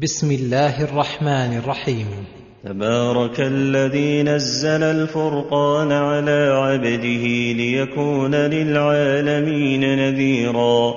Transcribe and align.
بسم 0.00 0.30
الله 0.30 0.84
الرحمن 0.84 1.58
الرحيم. 1.58 2.06
تبارك 2.64 3.40
الذي 3.40 4.22
نزل 4.22 4.82
الفرقان 4.82 5.92
على 5.92 6.48
عبده 6.52 7.24
ليكون 7.52 8.34
للعالمين 8.34 9.80
نذيرا. 9.80 10.94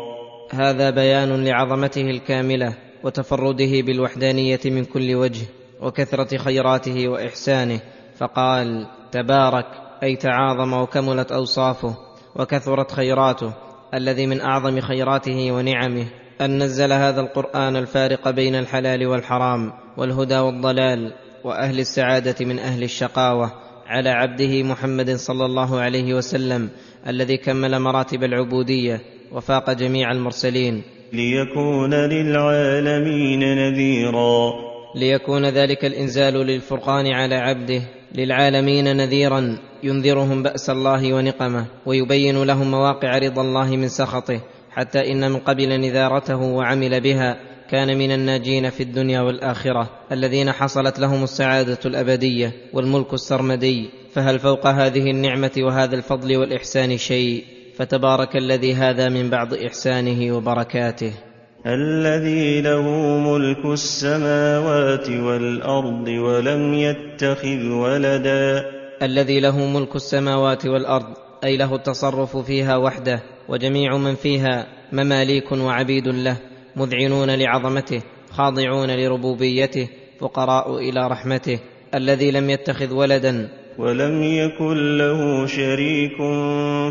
هذا 0.53 0.89
بيان 0.89 1.45
لعظمته 1.45 2.01
الكاملة 2.01 2.77
وتفرده 3.03 3.81
بالوحدانية 3.85 4.59
من 4.65 4.85
كل 4.85 5.15
وجه 5.15 5.46
وكثرة 5.81 6.38
خيراته 6.38 7.08
وإحسانه. 7.08 7.81
فقال 8.18 8.88
تبارك 9.12 9.65
أي 10.04 10.15
تعاظم 10.15 10.74
وكملت 10.74 11.31
أوصافه 11.31 11.97
وكثرت 12.36 12.92
خيراته 12.92 13.54
الذي 13.94 14.28
من 14.28 14.42
أعظم 14.42 14.79
خيراته 14.79 15.52
ونعمه. 15.52 16.20
أن 16.41 16.63
نزل 16.63 16.94
هذا 16.94 17.21
القرآن 17.21 17.76
الفارق 17.76 18.30
بين 18.30 18.55
الحلال 18.55 19.08
والحرام 19.08 19.73
والهدى 19.98 20.38
والضلال 20.38 21.14
وأهل 21.44 21.80
السعادة 21.80 22.45
من 22.45 22.59
أهل 22.59 22.84
الشقاوة 22.84 23.52
على 23.88 24.09
عبده 24.09 24.64
محمد 24.64 25.16
صلى 25.16 25.45
الله 25.45 25.80
عليه 25.80 26.14
وسلم 26.14 26.70
الذي 27.08 27.38
كمل 27.38 27.80
مراتب 27.80 28.23
العبودية 28.23 29.02
وفاق 29.31 29.72
جميع 29.72 30.12
المرسلين. 30.12 30.84
ليكون 31.14 31.94
للعالمين 31.94 33.39
نذيرا. 33.39 34.52
ليكون 34.95 35.45
ذلك 35.45 35.86
الإنزال 35.86 36.34
للفرقان 36.34 37.08
على 37.08 37.36
عبده 37.36 37.81
للعالمين 38.16 38.98
نذيرا 38.98 39.58
ينذرهم 39.84 40.44
بأس 40.44 40.70
الله 40.70 41.14
ونقمه 41.14 41.66
ويبين 41.86 42.44
لهم 42.44 42.72
مواقع 42.72 43.17
رضا 43.17 43.42
الله 43.42 43.76
من 43.76 43.88
سخطه 43.88 44.42
حتى 44.71 45.11
إن 45.11 45.31
من 45.31 45.39
قبل 45.39 45.80
نذارته 45.80 46.41
وعمل 46.41 47.02
بها 47.02 47.38
كان 47.70 47.98
من 47.98 48.11
الناجين 48.11 48.70
في 48.70 48.84
الدنيا 48.84 49.21
والآخرة 49.21 49.89
الذين 50.11 50.52
حصلت 50.52 50.99
لهم 50.99 51.23
السعادة 51.23 51.80
الأبدية 51.85 52.53
والملك 52.73 53.13
السرمدي. 53.13 53.89
فهل 54.13 54.39
فوق 54.39 54.67
هذه 54.67 55.11
النعمة 55.11 55.52
وهذا 55.58 55.95
الفضل 55.95 56.38
والإحسان 56.38 56.97
شيء؟ 56.97 57.44
فتبارك 57.75 58.36
الذي 58.36 58.73
هذا 58.73 59.09
من 59.09 59.30
بعض 59.30 59.53
إحسانه 59.53 60.36
وبركاته. 60.36 61.13
الذي 61.66 62.61
له 62.61 62.81
ملك 63.17 63.66
السماوات 63.66 65.09
والأرض 65.09 66.08
ولم 66.08 66.73
يتخذ 66.73 67.69
ولدا. 67.69 68.63
الذي 69.02 69.39
له 69.39 69.66
ملك 69.66 69.95
السماوات 69.95 70.66
والأرض 70.66 71.08
أي 71.44 71.58
له 71.58 71.75
التصرف 71.75 72.38
فيها 72.38 72.78
وحده. 72.78 73.31
وجميع 73.50 73.97
من 73.97 74.16
فيها 74.16 74.67
مماليك 74.94 75.52
وعبيد 75.52 76.08
له 76.08 76.38
مذعنون 76.75 77.30
لعظمته 77.30 78.02
خاضعون 78.31 78.92
لربوبيته 78.92 79.88
فقراء 80.20 80.78
إلى 80.78 81.08
رحمته 81.08 81.59
الذي 81.95 82.31
لم 82.31 82.50
يتخذ 82.50 82.94
ولدا. 82.94 83.50
ولم 83.78 84.23
يكن 84.23 84.97
له 84.97 85.45
شريك 85.45 86.17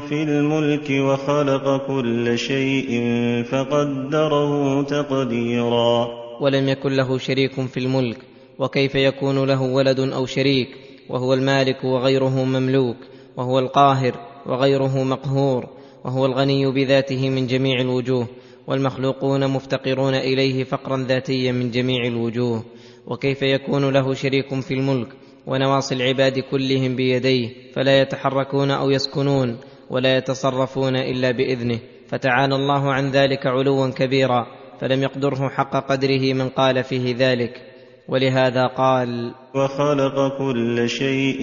في 0.08 0.22
الملك 0.22 0.90
وخلق 0.90 1.86
كل 1.86 2.38
شيء 2.38 2.90
فقدره 3.50 4.82
تقديرا. 4.82 6.08
ولم 6.40 6.68
يكن 6.68 6.92
له 6.92 7.18
شريك 7.18 7.60
في 7.66 7.80
الملك 7.80 8.18
وكيف 8.58 8.94
يكون 8.94 9.44
له 9.44 9.62
ولد 9.62 10.00
أو 10.00 10.26
شريك؟ 10.26 10.68
وهو 11.08 11.34
المالك 11.34 11.84
وغيره 11.84 12.44
مملوك 12.44 12.96
وهو 13.36 13.58
القاهر 13.58 14.14
وغيره 14.46 15.04
مقهور. 15.04 15.79
وهو 16.04 16.26
الغني 16.26 16.66
بذاته 16.66 17.30
من 17.30 17.46
جميع 17.46 17.80
الوجوه 17.80 18.28
والمخلوقون 18.66 19.50
مفتقرون 19.50 20.14
إليه 20.14 20.64
فقرا 20.64 20.96
ذاتيا 21.08 21.52
من 21.52 21.70
جميع 21.70 22.06
الوجوه. 22.06 22.64
وكيف 23.06 23.42
يكون 23.42 23.90
له 23.90 24.14
شريك 24.14 24.60
في 24.60 24.74
الملك 24.74 25.08
ونواصي 25.46 25.94
العباد 25.94 26.38
كلهم 26.38 26.96
بيديه 26.96 27.48
فلا 27.72 28.00
يتحركون 28.00 28.70
أو 28.70 28.90
يسكنون 28.90 29.56
ولا 29.90 30.16
يتصرفون 30.16 30.96
إلا 30.96 31.30
بإذنه. 31.30 31.78
فتعالى 32.08 32.54
الله 32.54 32.92
عن 32.92 33.10
ذلك 33.10 33.46
علوا 33.46 33.90
كبيرا 33.90 34.46
فلم 34.80 35.02
يقدره 35.02 35.48
حق 35.48 35.90
قدره 35.90 36.32
من 36.32 36.48
قال 36.48 36.84
فيه 36.84 37.14
ذلك. 37.18 37.62
ولهذا 38.08 38.66
قال 38.66 39.34
وخلق 39.54 40.38
كل 40.38 40.88
شيء 40.88 41.42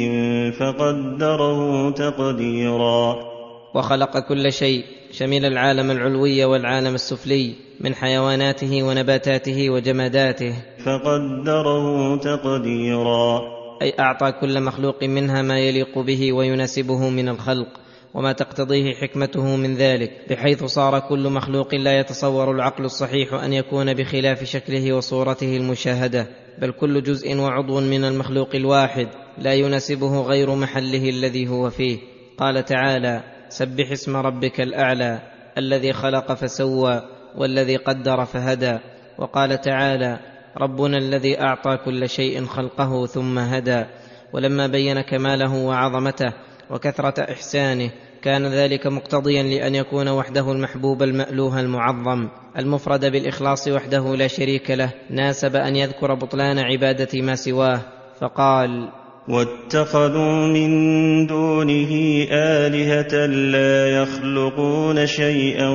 فقدره 0.60 1.92
تقديرا. 1.92 3.37
وخلق 3.76 4.20
كل 4.20 4.52
شيء 4.52 4.86
شمل 5.12 5.46
العالم 5.46 5.92
العلوي 5.92 6.46
والعالم 6.46 6.96
السفلي 6.96 7.56
من 7.80 7.96
حيواناته 7.96 8.84
ونباتاته 8.84 9.70
وجماداته. 9.70 10.54
فقدره 10.86 12.18
تقديرا. 12.18 13.58
أي 13.82 13.94
أعطى 14.00 14.32
كل 14.32 14.62
مخلوق 14.62 15.04
منها 15.04 15.42
ما 15.42 15.60
يليق 15.60 16.00
به 16.00 16.34
ويناسبه 16.34 17.10
من 17.10 17.30
الخلق 17.30 17.68
وما 18.14 18.32
تقتضيه 18.32 18.94
حكمته 18.94 19.56
من 19.56 19.76
ذلك 19.76 20.12
بحيث 20.30 20.64
صار 20.64 21.00
كل 21.00 21.30
مخلوق 21.30 21.76
لا 21.76 22.00
يتصور 22.00 22.52
العقل 22.52 22.86
الصحيح 22.86 23.34
أن 23.34 23.54
يكون 23.54 23.94
بخلاف 23.94 24.44
شكله 24.44 24.94
وصورته 24.94 25.58
المشاهدة 25.58 26.28
بل 26.62 26.72
كل 26.72 27.04
جزء 27.04 27.38
وعضو 27.38 27.80
من 27.80 28.04
المخلوق 28.04 28.56
الواحد 28.56 29.08
لا 29.38 29.54
يناسبه 29.54 30.22
غير 30.22 30.56
محله 30.56 31.10
الذي 31.10 31.48
هو 31.48 31.70
فيه. 31.70 31.98
قال 32.38 32.66
تعالى 32.66 33.24
سبح 33.50 33.92
اسم 33.92 34.18
ربك 34.18 34.62
الأعلى 34.62 35.20
الذي 35.58 35.94
خلق 35.94 36.34
فسوى 36.34 37.02
والذي 37.36 37.76
قدر 37.76 38.26
فهدى 38.26 38.78
وقال 39.18 39.62
تعالى 39.62 40.20
ربنا 40.58 40.98
الذي 40.98 41.42
أعطى 41.42 41.78
كل 41.86 42.10
شيء 42.10 42.46
خلقه 42.46 43.06
ثم 43.06 43.40
هدى 43.40 43.86
ولما 44.34 44.68
بين 44.68 45.02
كماله 45.02 45.56
وعظمته 45.56 46.34
وكثرة 46.70 47.32
إحسانه 47.32 47.92
كان 48.22 48.46
ذلك 48.46 48.88
مقتضيا 48.88 49.44
لأن 49.44 49.76
يكون 49.76 50.10
وحده 50.10 50.52
المحبوب 50.52 51.04
المألوه 51.04 51.60
المعظم 51.60 52.30
المفرد 52.58 53.06
بالإخلاص 53.06 53.68
وحده 53.68 54.16
لا 54.16 54.28
شريك 54.28 54.72
له 54.72 54.90
ناسب 55.10 55.56
أن 55.56 55.76
يذكر 55.76 56.14
بطلان 56.14 56.60
عبادة 56.60 57.22
ما 57.22 57.36
سواه 57.36 57.82
فقال 58.20 58.90
واتخذوا 59.28 60.48
من 60.48 60.72
دونه 61.28 61.92
آلهة 62.32 63.26
لا 63.26 64.02
يخلقون 64.02 65.08
شيئا 65.08 65.70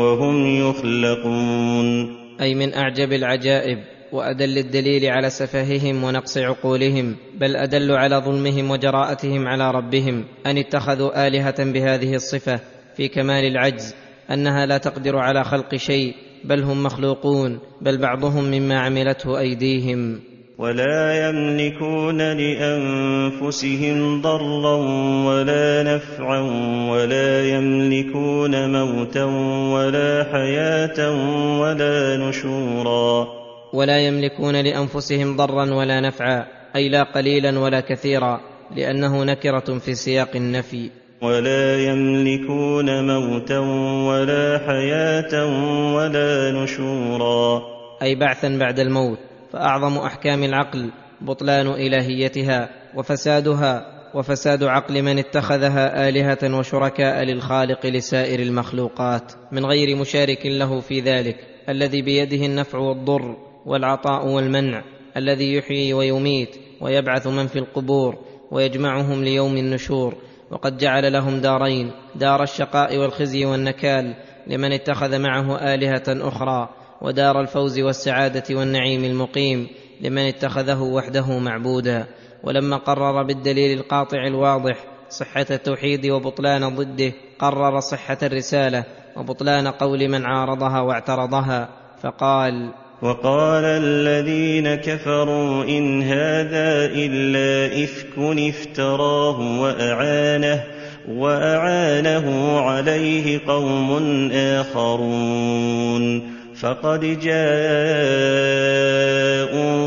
وهم 0.00 0.46
يخلقون. 0.46 2.16
أي 2.40 2.54
من 2.54 2.74
أعجب 2.74 3.12
العجائب 3.12 3.78
وأدل 4.12 4.58
الدليل 4.58 5.06
على 5.06 5.30
سفههم 5.30 6.04
ونقص 6.04 6.38
عقولهم 6.38 7.16
بل 7.40 7.56
أدل 7.56 7.92
على 7.92 8.16
ظلمهم 8.16 8.70
وجراءتهم 8.70 9.48
على 9.48 9.70
ربهم 9.70 10.24
أن 10.46 10.58
اتخذوا 10.58 11.26
آلهة 11.26 11.64
بهذه 11.72 12.14
الصفة 12.14 12.60
في 12.96 13.08
كمال 13.08 13.44
العجز 13.44 13.94
أنها 14.30 14.66
لا 14.66 14.78
تقدر 14.78 15.16
على 15.16 15.44
خلق 15.44 15.74
شيء 15.74 16.14
بل 16.44 16.62
هم 16.62 16.82
مخلوقون 16.82 17.58
بل 17.80 17.98
بعضهم 17.98 18.44
مما 18.44 18.78
عملته 18.78 19.38
أيديهم. 19.38 20.20
ولا 20.58 21.28
يملكون 21.28 22.18
لأنفسهم 22.18 24.22
ضرا 24.22 24.76
ولا 25.26 25.82
نفعا 25.82 26.40
ولا 26.90 27.48
يملكون 27.48 28.72
موتا 28.72 29.24
ولا 29.74 30.26
حياة 30.32 31.10
ولا 31.60 32.16
نشورا. 32.16 33.26
ولا 33.72 33.98
يملكون 33.98 34.56
لأنفسهم 34.56 35.36
ضرا 35.36 35.74
ولا 35.74 36.00
نفعا 36.00 36.46
أي 36.76 36.88
لا 36.88 37.02
قليلا 37.02 37.58
ولا 37.58 37.80
كثيرا 37.80 38.40
لأنه 38.76 39.24
نكرة 39.24 39.78
في 39.78 39.94
سياق 39.94 40.36
النفي. 40.36 40.90
ولا 41.22 41.84
يملكون 41.84 43.06
موتا 43.06 43.58
ولا 44.08 44.60
حياة 44.66 45.46
ولا 45.94 46.50
نشورا. 46.50 47.62
أي 48.02 48.14
بعثا 48.14 48.48
بعد 48.48 48.78
الموت. 48.78 49.27
فأعظم 49.52 49.98
أحكام 49.98 50.44
العقل 50.44 50.90
بطلان 51.20 51.66
إلهيتها 51.66 52.68
وفسادها 52.94 53.98
وفساد 54.14 54.64
عقل 54.64 55.02
من 55.02 55.18
اتخذها 55.18 56.08
آلهة 56.08 56.58
وشركاء 56.58 57.22
للخالق 57.22 57.86
لسائر 57.86 58.40
المخلوقات 58.40 59.32
من 59.52 59.66
غير 59.66 59.96
مشارك 59.96 60.46
له 60.46 60.80
في 60.80 61.00
ذلك 61.00 61.36
الذي 61.68 62.02
بيده 62.02 62.46
النفع 62.46 62.78
والضر 62.78 63.36
والعطاء 63.66 64.26
والمنع 64.26 64.84
الذي 65.16 65.54
يحيي 65.54 65.92
ويميت 65.94 66.56
ويبعث 66.80 67.26
من 67.26 67.46
في 67.46 67.58
القبور 67.58 68.18
ويجمعهم 68.50 69.24
ليوم 69.24 69.56
النشور 69.56 70.14
وقد 70.50 70.76
جعل 70.76 71.12
لهم 71.12 71.40
دارين 71.40 71.90
دار 72.14 72.42
الشقاء 72.42 72.98
والخزي 72.98 73.44
والنكال 73.44 74.14
لمن 74.46 74.72
اتخذ 74.72 75.18
معه 75.18 75.74
آلهة 75.74 76.04
أخرى 76.08 76.68
ودار 77.02 77.40
الفوز 77.40 77.80
والسعادة 77.80 78.44
والنعيم 78.50 79.04
المقيم 79.04 79.68
لمن 80.00 80.28
اتخذه 80.28 80.82
وحده 80.82 81.38
معبودا. 81.38 82.06
ولما 82.44 82.76
قرر 82.76 83.22
بالدليل 83.22 83.78
القاطع 83.78 84.26
الواضح 84.26 84.84
صحة 85.08 85.46
التوحيد 85.50 86.06
وبطلان 86.06 86.76
ضده 86.76 87.12
قرر 87.38 87.80
صحة 87.80 88.18
الرسالة 88.22 88.84
وبطلان 89.16 89.68
قول 89.68 90.08
من 90.08 90.26
عارضها 90.26 90.80
واعترضها 90.80 91.68
فقال 92.02 92.72
وقال 93.02 93.64
الذين 93.64 94.74
كفروا 94.74 95.64
إن 95.64 96.02
هذا 96.02 96.86
إلا 96.86 97.84
إفك 97.84 98.18
افتراه 98.18 99.60
وأعانه 99.60 100.64
وأعانه 101.08 102.58
عليه 102.60 103.40
قوم 103.46 104.30
آخرون. 104.32 106.37
فقد 106.60 107.00
جاءوا 107.00 107.38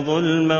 ظلما 0.01 0.59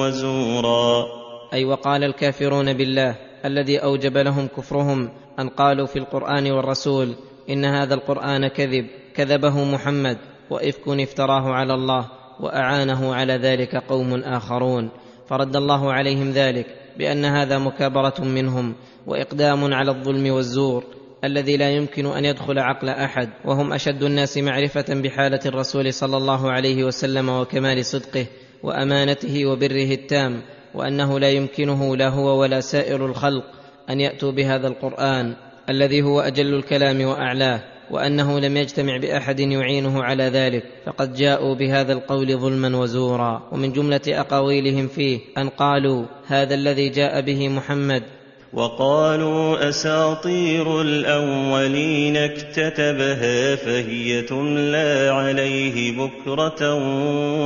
وزورا. 0.00 1.04
أي 1.52 1.64
وقال 1.64 2.04
الكافرون 2.04 2.72
بالله 2.72 3.16
الذي 3.44 3.78
أوجب 3.78 4.16
لهم 4.18 4.46
كفرهم 4.46 5.10
أن 5.38 5.48
قالوا 5.48 5.86
في 5.86 5.98
القرآن 5.98 6.52
والرسول 6.52 7.14
إن 7.50 7.64
هذا 7.64 7.94
القرآن 7.94 8.48
كذب 8.48 8.86
كذبه 9.14 9.64
محمد 9.64 10.18
وإفك 10.50 10.88
افتراه 10.88 11.52
على 11.52 11.74
الله 11.74 12.08
وأعانه 12.40 13.14
على 13.14 13.32
ذلك 13.32 13.76
قوم 13.76 14.14
آخرون. 14.14 14.90
فرد 15.28 15.56
الله 15.56 15.92
عليهم 15.92 16.30
ذلك 16.30 16.66
بأن 16.98 17.24
هذا 17.24 17.58
مكابرة 17.58 18.14
منهم 18.20 18.74
وإقدام 19.06 19.74
على 19.74 19.90
الظلم 19.90 20.30
والزور. 20.32 20.84
الذي 21.24 21.56
لا 21.56 21.70
يمكن 21.70 22.06
أن 22.06 22.24
يدخل 22.24 22.58
عقل 22.58 22.88
أحد 22.88 23.28
وهم 23.44 23.72
أشد 23.72 24.02
الناس 24.02 24.38
معرفة 24.38 24.84
بحالة 24.88 25.40
الرسول 25.46 25.92
صلى 25.92 26.16
الله 26.16 26.50
عليه 26.50 26.84
وسلم 26.84 27.28
وكمال 27.28 27.84
صدقه 27.84 28.26
وأمانته 28.62 29.46
وبره 29.46 29.92
التام 29.92 30.42
وأنه 30.74 31.18
لا 31.20 31.30
يمكنه 31.30 31.96
لا 31.96 32.08
هو 32.08 32.40
ولا 32.40 32.60
سائر 32.60 33.06
الخلق 33.06 33.44
أن 33.90 34.00
يأتوا 34.00 34.32
بهذا 34.32 34.68
القرآن 34.68 35.34
الذي 35.68 36.02
هو 36.02 36.20
أجل 36.20 36.54
الكلام 36.54 37.00
وأعلاه 37.00 37.60
وأنه 37.90 38.40
لم 38.40 38.56
يجتمع 38.56 38.96
بأحد 38.96 39.40
يعينه 39.40 40.02
على 40.02 40.24
ذلك 40.24 40.64
فقد 40.86 41.14
جاءوا 41.14 41.54
بهذا 41.54 41.92
القول 41.92 42.38
ظلما 42.38 42.76
وزورا. 42.76 43.48
ومن 43.52 43.72
جملة 43.72 44.00
أقاويلهم 44.08 44.88
فيه 44.88 45.20
أن 45.38 45.48
قالوا 45.48 46.06
هذا 46.26 46.54
الذي 46.54 46.88
جاء 46.88 47.20
به 47.20 47.48
محمد 47.48 48.02
وقالوا 48.54 49.68
أساطير 49.68 50.80
الأولين 50.80 52.16
اكتتبها 52.16 53.56
فهي 53.56 54.22
تملى 54.22 55.08
عليه 55.12 55.96
بكرة 55.98 56.74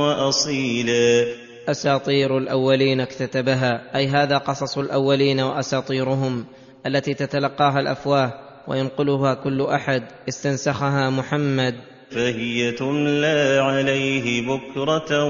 وأصيلا. 0.01 1.25
أساطير 1.69 2.37
الأولين 2.37 3.01
اكتتبها 3.01 3.95
أي 3.95 4.07
هذا 4.07 4.37
قصص 4.37 4.77
الأولين 4.77 5.39
وأساطيرهم 5.39 6.45
التي 6.85 7.13
تتلقاها 7.13 7.79
الأفواه 7.79 8.33
وينقلها 8.67 9.33
كل 9.33 9.61
أحد 9.61 10.03
استنسخها 10.29 11.09
محمد. 11.09 11.75
فهي 12.11 12.71
تملى 12.71 13.59
عليه 13.61 14.47
بكرة 14.47 15.23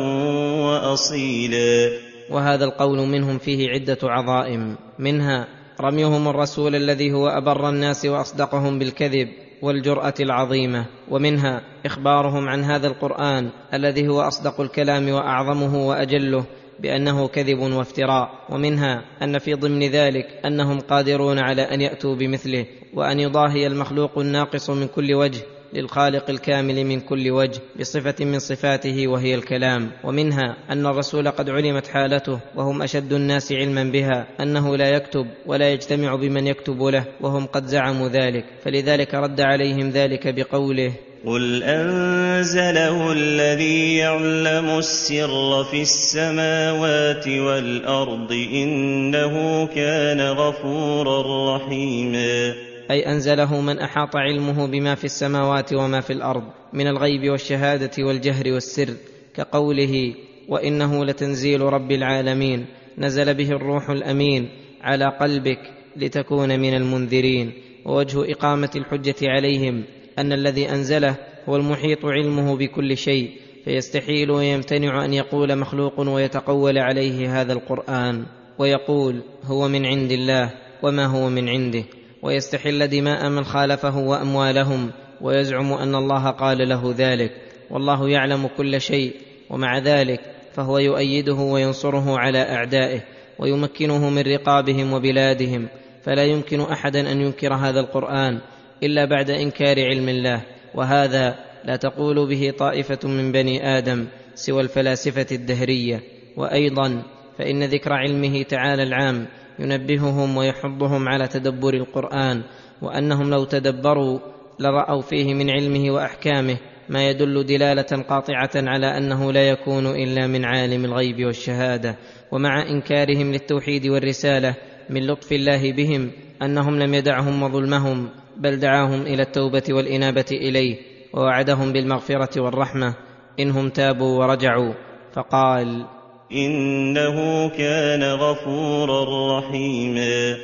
وأصيلا. 0.65 1.91
وهذا 2.31 2.65
القول 2.65 2.97
منهم 3.07 3.37
فيه 3.37 3.69
عدة 3.69 3.97
عظائم 4.03 4.77
منها 4.99 5.58
رميهم 5.81 6.27
الرسول 6.27 6.75
الذي 6.75 7.13
هو 7.13 7.27
أبر 7.27 7.69
الناس 7.69 8.05
وأصدقهم 8.05 8.79
بالكذب 8.79 9.27
والجرأة 9.61 10.13
العظيمة. 10.19 10.85
ومنها 11.09 11.61
إخبارهم 11.85 12.49
عن 12.49 12.63
هذا 12.63 12.87
القرآن 12.87 13.49
الذي 13.73 14.07
هو 14.07 14.21
أصدق 14.21 14.61
الكلام 14.61 15.09
وأعظمه 15.09 15.87
وأجله 15.87 16.45
بأنه 16.79 17.27
كذب 17.27 17.59
وافتراء. 17.59 18.29
ومنها 18.49 19.05
أن 19.21 19.37
في 19.37 19.53
ضمن 19.53 19.83
ذلك 19.83 20.25
أنهم 20.45 20.79
قادرون 20.79 21.39
على 21.39 21.61
أن 21.61 21.81
يأتوا 21.81 22.15
بمثله 22.15 22.65
وأن 22.93 23.19
يضاهي 23.19 23.67
المخلوق 23.67 24.19
الناقص 24.19 24.69
من 24.69 24.87
كل 24.87 25.13
وجه 25.13 25.41
للخالق 25.74 26.30
الكامل 26.30 26.86
من 26.86 27.00
كل 27.00 27.31
وجه 27.31 27.62
بصفة 27.80 28.25
من 28.25 28.39
صفاته 28.39 29.07
وهي 29.07 29.36
الكلام. 29.36 29.92
ومنها 30.04 30.57
أن 30.69 30.86
الرسول 30.86 31.30
قد 31.30 31.50
علمت 31.50 31.88
حالته 31.88 32.39
وهم 32.56 32.81
أشد 32.81 33.13
الناس 33.13 33.51
علما 33.51 33.83
بها 33.83 34.27
أنه 34.39 34.77
لا 34.77 34.89
يكتب 34.89 35.27
ولا 35.45 35.69
يجتمع 35.69 36.16
بمن 36.16 36.48
يكتب 36.48 36.83
له 36.83 37.06
وهم 37.21 37.45
قد 37.45 37.66
زعموا 37.66 38.10
ذلك. 38.10 38.45
فلذلك 38.63 39.13
رد 39.13 39.42
عليهم 39.42 39.89
ذلك 39.89 40.36
بقوله 40.36 40.94
قل 41.25 41.63
انزله 41.63 43.12
الذي 43.12 43.98
يعلم 43.98 44.77
السر 44.77 45.63
في 45.63 45.81
السماوات 45.81 47.27
والارض 47.27 48.31
انه 48.31 49.66
كان 49.68 50.21
غفورا 50.21 51.56
رحيما 51.56 52.69
أي 52.91 53.12
أنزله 53.12 53.62
من 53.62 53.80
أحاط 53.80 54.15
علمه 54.15 54.68
بما 54.68 54.95
في 54.95 55.06
السماوات 55.06 55.74
وما 55.74 56.01
في 56.01 56.13
الأرض 56.13 56.44
من 56.74 56.88
الغيب 56.88 57.30
والشهادة 57.30 57.91
والجهر 58.00 58.53
والسر 58.53 58.94
كقوله 59.36 60.13
وإنه 60.47 61.06
لتنزيل 61.06 61.62
رب 61.62 61.91
العالمين 61.91 62.65
نزل 62.97 63.33
به 63.33 63.50
الروح 63.50 63.89
الأمين 63.89 64.50
على 64.81 65.06
قلبك 65.06 65.59
لتكون 65.97 66.59
من 66.59 66.74
المنذرين 66.74 67.51
ووجه 67.86 68.31
إقامة 68.31 68.69
الحجة 68.75 69.15
عليهم 69.21 69.83
أن 70.19 70.33
الذي 70.33 70.69
أنزله 70.69 71.15
هو 71.50 71.56
المحيط 71.56 72.06
علمه 72.06 72.56
بكل 72.56 72.97
شيء 72.97 73.31
فيستحيل 73.65 74.31
ويمتنع 74.31 75.06
أن 75.06 75.13
يقول 75.13 75.56
مخلوق 75.56 76.00
ويتقول 76.00 76.77
عليه 76.77 77.42
هذا 77.42 77.53
القرآن 77.53 78.25
ويقول 78.59 79.21
هو 79.44 79.68
من 79.68 79.85
عند 79.85 80.12
الله 80.12 80.53
وما 80.83 81.06
هو 81.06 81.30
من 81.30 81.50
عنده 81.50 81.83
ويستحل 82.21 82.88
دماء 82.88 83.30
من 83.30 83.44
خالفه 83.44 83.98
وأموالهم 83.98 84.92
ويزعم 85.21 85.74
أن 85.74 85.95
الله 85.95 86.30
قال 86.30 86.69
له 86.69 86.94
ذلك. 86.98 87.31
والله 87.69 88.10
يعلم 88.10 88.50
كل 88.57 88.81
شيء 88.81 89.13
ومع 89.50 89.77
ذلك 89.77 90.19
فهو 90.54 90.77
يؤيده 90.77 91.33
وينصره 91.33 92.19
على 92.19 92.42
أعدائه 92.42 93.01
ويمكنه 93.39 94.10
من 94.10 94.21
رقابهم 94.21 94.94
وبلادهم. 94.94 95.68
فلا 96.04 96.24
يمكن 96.24 96.62
أحدا 96.62 97.12
أن 97.12 97.21
ينكر 97.21 97.54
هذا 97.54 97.80
القرآن 97.80 98.39
إلا 98.83 99.06
بعد 99.06 99.30
إنكار 99.30 99.86
علم 99.86 100.10
الله. 100.10 100.42
وهذا 100.75 101.36
لا 101.66 101.75
تقول 101.75 102.27
به 102.30 102.54
طائفة 102.57 103.07
من 103.07 103.31
بني 103.31 103.77
آدم 103.77 104.07
سوى 104.36 104.62
الفلاسفة 104.62 105.27
الدهرية. 105.31 106.04
وأيضا 106.38 107.04
فإن 107.38 107.63
ذكر 107.63 107.94
علمه 107.94 108.44
تعالى 108.44 108.83
العام 108.83 109.27
ينبههم 109.59 110.38
ويحضهم 110.38 111.09
على 111.09 111.27
تدبر 111.27 111.73
القرآن 111.73 112.44
وأنهم 112.81 113.29
لو 113.29 113.44
تدبروا 113.44 114.19
لرأوا 114.59 115.01
فيه 115.01 115.33
من 115.33 115.50
علمه 115.50 115.91
وأحكامه 115.91 116.57
ما 116.89 117.09
يدل 117.09 117.45
دلالة 117.45 118.03
قاطعة 118.09 118.50
على 118.56 118.97
أنه 118.97 119.31
لا 119.31 119.50
يكون 119.50 119.85
إلا 119.85 120.27
من 120.27 120.45
عالم 120.45 120.85
الغيب 120.85 121.25
والشهادة. 121.25 121.95
ومع 122.31 122.69
إنكارهم 122.69 123.31
للتوحيد 123.31 123.87
والرسالة 123.87 124.56
من 124.89 125.07
لطف 125.07 125.31
الله 125.31 125.71
بهم 125.73 126.11
أنهم 126.42 126.80
لم 126.80 126.94
يدعهم 126.94 127.44
وظلمهم 127.44 128.09
بل 128.37 128.59
دعاهم 128.59 129.01
إلى 129.01 129.21
التوبة 129.21 129.63
والإنابة 129.69 130.25
إليه 130.31 130.78
ووعدهم 131.13 131.73
بالمغفرة 131.73 132.42
والرحمة 132.42 132.95
انهم 133.39 133.69
تابوا 133.69 134.19
ورجعوا. 134.19 134.73
فقال 135.13 135.85
إنه 136.31 137.50
كان 137.50 138.04
غفورا 138.04 139.40
رحيما. 139.40 140.38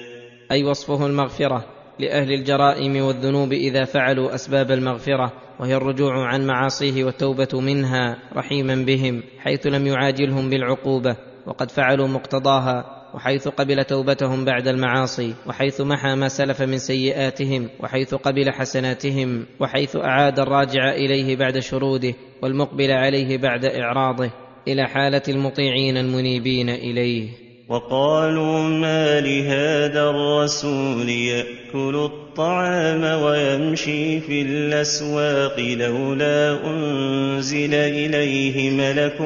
أي 0.52 0.64
وصفه 0.64 1.06
المغفرة 1.06 1.66
لأهل 2.00 2.32
الجرائم 2.32 3.06
والذنوب 3.06 3.54
إذا 3.54 3.86
فعلوا 3.86 4.36
أسباب 4.36 4.72
المغفرة 4.72 5.34
وهي 5.60 5.76
الرجوع 5.76 6.28
عن 6.28 6.48
معاصيه 6.48 7.04
والتوبة 7.04 7.62
منها 7.62 8.18
رحيما 8.36 8.76
بهم 8.76 9.24
حيث 9.40 9.68
لم 9.68 9.88
يعاجلهم 9.88 10.50
بالعقوبة 10.50 11.18
وقد 11.48 11.72
فعلوا 11.72 12.08
مقتضاها 12.08 12.96
وحيث 13.14 13.48
قبل 13.48 13.84
توبتهم 13.84 14.46
بعد 14.46 14.68
المعاصي 14.68 15.34
وحيث 15.48 15.82
محى 15.82 16.16
ما 16.16 16.28
سلف 16.28 16.62
من 16.62 16.78
سيئاتهم 16.78 17.70
وحيث 17.80 18.16
قبل 18.16 18.52
حسناتهم 18.52 19.46
وحيث 19.60 19.96
أعاد 19.96 20.40
الراجع 20.40 20.92
إليه 20.92 21.36
بعد 21.36 21.60
شروده 21.60 22.14
والمقبل 22.42 22.92
عليه 22.92 23.38
بعد 23.38 23.66
إعراضه. 23.66 24.45
إلى 24.68 24.88
حالة 24.88 25.22
المطيعين 25.28 25.98
المنيبين 25.98 26.70
إليه. 26.70 27.30
وقالوا 27.70 28.60
ما 28.60 29.22
لهذا 29.22 30.10
الرسول 30.10 31.10
يأكل 31.10 31.96
الطعام 31.96 33.22
ويمشي 33.24 34.20
في 34.20 34.42
الأسواق 34.42 35.60
لولا 35.60 36.68
أنزل 36.68 37.74
إليه 37.74 38.70
ملك 38.70 39.18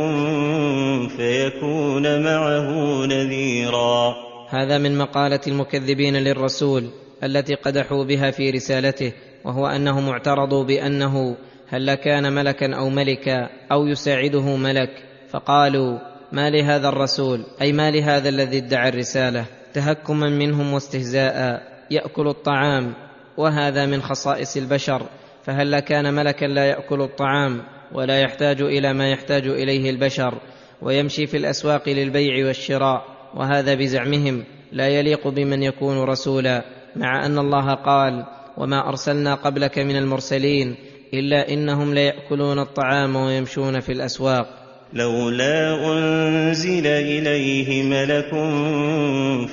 فيكون 1.17 2.23
معه 2.23 3.05
نذيرا. 3.05 4.15
هذا 4.49 4.77
من 4.77 4.97
مقالة 4.97 5.41
المكذبين 5.47 6.15
للرسول 6.15 6.89
التي 7.23 7.55
قدحوا 7.55 8.03
بها 8.03 8.31
في 8.31 8.49
رسالته 8.49 9.13
وهو 9.45 9.67
أنهم 9.67 10.09
اعترضوا 10.09 10.63
بأنه 10.63 11.37
هل 11.67 11.93
كان 11.93 12.33
ملكا 12.33 12.75
أو 12.75 12.89
ملكا 12.89 13.49
أو 13.71 13.87
يساعده 13.87 14.55
ملك. 14.55 15.08
فقالوا 15.29 15.99
ما 16.31 16.49
لهذا 16.49 16.89
الرسول؟ 16.89 17.45
أي 17.61 17.71
ما 17.71 17.91
لهذا 17.91 18.29
الذي 18.29 18.57
ادعى 18.57 18.89
الرسالة؟ 18.89 19.45
تهكما 19.73 20.29
منهم 20.29 20.73
واستهزاء 20.73 21.61
يأكل 21.91 22.27
الطعام 22.27 22.93
وهذا 23.37 23.85
من 23.85 24.01
خصائص 24.01 24.57
البشر 24.57 25.01
فهل 25.43 25.79
كان 25.79 26.13
ملكا 26.13 26.45
لا 26.45 26.65
يأكل 26.65 27.01
الطعام 27.01 27.61
ولا 27.91 28.21
يحتاج 28.21 28.61
إلى 28.61 28.93
ما 28.93 29.09
يحتاج 29.09 29.47
إليه 29.47 29.89
البشر 29.89 30.37
ويمشي 30.81 31.27
في 31.27 31.37
الأسواق 31.37 31.89
للبيع 31.89 32.47
والشراء 32.47 33.05
وهذا 33.35 33.75
بزعمهم 33.75 34.43
لا 34.71 34.87
يليق 34.87 35.27
بمن 35.27 35.63
يكون 35.63 36.03
رسولا 36.03 36.65
مع 36.95 37.25
أن 37.25 37.39
الله 37.39 37.73
قال 37.73 38.25
وما 38.57 38.89
أرسلنا 38.89 39.35
قبلك 39.35 39.79
من 39.79 39.95
المرسلين 39.95 40.75
إلا 41.13 41.53
إنهم 41.53 41.93
ليأكلون 41.93 42.59
الطعام 42.59 43.15
ويمشون 43.15 43.79
في 43.79 43.91
الأسواق. 43.91 44.58
لولا 44.93 45.85
أنزل 45.93 46.87
إليه 46.87 47.83
ملك 47.83 48.29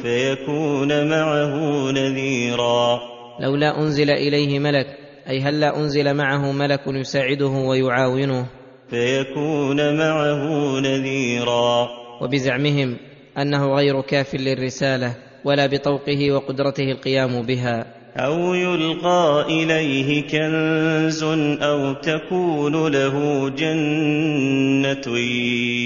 فيكون 0.02 1.08
معه 1.08 1.90
نذيرا. 1.90 3.00
لولا 3.40 3.78
أنزل 3.78 4.10
إليه 4.10 4.58
ملك 4.58 4.86
أي 5.28 5.40
هلا 5.40 5.76
أنزل 5.76 6.14
معه 6.14 6.52
ملك 6.52 6.80
يساعده 6.86 7.46
ويعاونه؟ 7.46 8.46
فيكون 8.90 9.96
معه 9.98 10.44
نذيرا. 10.80 11.88
وبزعمهم 12.22 12.96
أنه 13.38 13.74
غير 13.74 14.00
كاف 14.00 14.34
للرسالة 14.34 15.14
ولا 15.44 15.66
بطوقه 15.66 16.32
وقدرته 16.32 16.90
القيام 16.90 17.42
بها. 17.42 17.95
أو 18.16 18.54
يلقى 18.54 19.44
إليه 19.48 20.22
كنز 20.22 21.22
أو 21.62 21.92
تكون 21.92 22.92
له 22.92 23.48
جنة 23.48 25.18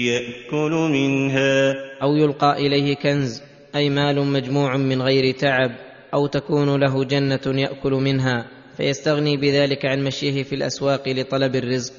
يأكل 0.07 0.71
منها. 0.71 1.75
أو 2.01 2.15
يلقى 2.15 2.57
إليه 2.57 2.95
كنز 2.95 3.41
أي 3.75 3.89
مال 3.89 4.25
مجموع 4.25 4.77
من 4.77 5.01
غير 5.01 5.33
تعب 5.33 5.71
أو 6.13 6.27
تكون 6.27 6.79
له 6.79 7.03
جنة 7.03 7.45
يأكل 7.45 7.91
منها 7.91 8.47
فيستغني 8.77 9.37
بذلك 9.37 9.85
عن 9.85 10.03
مشيه 10.03 10.43
في 10.43 10.55
الأسواق 10.55 11.09
لطلب 11.09 11.55
الرزق. 11.55 11.93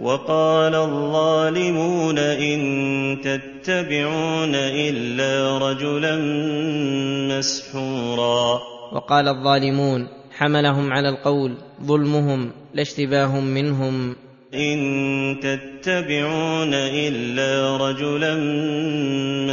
وقال 0.00 0.74
الظالمون 0.74 2.18
إن 2.18 2.60
تتبعون 3.24 4.54
إلا 4.54 5.58
رجلا 5.58 6.16
مسحورا. 7.38 8.77
وقال 8.92 9.28
الظالمون 9.28 10.08
حملهم 10.30 10.92
على 10.92 11.08
القول 11.08 11.54
ظلمهم 11.82 12.50
لا 12.74 12.82
اشتباه 12.82 13.40
منهم. 13.40 14.16
إن 14.54 14.78
تتبعون 15.40 16.74
إلا 16.74 17.76
رجلا 17.76 18.34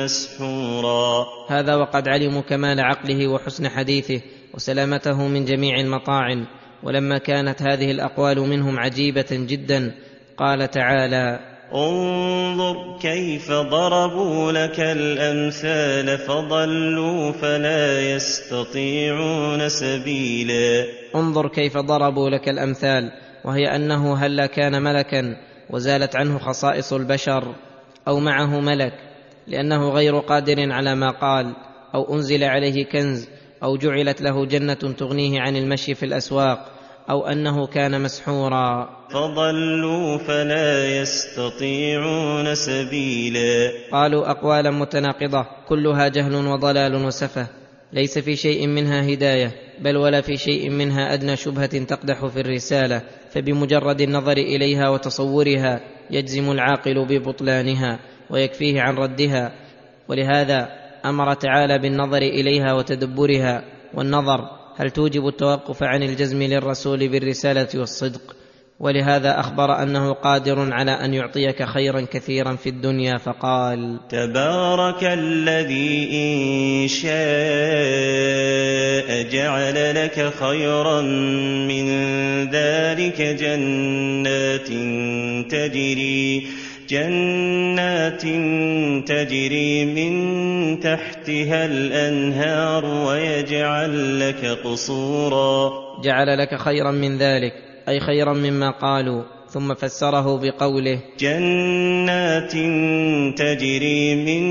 مسحورا. 0.03 1.25
هذا 1.49 1.75
وقد 1.75 2.07
علموا 2.07 2.41
كمال 2.41 2.79
عقله 2.79 3.27
وحسن 3.27 3.69
حديثه 3.69 4.21
وسلامته 4.53 5.27
من 5.27 5.45
جميع 5.45 5.79
المطاعن 5.79 6.45
ولما 6.83 7.17
كانت 7.17 7.61
هذه 7.61 7.91
الأقوال 7.91 8.39
منهم 8.39 8.79
عجيبة 8.79 9.27
جدا 9.31 9.91
قال 10.37 10.71
تعالى 10.71 11.54
انظر 11.73 12.97
كيف 13.01 13.51
ضربوا 13.51 14.51
لك 14.51 14.79
الأمثال 14.79 16.17
فضلوا 16.17 17.31
فلا 17.31 18.15
يستطيعون 18.15 19.69
سبيلا. 19.69 20.85
انظر 21.15 21.47
كيف 21.47 21.77
ضربوا 21.77 22.29
لك 22.29 22.49
الأمثال 22.49 23.11
وهي 23.45 23.75
أنه 23.75 24.17
هلا 24.17 24.45
كان 24.45 24.81
ملكا 24.81 25.37
وزالت 25.69 26.15
عنه 26.15 26.39
خصائص 26.39 26.93
البشر 26.93 27.55
أو 28.07 28.19
معه 28.19 28.59
ملك 28.59 28.93
لأنه 29.47 29.89
غير 29.89 30.19
قادر 30.19 30.71
على 30.71 30.95
ما 30.95 31.11
قال 31.11 31.55
أو 31.95 32.13
أنزل 32.13 32.43
عليه 32.43 32.85
كنز 32.85 33.27
أو 33.63 33.77
جعلت 33.77 34.21
له 34.21 34.45
جنة 34.45 34.73
تغنيه 34.73 35.41
عن 35.41 35.55
المشي 35.55 35.95
في 35.95 36.05
الأسواق. 36.05 36.74
أو 37.09 37.27
أنه 37.27 37.67
كان 37.67 38.01
مسحورا. 38.01 38.89
فضلوا 39.09 40.17
فلا 40.17 40.97
يستطيعون 41.01 42.55
سبيلا. 42.55 43.71
قالوا 43.91 44.31
أقوالا 44.31 44.71
متناقضة 44.71 45.45
كلها 45.69 46.07
جهل 46.07 46.35
وضلال 46.35 47.05
وسفه. 47.05 47.47
ليس 47.93 48.19
في 48.19 48.35
شيء 48.35 48.67
منها 48.67 49.13
هداية 49.13 49.51
بل 49.79 49.97
ولا 49.97 50.21
في 50.21 50.37
شيء 50.37 50.69
منها 50.69 51.13
أدنى 51.13 51.35
شبهة 51.35 51.85
تقدح 51.85 52.25
في 52.25 52.39
الرسالة. 52.41 53.01
فبمجرد 53.31 54.01
النظر 54.01 54.37
إليها 54.37 54.89
وتصورها 54.89 55.79
يجزم 56.11 56.51
العاقل 56.51 57.05
ببطلانها 57.05 57.99
ويكفيه 58.29 58.81
عن 58.81 58.95
ردها. 58.95 59.51
ولهذا 60.07 60.69
أمر 61.05 61.33
تعالى 61.33 61.79
بالنظر 61.79 62.17
إليها 62.17 62.73
وتدبرها 62.73 63.63
والنظر 63.93 64.54
هل 64.77 64.91
توجب 64.91 65.27
التوقف 65.27 65.83
عن 65.83 66.03
الجزم 66.03 66.43
للرسول 66.43 67.07
بالرسالة 67.09 67.67
والصدق؟ 67.75 68.35
ولهذا 68.79 69.39
أخبر 69.39 69.83
أنه 69.83 70.13
قادر 70.13 70.73
على 70.73 70.91
أن 70.91 71.13
يعطيك 71.13 71.63
خيرا 71.63 72.01
كثيرا 72.01 72.55
في 72.55 72.69
الدنيا 72.69 73.17
فقال 73.17 73.99
تبارك 74.09 75.03
الذي 75.03 76.09
إن 76.11 76.87
شاء 76.87 77.15
جعل 79.31 79.95
لك 79.95 80.33
خيرا 80.39 81.01
من 81.67 81.85
ذلك 82.49 83.21
جنات 83.21 84.67
تجري 85.51 86.47
جنات 86.89 88.21
تجري 89.07 89.85
من 89.85 90.79
تحتها 90.79 91.65
الأنهار 91.65 92.85
ويجعل 92.85 94.19
لك 94.19 94.45
قصورا. 94.45 95.71
جعل 96.03 96.37
لك 96.37 96.55
خيرا 96.55 96.91
من 96.91 97.17
ذلك 97.17 97.53
أي 97.89 97.99
خيرا 97.99 98.33
مما 98.33 98.69
قالوا 98.69 99.23
ثم 99.47 99.73
فسره 99.73 100.39
بقوله 100.39 100.99
جنات 101.19 102.51
تجري 103.37 104.15
من 104.15 104.43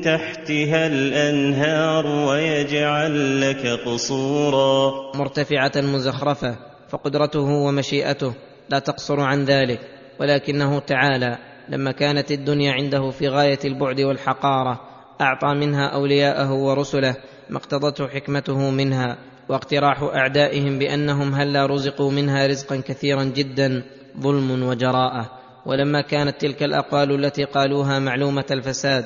تحتها 0.00 0.86
الأنهار 0.86 2.06
ويجعل 2.06 3.40
لك 3.40 3.66
قصورا. 3.66 4.92
مرتفعة 5.14 5.72
مزخرفة 5.76 6.56
فقدرته 6.88 7.48
ومشيئته 7.66 8.34
لا 8.68 8.78
تقصر 8.78 9.20
عن 9.20 9.44
ذلك 9.44 9.80
ولكنه 10.20 10.78
تعالى. 10.78 11.38
لما 11.68 11.92
كانت 11.92 12.32
الدنيا 12.32 12.72
عنده 12.72 13.10
في 13.10 13.28
غاية 13.28 13.58
البعد 13.64 14.00
والحقارة 14.00 14.80
أعطى 15.20 15.54
منها 15.54 15.86
أولياءه 15.86 16.52
ورسله 16.52 17.16
ما 17.50 17.56
اقتضته 17.56 18.08
حكمته 18.08 18.70
منها 18.70 19.18
واقتراح 19.48 20.02
أعدائهم 20.02 20.78
بأنهم 20.78 21.34
هلا 21.34 21.66
رزقوا 21.66 22.10
منها 22.10 22.46
رزقا 22.46 22.76
كثيرا 22.76 23.24
جدا 23.24 23.82
ظلم 24.20 24.62
وجراءة. 24.62 25.30
ولما 25.66 26.00
كانت 26.00 26.40
تلك 26.40 26.62
الأقوال 26.62 27.24
التي 27.24 27.44
قالوها 27.44 27.98
معلومة 27.98 28.44
الفساد 28.50 29.04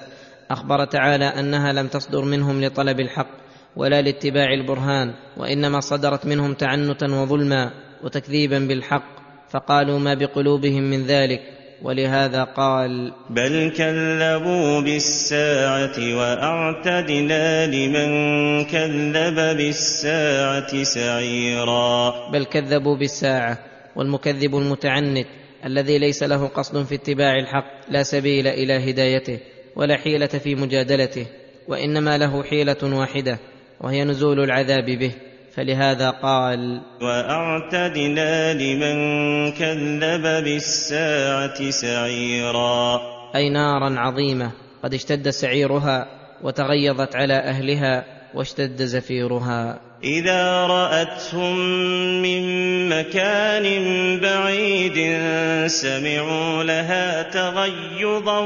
أخبر 0.50 0.84
تعالى 0.84 1.24
أنها 1.24 1.72
لم 1.72 1.86
تصدر 1.86 2.24
منهم 2.24 2.64
لطلب 2.64 3.00
الحق 3.00 3.30
ولا 3.76 4.02
لاتباع 4.02 4.52
البرهان 4.52 5.14
وإنما 5.36 5.80
صدرت 5.80 6.26
منهم 6.26 6.54
تعنتا 6.54 7.06
وظلما 7.06 7.70
وتكذيبا 8.04 8.58
بالحق 8.58 9.20
فقالوا 9.50 9.98
ما 9.98 10.14
بقلوبهم 10.14 10.82
من 10.82 11.06
ذلك. 11.06 11.40
ولهذا 11.82 12.44
قال 12.44 13.12
بل 13.30 13.72
كذبوا 13.76 14.80
بالساعة 14.80 15.96
وأعتدنا 16.16 17.66
لمن 17.66 18.10
كذب 18.64 19.56
بالساعة 19.56 20.82
سعيرا. 20.82 22.30
بل 22.32 22.44
كذبوا 22.44 22.96
بالساعة 22.96 23.58
والمكذب 23.96 24.56
المتعنت 24.56 25.26
الذي 25.64 25.98
ليس 25.98 26.22
له 26.22 26.48
قصد 26.48 26.84
في 26.84 26.94
اتباع 26.94 27.38
الحق 27.38 27.90
لا 27.90 28.02
سبيل 28.02 28.46
إلى 28.46 28.90
هدايته 28.90 29.38
ولا 29.76 29.96
حيلة 29.96 30.26
في 30.26 30.54
مجادلته 30.54 31.26
وإنما 31.68 32.18
له 32.18 32.42
حيلة 32.42 32.76
واحدة 32.82 33.38
وهي 33.80 34.04
نزول 34.04 34.40
العذاب 34.40 34.84
به. 34.84 35.12
فلهذا 35.56 36.10
قال 36.10 36.80
وأعتدنا 37.02 38.54
لمن 38.54 38.96
كذب 39.52 40.44
بالساعة 40.44 41.70
سعيرا. 41.70 43.00
أي 43.34 43.50
نارا 43.50 43.98
عظيمة 43.98 44.50
قد 44.82 44.94
اشتد 44.94 45.28
سعيرها 45.28 46.06
وتغيظت 46.42 47.16
على 47.16 47.34
أهلها 47.34 48.04
واشتد 48.34 48.82
زفيرها. 48.82 49.80
إذا 50.04 50.66
رأتهم 50.66 51.56
من 52.22 52.42
مكان 52.88 53.66
بعيد 54.20 54.98
سمعوا 55.66 56.62
لها 56.64 57.22
تغيظا 57.22 58.40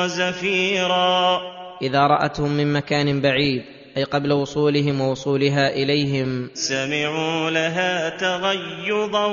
وزفيرا. 0.00 1.40
إذا 1.82 2.06
رأتهم 2.06 2.50
من 2.50 2.72
مكان 2.72 3.20
بعيد 3.20 3.75
أي 3.96 4.04
قبل 4.04 4.32
وصولهم 4.32 5.00
ووصولها 5.00 5.68
إليهم. 5.68 6.50
سمعوا 6.54 7.50
لها 7.50 8.08
تغيظا 8.08 9.26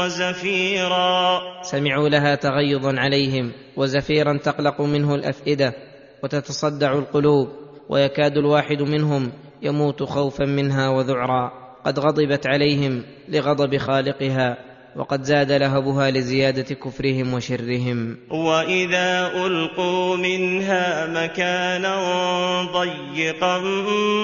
وزفيرا. 0.00 1.40
سمعوا 1.62 2.08
لها 2.08 2.34
تغيظا 2.34 2.94
عليهم 3.00 3.52
وزفيرا 3.76 4.38
تقلق 4.38 4.80
منه 4.80 5.14
الأفئدة 5.14 5.72
وتتصدع 6.22 6.92
القلوب 6.92 7.48
ويكاد 7.88 8.36
الواحد 8.36 8.82
منهم 8.82 9.32
يموت 9.62 10.02
خوفا 10.02 10.44
منها 10.44 10.88
وذعرا. 10.88 11.52
قد 11.84 11.98
غضبت 11.98 12.46
عليهم 12.46 13.02
لغضب 13.28 13.76
خالقها. 13.76 14.75
وقد 14.96 15.22
زاد 15.22 15.52
لهبها 15.52 16.10
لزيادة 16.10 16.74
كفرهم 16.74 17.34
وشرهم. 17.34 18.16
وإذا 18.30 19.32
ألقوا 19.46 20.16
منها 20.16 21.06
مكانا 21.06 21.96
ضيقا 22.72 23.58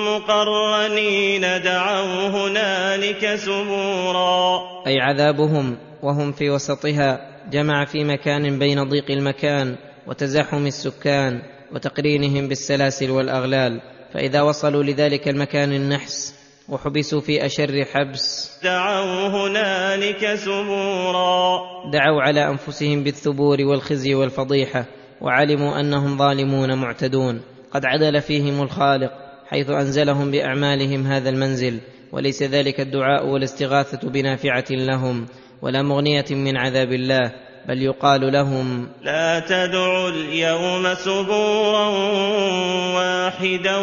مقرنين 0.06 1.40
دعوا 1.40 2.28
هنالك 2.28 3.34
سبورا. 3.34 4.60
أي 4.86 5.00
عذابهم 5.00 5.76
وهم 6.02 6.32
في 6.32 6.50
وسطها 6.50 7.20
جمع 7.50 7.84
في 7.84 8.04
مكان 8.04 8.58
بين 8.58 8.84
ضيق 8.88 9.10
المكان 9.10 9.76
وتزاحم 10.06 10.66
السكان 10.66 11.42
وتقرينهم 11.72 12.48
بالسلاسل 12.48 13.10
والأغلال. 13.10 13.80
فإذا 14.14 14.42
وصلوا 14.42 14.82
لذلك 14.82 15.28
المكان 15.28 15.72
النحس 15.72 16.41
وحبسوا 16.72 17.20
في 17.20 17.46
أشر 17.46 17.84
حبس. 17.84 18.58
دعوا 18.62 19.28
هنالك 19.28 20.34
سبورا 20.34 21.60
دعوا 21.92 22.22
على 22.22 22.48
أنفسهم 22.48 23.02
بالثبور 23.02 23.56
والخزي 23.60 24.14
والفضيحة 24.14 24.84
وعلموا 25.20 25.80
أنهم 25.80 26.18
ظالمون 26.18 26.78
معتدون. 26.78 27.40
قد 27.70 27.84
عدل 27.84 28.20
فيهم 28.20 28.62
الخالق 28.62 29.12
حيث 29.48 29.70
أنزلهم 29.70 30.30
بأعمالهم 30.30 31.06
هذا 31.06 31.28
المنزل 31.30 31.80
وليس 32.12 32.42
ذلك 32.42 32.80
الدعاء 32.80 33.26
والاستغاثه 33.26 34.08
بنافعة 34.08 34.64
لهم 34.70 35.26
ولا 35.62 35.82
مغنية 35.82 36.24
من 36.30 36.56
عذاب 36.56 36.92
الله. 36.92 37.32
بل 37.68 37.82
يقال 37.82 38.32
لهم 38.32 38.88
لا 39.02 39.40
تدعوا 39.40 40.08
اليوم 40.08 40.94
سبورا 40.94 41.86
واحدا 42.96 43.76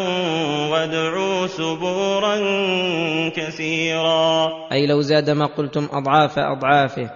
وادعوا 0.70 1.46
سبورا 1.46 2.36
كثيرا. 3.36 4.48
أي 4.72 4.86
لو 4.86 5.00
زاد 5.00 5.30
ما 5.30 5.46
قلتم 5.46 5.88
أضعاف 5.92 6.38
أضعافه 6.38 7.10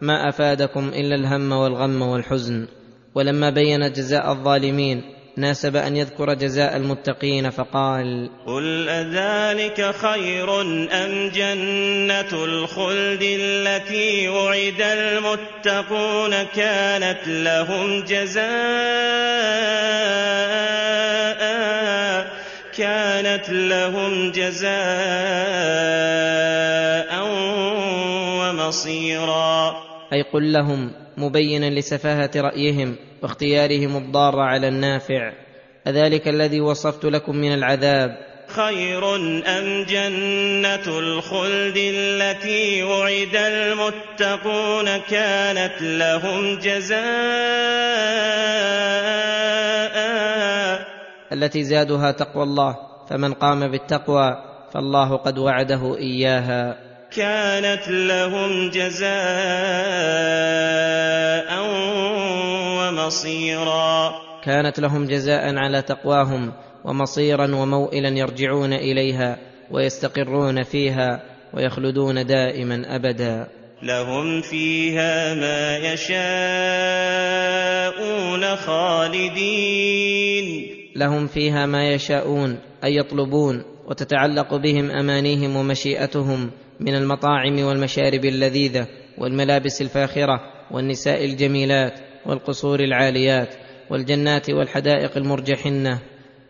ما 0.00 0.28
أفادكم 0.28 0.88
إلا 0.88 1.14
الهم 1.14 1.52
والغم 1.52 2.02
والحزن. 2.02 2.66
ولما 3.14 3.50
بين 3.50 3.92
جزاء 3.92 4.32
الظالمين 4.32 5.17
ناسب 5.38 5.76
أن 5.76 5.96
يذكر 5.96 6.34
جزاء 6.34 6.76
المتقين 6.76 7.50
فقال 7.50 8.30
قل 8.46 8.88
أذلك 8.88 9.94
خير 9.94 10.60
أم 10.60 11.28
جنة 11.34 12.44
الخلد 12.44 13.22
التي 13.22 14.28
وعد 14.28 14.80
المتقون 14.80 16.42
كانت 16.42 17.20
لهم 17.26 18.04
جزاء 18.04 18.48
كانت 22.76 23.50
لهم 23.50 24.30
جزاء 24.30 24.68
ومصيرا 28.40 29.76
أي 30.12 30.22
قل 30.22 30.52
لهم 30.52 31.07
مبينا 31.18 31.70
لسفاهة 31.70 32.30
رأيهم 32.36 32.96
واختيارهم 33.22 33.96
الضار 33.96 34.40
على 34.40 34.68
النافع. 34.68 35.32
أذلك 35.86 36.28
الذي 36.28 36.60
وصفت 36.60 37.04
لكم 37.04 37.36
من 37.36 37.54
العذاب. 37.54 38.16
خير 38.48 39.16
أم 39.46 39.84
جنة 39.88 40.98
الخلد 40.98 41.76
التي 41.76 42.82
وعد 42.82 43.36
المتقون 43.36 44.96
كانت 44.98 45.82
لهم 45.82 46.58
جزاء؟ 46.58 46.98
التي 51.32 51.64
زادها 51.64 52.10
تقوى 52.10 52.42
الله 52.42 52.76
فمن 53.10 53.32
قام 53.32 53.70
بالتقوى 53.70 54.36
فالله 54.74 55.16
قد 55.16 55.38
وعده 55.38 55.98
إياها. 55.98 56.87
كانت 57.16 57.88
لهم 57.88 58.70
جزاء 58.70 59.08
ومصيرا. 62.78 64.14
كانت 64.44 64.80
لهم 64.80 65.06
جزاء 65.06 65.56
على 65.56 65.82
تقواهم 65.82 66.52
ومصيرا 66.84 67.54
وموئلا 67.54 68.08
يرجعون 68.08 68.72
إليها 68.72 69.36
ويستقرون 69.70 70.62
فيها 70.62 71.22
ويخلدون 71.54 72.26
دائما 72.26 72.96
أبدا. 72.96 73.48
لهم 73.82 74.40
فيها 74.40 75.34
ما 75.34 75.76
يشاءون 75.76 76.26
خالدين. 78.56 80.08
لهم 80.96 81.26
فيها 81.26 81.66
ما 81.66 81.88
يشاءون 81.88 82.58
أي 82.84 82.96
يطلبون 82.96 83.64
وتتعلق 83.86 84.54
بهم 84.54 84.90
أمانيهم 84.90 85.56
ومشيئتهم 85.56 86.50
من 86.80 86.94
المطاعم 86.94 87.58
والمشارب 87.64 88.24
اللذيذة 88.24 88.86
والملابس 89.18 89.82
الفاخرة 89.82 90.40
والنساء 90.70 91.24
الجميلات 91.24 91.92
والقصور 92.26 92.80
العاليات 92.80 93.54
والجنات 93.90 94.50
والحدائق 94.50 95.16
المرجحنة 95.16 95.98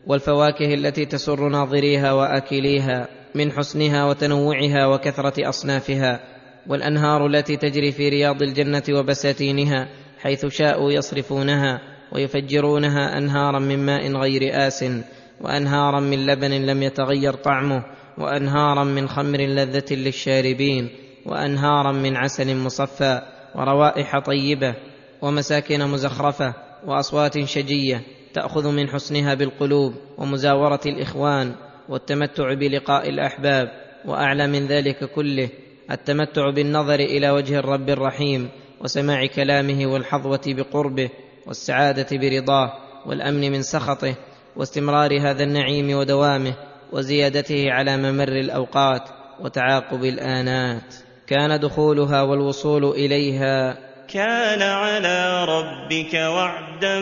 والفواكه 0.07 0.75
التي 0.75 1.07
تسر 1.07 1.49
ناظريها 1.49 2.13
وأكليها 2.13 3.09
من 3.35 3.53
حسنها 3.53 4.05
وتنوعها 4.05 4.87
وكثرة 4.87 5.49
أصنافها 5.49 6.21
والأنهار 6.67 7.27
التي 7.27 7.57
تجري 7.57 7.93
في 7.93 8.09
رياض 8.09 8.43
الجنة 8.43 8.83
وبساتينها 8.91 9.89
حيث 10.19 10.47
شاءوا 10.47 10.93
يصرفونها 10.93 11.81
ويفجرونها 12.13 13.19
أنهارا 13.19 13.59
من 13.59 13.87
ماء 13.87 14.13
غير 14.13 14.67
آس 14.67 14.85
وأنهارا 15.41 16.01
من 16.01 16.27
لبن 16.27 16.51
لم 16.51 16.83
يتغير 16.83 17.33
طعمه 17.33 17.98
وأنهارا 18.19 18.85
من 18.85 19.09
خمر 19.09 19.39
لذة 19.39 19.95
للشاربين 19.95 20.89
وأنهارا 21.27 21.93
من 21.93 22.17
عسل 22.17 22.57
مصفى 22.57 23.23
وروائح 23.55 24.19
طيبة 24.19 24.75
ومساكن 25.23 25.87
مزخرفة 25.87 26.55
وأصوات 26.87 27.45
شجية 27.45 28.03
تأخذ 28.35 28.69
من 28.69 28.89
حسنها 28.89 29.35
بالقلوب 29.35 29.95
ومزاورة 30.19 30.81
الإخوان 30.87 31.55
والتمتع 31.89 32.55
بلقاء 32.55 33.09
الأحباب 33.09 33.69
وأعلى 34.05 34.47
من 34.47 34.67
ذلك 34.67 35.05
كله 35.05 35.49
التمتع 35.91 36.51
بالنظر 36.51 37.01
إلى 37.01 37.31
وجه 37.31 37.59
الرب 37.59 37.89
الرحيم 37.89 38.49
وسماع 38.81 39.27
كلامه 39.27 39.87
والحظوة 39.87 40.41
بقربه 40.47 41.11
والسعادة 41.47 42.07
برضاه 42.13 42.73
والأمن 43.07 43.53
من 43.53 43.63
سخطه 43.63 44.15
واستمرار 44.57 45.21
هذا 45.21 45.45
النعيم 45.45 45.99
ودوامه 45.99 46.55
وزيادته 46.93 47.73
على 47.73 47.97
ممر 47.97 48.29
الأوقات 48.29 49.03
وتعاقب 49.41 50.05
الآنات. 50.05 50.95
كان 51.27 51.61
دخولها 51.61 52.23
والوصول 52.23 52.85
إليها. 52.85 53.79
كان 54.09 54.63
على 54.63 55.45
ربك 55.45 56.15
وعدا 56.15 57.01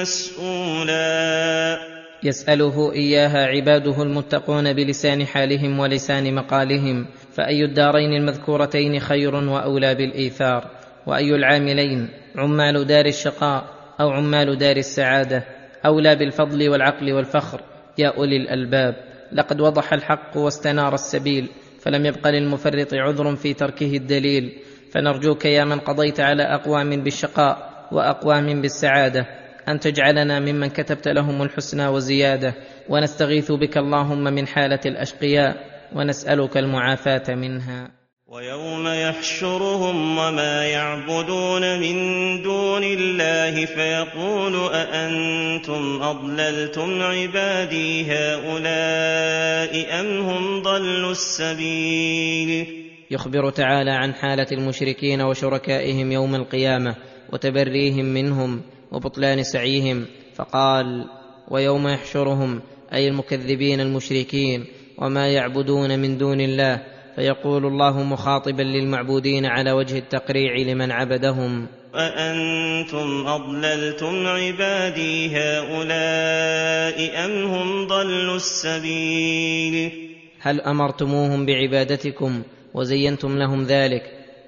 مسؤولا. 0.00 1.78
يسأله 2.22 2.92
إياها 2.92 3.46
عباده 3.46 4.02
المتقون 4.02 4.72
بلسان 4.72 5.26
حالهم 5.26 5.78
ولسان 5.78 6.34
مقالهم. 6.34 7.06
فأي 7.32 7.64
الدارين 7.64 8.12
المذكورتين 8.12 9.00
خير 9.00 9.34
وأولى 9.34 9.94
بالإيثار؟ 9.94 10.70
وأي 11.06 11.34
العاملين؟ 11.34 12.08
عمال 12.36 12.86
دار 12.86 13.06
الشقاء 13.06 13.64
أو 14.00 14.10
عمال 14.10 14.58
دار 14.58 14.76
السعادة؟ 14.76 15.44
أولى 15.86 16.16
بالفضل 16.16 16.68
والعقل 16.68 17.12
والفخر. 17.12 17.60
يا 17.98 18.08
أولي 18.08 18.36
الألباب 18.36 18.94
لقد 19.32 19.60
وضح 19.60 19.92
الحق 19.92 20.36
واستنار 20.36 20.94
السبيل 20.94 21.48
فلم 21.80 22.06
يبق 22.06 22.28
للمفرط 22.28 22.94
عذر 22.94 23.36
في 23.36 23.54
تركه 23.54 23.96
الدليل. 23.96 24.58
فنرجوك 24.92 25.44
يا 25.44 25.64
من 25.64 25.78
قضيت 25.78 26.20
على 26.20 26.42
أقوام 26.42 26.90
بالشقاء 26.90 27.86
وأقوام 27.92 28.60
بالسعادة 28.60 29.26
أن 29.68 29.80
تجعلنا 29.80 30.40
ممن 30.40 30.68
كتبت 30.68 31.08
لهم 31.08 31.42
الحسنى 31.42 31.86
وزيادة. 31.86 32.54
ونستغيث 32.88 33.52
بك 33.52 33.78
اللهم 33.78 34.24
من 34.24 34.46
حالة 34.46 34.80
الأشقياء 34.86 35.56
ونسألك 35.96 36.56
المعافاة 36.56 37.34
منها. 37.34 38.03
ويوم 38.34 38.88
يحشرهم 38.88 40.18
وما 40.18 40.66
يعبدون 40.66 41.80
من 41.80 41.96
دون 42.42 42.82
الله 42.84 43.66
فيقول 43.66 44.74
أأنتم 44.74 46.02
أضللتم 46.02 47.02
عبادي 47.02 48.04
هؤلاء 48.04 50.00
أم 50.00 50.20
هم 50.20 50.62
ضلوا 50.62 51.10
السبيل؟ 51.10 52.66
يخبر 53.10 53.50
تعالى 53.50 53.90
عن 53.90 54.14
حالة 54.14 54.46
المشركين 54.52 55.20
وشركائهم 55.20 56.12
يوم 56.12 56.34
القيامة 56.34 56.96
وتبريهم 57.32 58.04
منهم 58.04 58.62
وبطلان 58.92 59.42
سعيهم 59.42 60.06
فقال 60.34 61.04
ويوم 61.48 61.88
يحشرهم 61.88 62.62
أي 62.92 63.08
المكذبين 63.08 63.80
المشركين 63.80 64.64
وما 64.98 65.28
يعبدون 65.28 65.98
من 65.98 66.18
دون 66.18 66.40
الله 66.40 66.93
فيقول 67.16 67.66
الله 67.66 68.02
مخاطبا 68.02 68.62
للمعبودين 68.62 69.46
على 69.46 69.72
وجه 69.72 69.98
التقريع 69.98 70.56
لمن 70.56 70.90
عبدهم. 70.90 71.66
أأنتم 71.94 73.26
أضللتم 73.26 74.26
عبادي 74.26 75.36
هؤلاء 75.36 77.24
أم 77.24 77.44
هم 77.44 77.86
ضلوا 77.86 78.36
السبيل؟ 78.36 79.92
هل 80.40 80.60
أمرتموهم 80.60 81.46
بعبادتكم 81.46 82.42
وزينتم 82.74 83.38
لهم 83.38 83.64
ذلك 83.64 84.02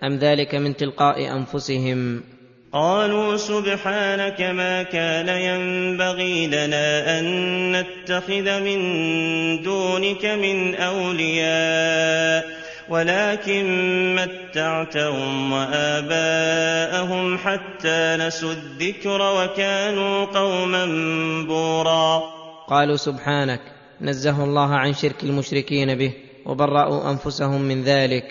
أم 0.04 0.16
ذلك 0.16 0.54
من 0.54 0.76
تلقاء 0.76 1.36
أنفسهم؟ 1.36 2.22
قالوا 2.76 3.36
سبحانك 3.36 4.40
ما 4.40 4.82
كان 4.82 5.28
ينبغي 5.28 6.46
لنا 6.46 7.18
أن 7.18 7.24
نتخذ 7.72 8.60
من 8.60 8.80
دونك 9.62 10.24
من 10.24 10.74
أولياء 10.74 12.44
ولكن 12.88 13.64
متعتهم 14.14 15.52
وآباءهم 15.52 17.38
حتى 17.38 18.16
نسوا 18.20 18.52
الذكر 18.52 19.20
وكانوا 19.22 20.24
قوما 20.24 20.84
بورا. 21.48 22.22
قالوا 22.68 22.96
سبحانك 22.96 23.60
نزه 24.00 24.44
الله 24.44 24.74
عن 24.74 24.92
شرك 24.92 25.22
المشركين 25.22 25.94
به 25.94 26.12
وبرأوا 26.46 27.10
أنفسهم 27.10 27.60
من 27.62 27.82
ذلك. 27.82 28.24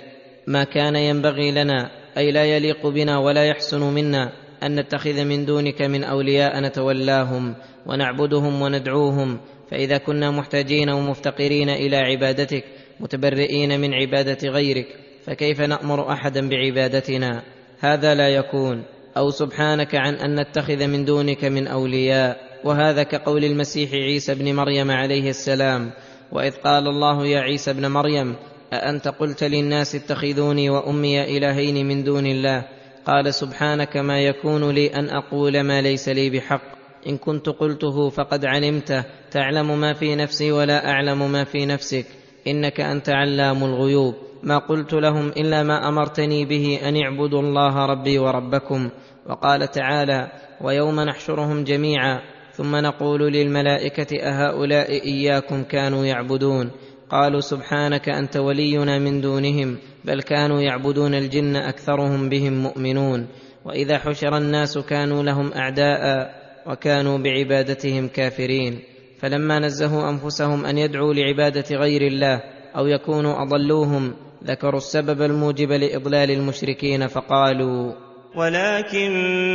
ما 0.48 0.64
كان 0.64 0.96
ينبغي 0.96 1.52
لنا 1.52 2.05
أي 2.18 2.32
لا 2.32 2.46
يليق 2.46 2.88
بنا 2.88 3.18
ولا 3.18 3.46
يحسن 3.46 3.82
منا 3.82 4.32
أن 4.64 4.80
نتخذ 4.80 5.26
من 5.26 5.46
دونك 5.46 5.82
من 5.82 6.04
أولياء 6.04 6.60
نتولاهم 6.60 7.56
ونعبدهم 7.86 8.62
وندعوهم 8.62 9.40
فإذا 9.72 9.98
كنا 9.98 10.32
محتاجين 10.32 10.90
ومفتقرين 10.90 11.70
إلى 11.70 11.98
عبادتك 11.98 12.64
متبرئين 13.00 13.80
من 13.82 13.94
عبادة 13.94 14.50
غيرك 14.50 14.88
فكيف 15.26 15.62
نأمر 15.62 16.12
أحدا 16.12 16.50
بعبادتنا؟ 16.50 17.44
هذا 17.80 18.16
لا 18.16 18.30
يكون. 18.30 18.84
أو 19.18 19.30
سبحانك 19.30 19.96
عن 19.96 20.14
أن 20.14 20.40
نتخذ 20.40 20.88
من 20.88 21.06
دونك 21.06 21.46
من 21.46 21.68
أولياء. 21.68 22.38
وهذا 22.64 23.04
كقول 23.04 23.46
المسيح 23.46 23.92
عيسى 23.94 24.36
بن 24.36 24.56
مريم 24.56 24.92
عليه 24.92 25.30
السلام. 25.30 25.92
وإذ 26.32 26.52
قال 26.52 26.88
الله 26.88 27.28
يا 27.28 27.40
عيسى 27.40 27.72
ابن 27.72 27.88
مريم 27.88 28.36
أأنت 28.74 29.08
قلت 29.08 29.44
للناس 29.44 29.96
اتخذوني 29.96 30.70
وأمي 30.70 31.38
إلهين 31.38 31.88
من 31.88 32.04
دون 32.04 32.26
الله؟ 32.26 32.66
قال 33.06 33.34
سبحانك 33.34 33.98
ما 33.98 34.20
يكون 34.20 34.70
لي 34.70 34.88
أن 34.88 35.10
أقول 35.10 35.62
ما 35.62 35.82
ليس 35.82 36.10
لي 36.10 36.30
بحق. 36.30 36.62
إن 37.08 37.18
كنت 37.18 37.50
قلته 37.50 38.10
فقد 38.10 38.46
علمته. 38.46 39.04
تعلم 39.32 39.80
ما 39.80 39.94
في 39.94 40.16
نفسي 40.16 40.52
ولا 40.52 40.90
أعلم 40.90 41.32
ما 41.32 41.44
في 41.44 41.66
نفسك. 41.66 42.06
إنك 42.48 42.82
أنت 42.82 43.10
علام 43.10 43.64
الغيوب. 43.64 44.14
ما 44.44 44.58
قلت 44.58 44.94
لهم 44.94 45.28
إلا 45.28 45.64
ما 45.64 45.88
أمرتني 45.90 46.46
به 46.46 46.80
أن 46.84 46.98
اعبدوا 46.98 47.42
الله 47.42 47.86
ربي 47.86 48.20
وربكم. 48.20 48.90
وقال 49.30 49.72
تعالى 49.72 50.32
ويوم 50.62 51.00
نحشرهم 51.00 51.64
جميعا. 51.64 52.22
ثم 52.54 52.76
نقول 52.76 53.34
للملائكة 53.34 54.20
أهؤلاء 54.22 54.92
إياكم 54.92 55.64
كانوا 55.64 56.06
يعبدون. 56.06 56.72
قالوا 57.10 57.40
سبحانك 57.40 58.10
أنت 58.10 58.38
ولينا 58.38 59.00
من 59.00 59.22
دونهم 59.22 59.78
بل 60.06 60.22
كانوا 60.22 60.62
يعبدون 60.62 61.14
الجن 61.14 61.56
أكثرهم 61.56 62.30
بهم 62.30 62.54
مؤمنون. 62.64 63.28
وإذا 63.66 63.98
حشر 63.98 64.38
الناس 64.38 64.78
كانوا 64.78 65.24
لهم 65.24 65.54
أعداء 65.54 66.32
وكانوا 66.68 67.18
بعبادتهم 67.18 68.08
كافرين. 68.08 68.80
فلما 69.20 69.60
نزهوا 69.60 70.10
أنفسهم 70.10 70.66
أن 70.66 70.78
يدعوا 70.78 71.14
لعبادة 71.14 71.76
غير 71.76 72.02
الله 72.02 72.42
أو 72.78 72.88
يكونوا 72.88 73.44
أضلوهم 73.44 74.14
ذكروا 74.44 74.78
السبب 74.78 75.22
الموجب 75.22 75.72
لإضلال 75.72 76.32
المشركين 76.32 77.08
فقالوا 77.08 77.94
ولكن 78.36 79.12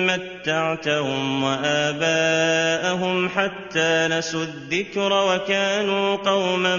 متعتهم 0.06 1.42
وآباءهم 1.42 3.28
حتى 3.28 4.08
نسوا 4.10 4.42
الذكر 4.42 5.12
وكانوا 5.12 6.16
قوما 6.16 6.76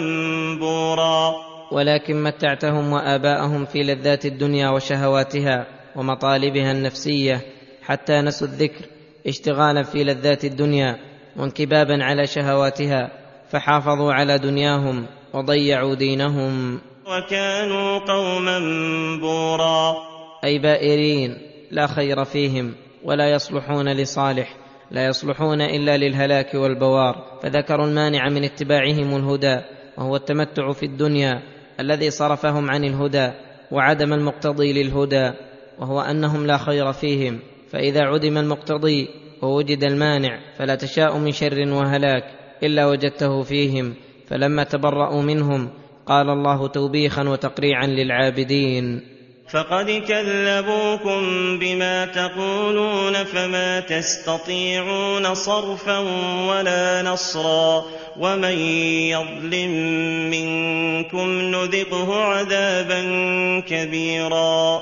بورا. 0.59 1.35
ولكن 1.71 2.23
متعتهم 2.23 2.93
وآباءهم 2.93 3.65
في 3.65 3.83
لذات 3.83 4.25
الدنيا 4.25 4.69
وشهواتها 4.69 5.67
ومطالبها 5.95 6.71
النفسية 6.71 7.41
حتى 7.83 8.21
نسوا 8.21 8.47
الذكر 8.47 8.85
اشتغالا 9.27 9.83
في 9.83 10.03
لذات 10.03 10.45
الدنيا 10.45 10.97
وانكبابا 11.37 12.03
على 12.03 12.27
شهواتها 12.27 13.11
فحافظوا 13.51 14.13
على 14.13 14.37
دنياهم 14.37 15.05
وضيعوا 15.33 15.95
دينهم. 15.95 16.81
وكانوا 17.07 17.99
قوما 17.99 18.59
بورا. 19.21 19.95
أي 20.43 20.59
بائرين. 20.59 21.50
لا 21.71 21.87
خير 21.87 22.23
فيهم 22.23 22.73
ولا 23.03 23.31
يصلحون 23.31 23.89
لصالح 23.93 24.57
لا 24.91 25.05
يصلحون 25.05 25.61
إلا 25.61 25.97
للهلاك 25.97 26.53
والبوار. 26.53 27.39
فذكروا 27.43 27.85
المانع 27.85 28.29
من 28.29 28.43
اتباعهم 28.43 29.15
الهدى 29.15 29.61
وهو 29.97 30.15
التمتع 30.15 30.71
في 30.71 30.85
الدنيا 30.85 31.41
الذي 31.79 32.09
صرفهم 32.09 32.71
عن 32.71 32.83
الهدى 32.83 33.31
وعدم 33.71 34.13
المقتضي 34.13 34.83
للهدى 34.83 35.31
وهو 35.79 36.01
أنهم 36.01 36.45
لا 36.45 36.57
خير 36.57 36.91
فيهم. 36.91 37.39
فإذا 37.69 38.01
عدم 38.01 38.37
المقتضي 38.37 39.07
ووجد 39.41 39.83
المانع 39.83 40.39
فلا 40.57 40.75
تشاء 40.75 41.17
من 41.17 41.31
شر 41.31 41.73
وهلاك 41.73 42.23
إلا 42.63 42.85
وجدته 42.85 43.41
فيهم. 43.41 43.93
فلما 44.27 44.63
تبرأوا 44.63 45.21
منهم 45.21 45.69
قال 46.05 46.29
الله 46.29 46.67
توبيخا 46.67 47.29
وتقريعا 47.29 47.87
للعابدين. 47.87 49.10
فقد 49.51 49.91
كذبوكم 50.07 51.21
بما 51.59 52.05
تقولون 52.05 53.23
فما 53.23 53.79
تستطيعون 53.79 55.33
صرفا 55.33 55.99
ولا 56.49 57.01
نصرا 57.01 57.85
ومن 58.19 58.57
يظلم 59.11 59.71
منكم 60.31 61.27
نذقه 61.41 62.15
عذابا 62.15 63.01
كبيرا. 63.59 64.81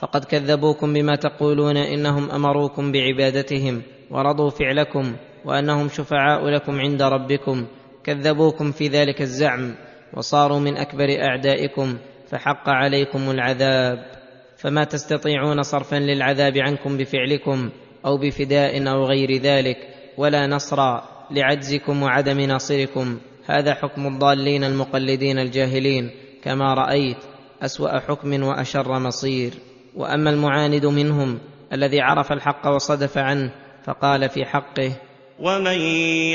فقد 0.00 0.24
كذبوكم 0.24 0.92
بما 0.92 1.16
تقولون 1.16 1.76
انهم 1.76 2.30
امروكم 2.30 2.92
بعبادتهم 2.92 3.82
ورضوا 4.10 4.50
فعلكم 4.50 5.16
وانهم 5.44 5.88
شفعاء 5.88 6.48
لكم 6.48 6.80
عند 6.80 7.02
ربكم. 7.02 7.66
كذبوكم 8.04 8.72
في 8.72 8.88
ذلك 8.88 9.20
الزعم 9.20 9.74
وصاروا 10.16 10.58
من 10.58 10.76
اكبر 10.76 11.08
اعدائكم. 11.22 11.98
فحق 12.30 12.68
عليكم 12.68 13.30
العذاب. 13.30 14.20
فما 14.58 14.84
تستطيعون 14.84 15.62
صرفا 15.62 15.96
للعذاب 15.96 16.58
عنكم 16.58 16.96
بفعلكم 16.96 17.70
أو 18.06 18.16
بفداء 18.16 18.88
أو 18.88 19.04
غير 19.04 19.42
ذلك 19.42 19.76
ولا 20.16 20.46
نصرا 20.46 21.02
لعجزكم 21.30 22.02
وعدم 22.02 22.40
ناصركم. 22.40 23.18
هذا 23.46 23.74
حكم 23.74 24.06
الضالين 24.06 24.64
المقلدين 24.64 25.38
الجاهلين. 25.38 26.10
كما 26.44 26.74
رأيت 26.74 27.16
أسوأ 27.62 27.98
حكم 27.98 28.42
وأشر 28.42 28.98
مصير. 28.98 29.52
وأما 29.96 30.30
المعاند 30.30 30.86
منهم 30.86 31.38
الذي 31.72 32.00
عرف 32.00 32.32
الحق 32.32 32.66
وصدف 32.66 33.18
عنه 33.18 33.52
فقال 33.84 34.28
في 34.28 34.44
حقه 34.44 34.92
ومن 35.40 35.80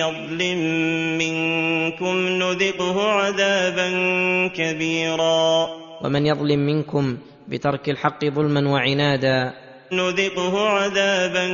يظلم 0.01 0.59
منكم 1.17 2.15
نذقه 2.27 3.11
عذابا 3.11 3.87
كبيرا. 4.47 5.84
ومن 6.03 6.25
يظلم 6.25 6.59
منكم 6.59 7.17
بترك 7.47 7.89
الحق 7.89 8.25
ظلما 8.25 8.69
وعنادا. 8.69 9.53
نذقه 9.91 10.59
عذابا 10.59 11.45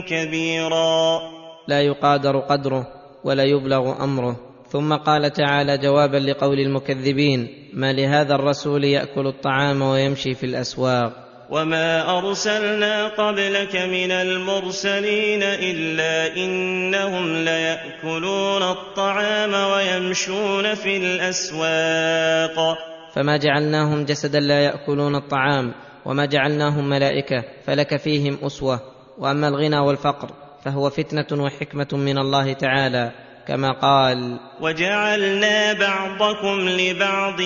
كبيرا. 0.00 1.20
لا 1.68 1.80
يقادر 1.80 2.38
قدره 2.38 2.86
ولا 3.24 3.44
يبلغ 3.44 4.04
أمره. 4.04 4.36
ثم 4.70 4.94
قال 4.94 5.32
تعالى 5.32 5.78
جوابا 5.78 6.16
لقول 6.16 6.60
المكذبين 6.60 7.70
ما 7.72 7.92
لهذا 7.92 8.34
الرسول 8.34 8.84
يأكل 8.84 9.26
الطعام 9.26 9.82
ويمشي 9.82 10.34
في 10.34 10.46
الأسواق؟ 10.46 11.12
وما 11.50 12.18
أرسلنا 12.18 13.08
قبلك 13.08 13.76
من 13.76 14.10
المرسلين 14.10 15.42
إلا 15.42 16.36
إنهم 16.36 17.44
ليأكلون 17.44 18.62
الطعام 18.62 19.54
ويمشون 19.54 20.74
في 20.74 20.96
الأسواق. 20.96 22.78
فما 23.14 23.36
جعلناهم 23.36 24.04
جسدا 24.04 24.40
لا 24.40 24.64
يأكلون 24.64 25.16
الطعام 25.16 25.72
وما 26.04 26.24
جعلناهم 26.24 26.88
ملائكة 26.88 27.44
فلك 27.64 27.96
فيهم 27.96 28.38
أسوة. 28.42 28.80
وأما 29.18 29.48
الغنى 29.48 29.78
والفقر 29.78 30.30
فهو 30.64 30.90
فتنة 30.90 31.44
وحكمة 31.44 31.88
من 31.92 32.18
الله 32.18 32.52
تعالى 32.52 33.12
كما 33.48 33.72
قال 33.72 34.40
وجعلنا 34.60 35.72
بعضكم 35.72 36.68
لبعض 36.68 37.40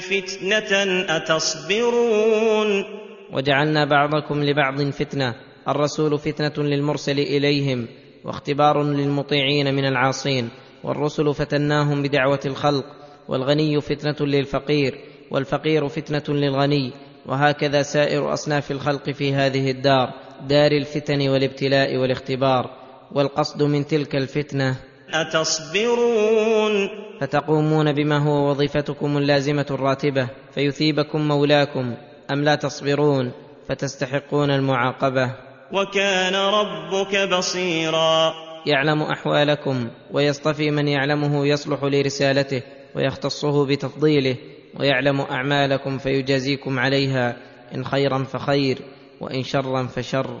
فتنة 0.00 1.04
أتصبرون. 1.16 2.84
وجعلنا 3.32 3.84
بعضكم 3.84 4.44
لبعض 4.44 4.82
فتنة 4.82 5.34
الرسول 5.68 6.18
فتنة 6.18 6.64
للمرسل 6.64 7.18
إليهم 7.18 7.88
واختبار 8.24 8.82
للمطيعين 8.82 9.74
من 9.74 9.84
العاصين 9.84 10.48
والرسل 10.84 11.34
فتناهم 11.34 12.02
بدعوة 12.02 12.40
الخلق 12.46 12.84
والغني 13.28 13.80
فتنة 13.80 14.26
للفقير 14.26 15.00
والفقير 15.30 15.88
فتنة 15.88 16.36
للغني 16.36 16.92
وهكذا 17.26 17.82
سائر 17.82 18.32
أصناف 18.32 18.70
الخلق 18.70 19.10
في 19.10 19.34
هذه 19.34 19.70
الدار 19.70 20.10
دار 20.48 20.72
الفتن 20.72 21.28
والابتلاء 21.28 21.96
والاختبار 21.96 22.70
والقصد 23.12 23.62
من 23.62 23.86
تلك 23.86 24.16
الفتنة 24.16 24.76
أتصبرون. 25.14 26.88
فتقومون 27.20 27.92
بما 27.92 28.18
هو 28.18 28.50
وظيفتكم 28.50 29.16
اللازمة 29.16 29.66
الراتبة 29.70 30.28
فيثيبكم 30.54 31.28
مولاكم 31.28 31.94
أم 32.30 32.44
لا 32.44 32.54
تصبرون؟ 32.54 33.32
فتستحقون 33.68 34.50
المعاقبة. 34.50 35.34
وكان 35.72 36.34
ربك 36.34 37.28
بصيرا. 37.28 38.34
يعلم 38.66 39.02
أحوالكم 39.02 39.88
ويصطفي 40.12 40.70
من 40.70 40.88
يعلمه 40.88 41.46
يصلح 41.46 41.84
لرسالته. 41.84 42.62
ويختصه 42.96 43.66
بتفضيله 43.66 44.36
ويعلم 44.80 45.20
أعمالكم 45.20 45.98
فيجازيكم 45.98 46.78
عليها 46.78 47.36
إن 47.74 47.84
خيرا 47.84 48.24
فخير 48.24 48.78
وإن 49.20 49.42
شرا 49.42 49.86
فشر. 49.86 50.40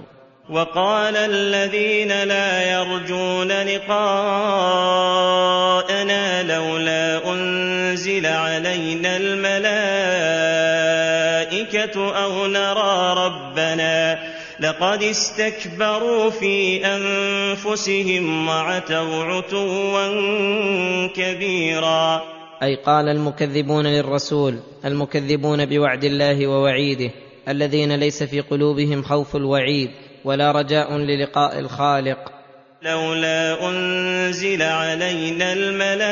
وقال 0.50 1.16
الذين 1.16 2.22
لا 2.22 2.72
يرجون 2.72 3.48
لقاءنا 3.48 4.02
لولا 6.42 7.32
أنزل 7.32 8.26
علينا 8.26 9.16
الملائكة 9.16 9.84
أو 12.24 12.46
نرى 12.46 13.14
ربنا 13.26 14.18
لقد 14.60 15.02
استكبروا 15.02 16.30
في 16.30 16.86
أنفسهم 16.86 18.48
وعتوا 18.48 19.24
عتوا 19.24 20.08
كبيرا. 21.06 22.34
أي 22.64 22.74
قال 22.74 23.08
المكذبون 23.08 23.86
للرسول 23.86 24.58
المكذبون 24.84 25.64
بوعد 25.66 26.04
الله 26.04 26.46
ووعيده 26.46 27.10
الذين 27.48 27.92
ليس 27.92 28.22
في 28.22 28.40
قلوبهم 28.40 29.02
خوف 29.02 29.36
الوعيد 29.36 29.90
ولا 30.24 30.52
رجاء 30.52 30.96
للقاء 30.96 31.58
الخالق. 31.58 32.18
لولا 32.82 33.68
أنزل 33.68 34.62
علينا 34.62 35.52
الملائكة 35.52 36.04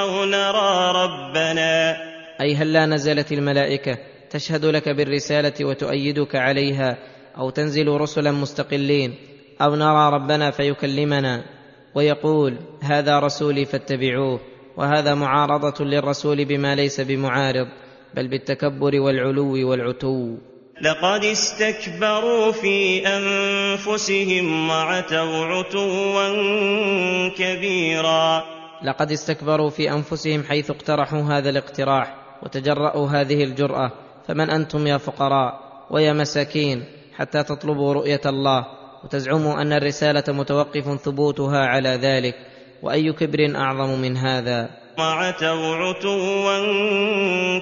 أو 0.00 0.24
نرى 0.24 0.92
ربنا. 1.04 1.96
أي 2.40 2.54
هل 2.54 2.72
لا 2.72 2.86
نزلت 2.86 3.32
الملائكة 3.32 3.98
تشهد 4.30 4.64
لك 4.64 4.88
بالرسالة 4.88 5.64
وتؤيدك 5.64 6.36
عليها 6.36 6.98
أو 7.38 7.50
تنزل 7.50 7.88
رسلا 7.88 8.32
مستقلين 8.32 9.14
أو 9.60 9.74
نرى 9.74 10.12
ربنا 10.12 10.50
فيكلمنا؟ 10.50 11.55
ويقول 11.96 12.56
هذا 12.82 13.18
رسولي 13.18 13.64
فاتبعوه 13.64 14.40
وهذا 14.76 15.14
معارضة 15.14 15.84
للرسول 15.84 16.44
بما 16.44 16.74
ليس 16.74 17.00
بمعارض 17.00 17.68
بل 18.14 18.28
بالتكبر 18.28 19.00
والعلو 19.00 19.70
والعتو. 19.70 20.36
لقد 20.82 21.24
استكبروا 21.24 22.52
في 22.52 23.06
أنفسهم 23.06 24.68
وعتوا 24.70 25.44
عتوا 25.44 26.28
كبيرا. 27.28 28.44
لقد 28.84 29.12
استكبروا 29.12 29.70
في 29.70 29.90
أنفسهم 29.90 30.42
حيث 30.42 30.70
اقترحوا 30.70 31.22
هذا 31.22 31.50
الاقتراح 31.50 32.14
وتجرأوا 32.42 33.08
هذه 33.08 33.44
الجرأة 33.44 33.92
فمن 34.28 34.50
أنتم 34.50 34.86
يا 34.86 34.98
فقراء 34.98 35.60
ويا 35.90 36.12
مساكين 36.12 36.84
حتى 37.16 37.42
تطلبوا 37.42 37.92
رؤية 37.92 38.20
الله 38.26 38.75
وتزعموا 39.06 39.62
أن 39.62 39.72
الرسالة 39.72 40.24
متوقف 40.28 41.00
ثبوتها 41.00 41.58
على 41.58 41.88
ذلك 41.88 42.34
وأي 42.82 43.12
كبر 43.12 43.56
أعظم 43.56 43.98
من 43.98 44.16
هذا؟ 44.16 44.68
وعتوا 44.98 45.76
عتوا 45.76 46.58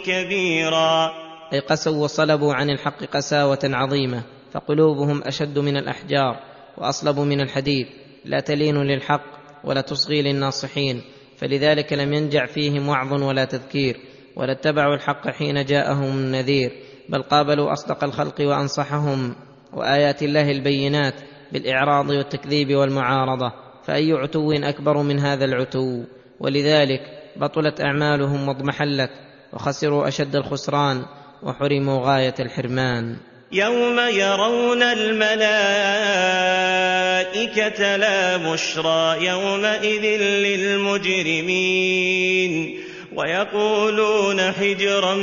كبيرا. 0.07 1.11
أي 1.53 1.61
قسوا 1.61 2.05
وصلبوا 2.05 2.55
عن 2.55 2.71
الحق 2.71 3.05
قساوة 3.05 3.59
عظيمة 3.65 4.23
فقلوبهم 4.53 5.23
أشد 5.23 5.59
من 5.59 5.77
الأحجار 5.77 6.41
وأصلب 6.79 7.19
من 7.19 7.41
الحديد 7.41 7.87
لا 8.25 8.41
تلين 8.41 8.77
للحق 8.77 9.25
ولا 9.65 9.81
تصغي 9.81 10.23
للناصحين 10.23 11.03
فلذلك 11.37 11.93
لم 11.93 12.15
ينجع 12.15 12.47
فيهم 12.47 12.89
وعظ 12.89 13.23
ولا 13.23 13.45
تذكير 13.45 13.97
ولا 14.37 14.53
اتبعوا 14.53 14.95
الحق 14.95 15.29
حين 15.29 15.65
جاءهم 15.65 16.11
النذير 16.11 16.73
بل 17.09 17.23
قابلوا 17.23 17.73
أصدق 17.73 18.05
الخلق 18.05 18.41
وأنصحهم 18.41 19.35
وآيات 19.73 20.23
الله 20.23 20.51
البينات 20.51 21.15
بالإعراض 21.53 22.11
والتكذيب 22.11 22.75
والمعارضة 22.75 23.53
فأي 23.87 24.13
عتو 24.13 24.53
أكبر 24.53 25.03
من 25.03 25.19
هذا 25.19 25.45
العتو؟ 25.45 26.05
ولذلك 26.41 27.01
بطلت 27.37 27.81
أعمالهم 27.81 28.49
واضمحلت 28.49 29.11
وخسروا 29.53 30.09
أشد 30.09 30.37
الخسران 30.37 31.05
وحرموا 31.43 32.07
غاية 32.07 32.35
الحرمان. 32.41 33.17
يوم 33.53 33.99
يرون 33.99 34.83
الملائكة 34.83 35.37
لا 37.97 38.37
بشرى 38.37 39.27
يومئذ 39.27 40.21
للمجرمين 40.47 41.65
ويقولون 43.17 44.41
حجرا 44.53 45.15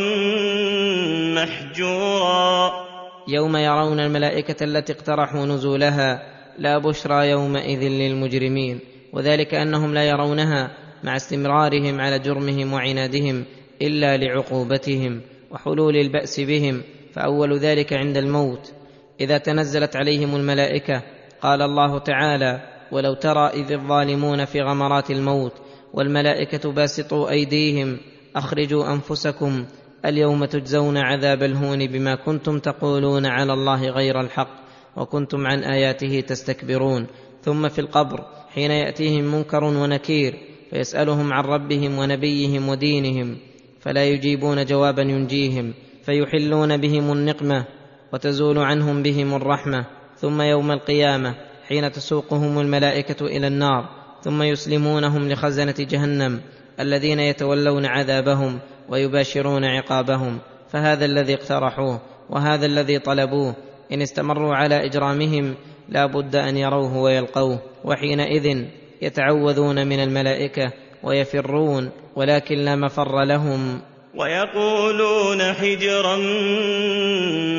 محجورا. 1.35 2.90
يوم 3.31 3.57
يرون 3.57 3.99
الملائكة 3.99 4.63
التي 4.63 4.93
اقترحوا 4.93 5.45
نزولها 5.45 6.23
لا 6.59 6.77
بشرى 6.77 7.29
يومئذ 7.29 7.79
للمجرمين 7.79 8.79
وذلك 9.13 9.53
أنهم 9.53 9.93
لا 9.93 10.03
يرونها 10.03 10.77
مع 11.03 11.15
استمرارهم 11.15 12.01
على 12.01 12.19
جرمهم 12.19 12.73
وعنادهم 12.73 13.45
إلا 13.81 14.17
لعقوبتهم 14.17 15.21
وحلول 15.51 15.95
البأس 15.95 16.39
بهم 16.39 16.81
فأول 17.13 17.57
ذلك 17.57 17.93
عند 17.93 18.17
الموت. 18.17 18.73
إذا 19.21 19.37
تنزلت 19.37 19.95
عليهم 19.95 20.35
الملائكة 20.35 21.03
قال 21.41 21.61
الله 21.61 21.99
تعالى 21.99 22.61
ولو 22.91 23.13
ترى 23.13 23.47
إذ 23.47 23.71
الظالمون 23.71 24.45
في 24.45 24.61
غمرات 24.61 25.11
الموت 25.11 25.53
والملائكة 25.93 26.71
باسطوا 26.71 27.29
أيديهم 27.29 27.97
أخرجوا 28.35 28.93
أنفسكم 28.93 29.65
اليوم 30.05 30.45
تجزون 30.45 30.97
عذاب 30.97 31.43
الهون 31.43 31.87
بما 31.87 32.15
كنتم 32.15 32.59
تقولون 32.59 33.25
على 33.25 33.53
الله 33.53 33.89
غير 33.89 34.21
الحق 34.21 34.49
وكنتم 34.97 35.47
عن 35.47 35.63
آياته 35.63 36.19
تستكبرون. 36.19 37.07
ثم 37.41 37.69
في 37.69 37.79
القبر 37.79 38.25
حين 38.53 38.71
يأتيهم 38.71 39.23
منكر 39.23 39.63
ونكير 39.63 40.33
فيسألهم 40.69 41.33
عن 41.33 41.43
ربهم 41.43 41.97
ونبيهم 41.97 42.69
ودينهم 42.69 43.37
فلا 43.79 44.05
يجيبون 44.05 44.65
جوابا 44.65 45.01
ينجيهم 45.01 45.73
فيحلون 46.03 46.77
بهم 46.77 47.11
النقمة 47.11 47.65
وتزول 48.13 48.57
عنهم 48.57 49.03
بهم 49.03 49.33
الرحمة. 49.33 49.85
ثم 50.21 50.41
يوم 50.41 50.71
القيامة 50.71 51.35
حين 51.67 51.91
تسوقهم 51.91 52.59
الملائكة 52.59 53.25
إلى 53.25 53.47
النار 53.47 53.89
ثم 54.21 54.43
يسلمونهم 54.43 55.29
لخزنة 55.29 55.75
جهنم 55.79 56.41
الذين 56.79 57.19
يتولون 57.19 57.85
عذابهم 57.85 58.59
ويباشرون 58.91 59.65
عقابهم 59.65 60.39
فهذا 60.69 61.05
الذي 61.05 61.33
اقترحوه 61.33 62.01
وهذا 62.29 62.65
الذي 62.65 62.99
طلبوه 62.99 63.55
إن 63.93 64.01
استمروا 64.01 64.55
على 64.55 64.85
إجرامهم 64.85 65.55
لا 65.89 66.05
بد 66.05 66.35
أن 66.35 66.57
يروه 66.57 66.97
ويلقوه 66.97 67.59
وحينئذ 67.83 68.65
يتعوذون 69.01 69.87
من 69.87 69.99
الملائكة 69.99 70.71
ويفرون 71.03 71.91
ولكن 72.15 72.55
لا 72.55 72.75
مفر 72.75 73.23
لهم. 73.23 73.81
ويقولون 74.15 75.41
حجرا 75.53 76.15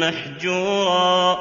محجورا. 0.00 1.36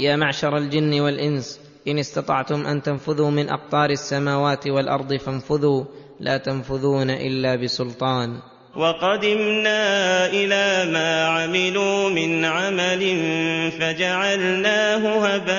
يا 0.00 0.16
معشر 0.16 0.56
الجن 0.56 1.00
والإنس 1.00 1.60
إن 1.88 1.98
استطعتم 1.98 2.66
أن 2.66 2.82
تنفذوا 2.82 3.30
من 3.30 3.48
أقطار 3.48 3.90
السماوات 3.90 4.66
والأرض 4.66 5.14
فانفذوا 5.16 5.84
لا 6.20 6.36
تنفذون 6.36 7.10
إلا 7.10 7.56
بسلطان. 7.56 8.53
وقدمنا 8.76 10.26
إلى 10.26 10.90
ما 10.92 11.24
عملوا 11.24 12.10
من 12.10 12.44
عمل 12.44 13.02
فجعلناه 13.80 15.26
هباء 15.26 15.54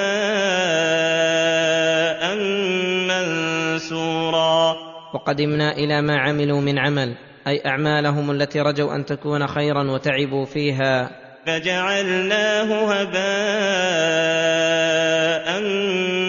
منثورا. 3.08 4.76
وقدمنا 5.14 5.72
إلى 5.72 6.02
ما 6.02 6.20
عملوا 6.20 6.62
من 6.62 6.80
عمل 6.80 7.16
أي 7.48 7.62
أعمالهم 7.66 8.32
التي 8.32 8.60
رجوا 8.60 8.96
أن 8.96 9.06
تكون 9.06 9.48
خيرا 9.48 9.92
وتعبوا 9.92 10.46
فيها. 10.46 11.10
فجعلناه 11.46 12.70
هباء 12.92 13.16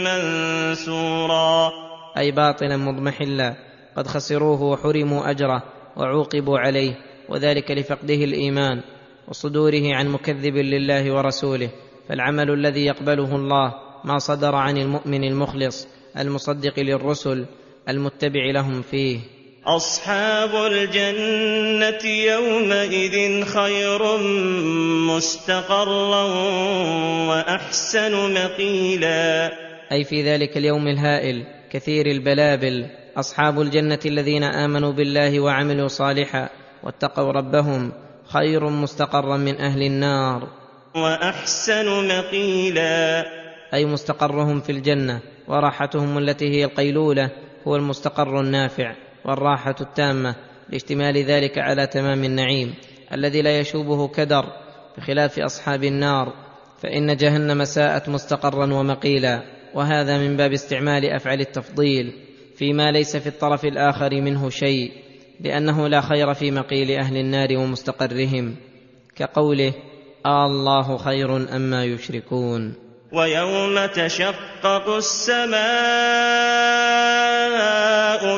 منثورا. 0.06 1.72
أي 2.18 2.30
باطلا 2.30 2.76
مضمحلا 2.76 3.54
قد 3.96 4.06
خسروه 4.06 4.62
وحرموا 4.62 5.30
أجره. 5.30 5.75
وعوقبوا 5.96 6.58
عليه 6.58 6.94
وذلك 7.28 7.70
لفقده 7.70 8.14
الإيمان 8.14 8.80
وصدوره 9.28 9.94
عن 9.94 10.08
مكذب 10.08 10.56
لله 10.56 11.14
ورسوله. 11.14 11.70
فالعمل 12.08 12.50
الذي 12.50 12.86
يقبله 12.86 13.36
الله 13.36 13.74
ما 14.04 14.18
صدر 14.18 14.54
عن 14.54 14.78
المؤمن 14.78 15.24
المخلص 15.24 15.88
المصدق 16.18 16.80
للرسل 16.80 17.46
المتبع 17.88 18.50
لهم 18.50 18.82
فيه. 18.82 19.18
أصحاب 19.66 20.72
الجنة 20.72 22.10
يومئذ 22.10 23.44
خير 23.44 24.18
مستقرا 25.16 26.24
وأحسن 27.28 28.34
مقيلا. 28.34 29.52
أي 29.92 30.04
في 30.04 30.22
ذلك 30.22 30.56
اليوم 30.56 30.88
الهائل 30.88 31.46
كثير 31.70 32.06
البلابل 32.06 32.86
أصحاب 33.16 33.60
الجنة 33.60 33.98
الذين 34.06 34.44
آمنوا 34.44 34.92
بالله 34.92 35.40
وعملوا 35.40 35.88
صالحا 35.88 36.48
واتقوا 36.82 37.32
ربهم 37.32 37.92
خير 38.24 38.68
مستقرا 38.68 39.36
من 39.36 39.60
أهل 39.60 39.82
النار. 39.82 40.48
وأحسن 40.94 42.08
مقيلا. 42.08 43.24
أي 43.74 43.84
مستقرهم 43.84 44.60
في 44.60 44.72
الجنة 44.72 45.20
وراحتهم 45.48 46.18
التي 46.18 46.50
هي 46.50 46.64
القيلولة 46.64 47.30
هو 47.68 47.76
المستقر 47.76 48.40
النافع 48.40 48.94
والراحة 49.24 49.74
التامة 49.80 50.34
لاشتمال 50.68 51.16
ذلك 51.24 51.58
على 51.58 51.86
تمام 51.86 52.24
النعيم 52.24 52.74
الذي 53.12 53.42
لا 53.42 53.60
يشوبه 53.60 54.08
كدر 54.08 54.44
بخلاف 54.98 55.38
أصحاب 55.38 55.84
النار. 55.84 56.32
فإن 56.82 57.16
جهنم 57.16 57.64
ساءت 57.64 58.08
مستقرا 58.08 58.74
ومقيلا 58.74 59.42
وهذا 59.74 60.18
من 60.18 60.36
باب 60.36 60.52
استعمال 60.52 61.04
افعال 61.04 61.40
التفضيل. 61.40 62.25
فيما 62.56 62.92
ليس 62.92 63.16
في 63.16 63.26
الطرف 63.26 63.64
الآخر 63.64 64.10
منه 64.20 64.50
شيء 64.50 64.92
لأنه 65.40 65.88
لا 65.88 66.00
خير 66.00 66.34
في 66.34 66.50
مقيل 66.50 66.90
أهل 66.90 67.16
النار 67.16 67.48
ومستقرهم 67.56 68.56
كقوله 69.16 69.72
آه 70.26 70.46
الله 70.46 70.96
خير 70.96 71.36
أما 71.36 71.84
يشركون 71.84 72.74
ويوم 73.12 73.86
تشقق 73.86 74.88
السماء 74.88 75.56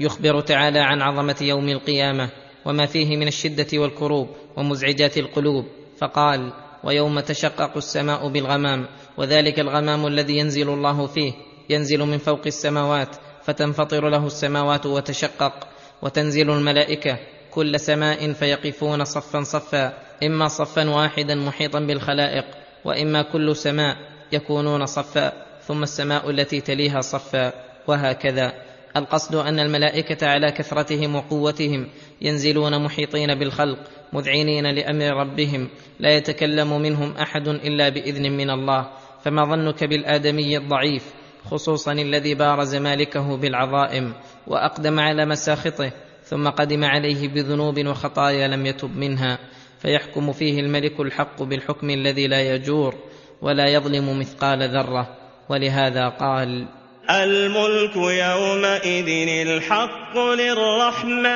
يخبر 0.00 0.40
تعالى 0.40 0.78
عن 0.78 1.02
عظمة 1.02 1.36
يوم 1.40 1.68
القيامة 1.68 2.30
وما 2.64 2.86
فيه 2.86 3.16
من 3.16 3.28
الشدة 3.28 3.66
والكروب 3.74 4.28
ومزعجات 4.56 5.18
القلوب 5.18 5.64
فقال 6.00 6.52
ويوم 6.84 7.20
تشقق 7.20 7.76
السماء 7.76 8.28
بالغمام 8.28 8.86
وذلك 9.16 9.60
الغمام 9.60 10.06
الذي 10.06 10.38
ينزل 10.38 10.68
الله 10.68 11.06
فيه 11.06 11.32
ينزل 11.70 12.00
من 12.00 12.18
فوق 12.18 12.42
السماوات 12.46 13.16
فتنفطر 13.44 14.08
له 14.08 14.26
السماوات 14.26 14.86
وتشقق. 14.86 15.68
وتنزل 16.02 16.50
الملائكة 16.50 17.18
كل 17.50 17.80
سماء 17.80 18.32
فيقفون 18.32 19.04
صفا 19.04 19.42
صفا 19.42 19.92
إما 20.22 20.48
صفا 20.48 20.90
واحدا 20.90 21.34
محيطا 21.34 21.80
بالخلائق 21.80 22.44
وإما 22.84 23.22
كل 23.22 23.56
سماء 23.56 23.96
يكونون 24.32 24.86
صفا 24.86 25.32
ثم 25.60 25.82
السماء 25.82 26.30
التي 26.30 26.60
تليها 26.60 27.00
صفا 27.00 27.52
وهكذا. 27.86 28.52
القصد 28.96 29.34
أن 29.34 29.60
الملائكة 29.60 30.26
على 30.26 30.52
كثرتهم 30.52 31.14
وقوتهم 31.14 31.88
ينزلون 32.22 32.84
محيطين 32.84 33.34
بالخلق 33.34 33.78
مذعنين 34.12 34.66
لأمر 34.66 35.20
ربهم 35.20 35.68
لا 36.00 36.16
يتكلم 36.16 36.82
منهم 36.82 37.16
أحد 37.16 37.48
إلا 37.48 37.88
بإذن 37.88 38.32
من 38.32 38.50
الله. 38.50 38.88
فما 39.24 39.44
ظنك 39.44 39.84
بالآدمي 39.84 40.56
الضعيف؟ 40.56 41.25
خصوصا 41.50 41.92
الذي 41.92 42.34
بارز 42.34 42.74
مالكه 42.74 43.36
بالعظائم 43.36 44.12
وأقدم 44.46 45.00
على 45.00 45.26
مساخطه 45.26 45.90
ثم 46.24 46.48
قدم 46.48 46.84
عليه 46.84 47.28
بذنوب 47.28 47.86
وخطايا 47.86 48.48
لم 48.48 48.66
يتب 48.66 48.96
منها 48.96 49.38
فيحكم 49.82 50.32
فيه 50.32 50.60
الملك 50.60 51.00
الحق 51.00 51.42
بالحكم 51.42 51.90
الذي 51.90 52.26
لا 52.26 52.54
يجور 52.54 52.94
ولا 53.42 53.66
يظلم 53.68 54.18
مثقال 54.18 54.62
ذرة. 54.62 55.16
ولهذا 55.48 56.08
قال 56.08 56.66
الملك 57.10 57.96
يومئذ 57.96 59.28
الحق 59.46 60.18
للرحمن 60.18 61.26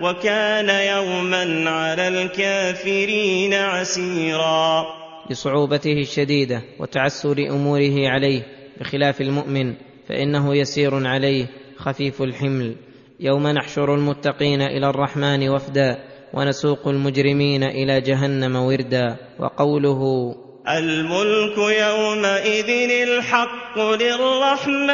وكان 0.00 0.68
يوما 0.68 1.70
على 1.70 2.08
الكافرين 2.08 3.54
عسيرا. 3.54 5.01
لصعوبته 5.30 5.92
الشديدة 5.92 6.62
وتعسر 6.78 7.38
أموره 7.50 8.08
عليه 8.08 8.42
بخلاف 8.80 9.20
المؤمن 9.20 9.74
فإنه 10.08 10.56
يسير 10.56 11.06
عليه 11.06 11.46
خفيف 11.76 12.22
الحمل. 12.22 12.76
يوم 13.20 13.48
نحشر 13.48 13.94
المتقين 13.94 14.62
إلى 14.62 14.90
الرحمن 14.90 15.48
وفدا 15.48 15.98
ونسوق 16.34 16.88
المجرمين 16.88 17.62
إلى 17.62 18.00
جهنم 18.00 18.56
وردا. 18.56 19.16
وقوله 19.38 20.34
الملك 20.68 21.58
يومئذ 21.58 22.90
الحق 23.08 23.78
للرحمن. 23.78 24.92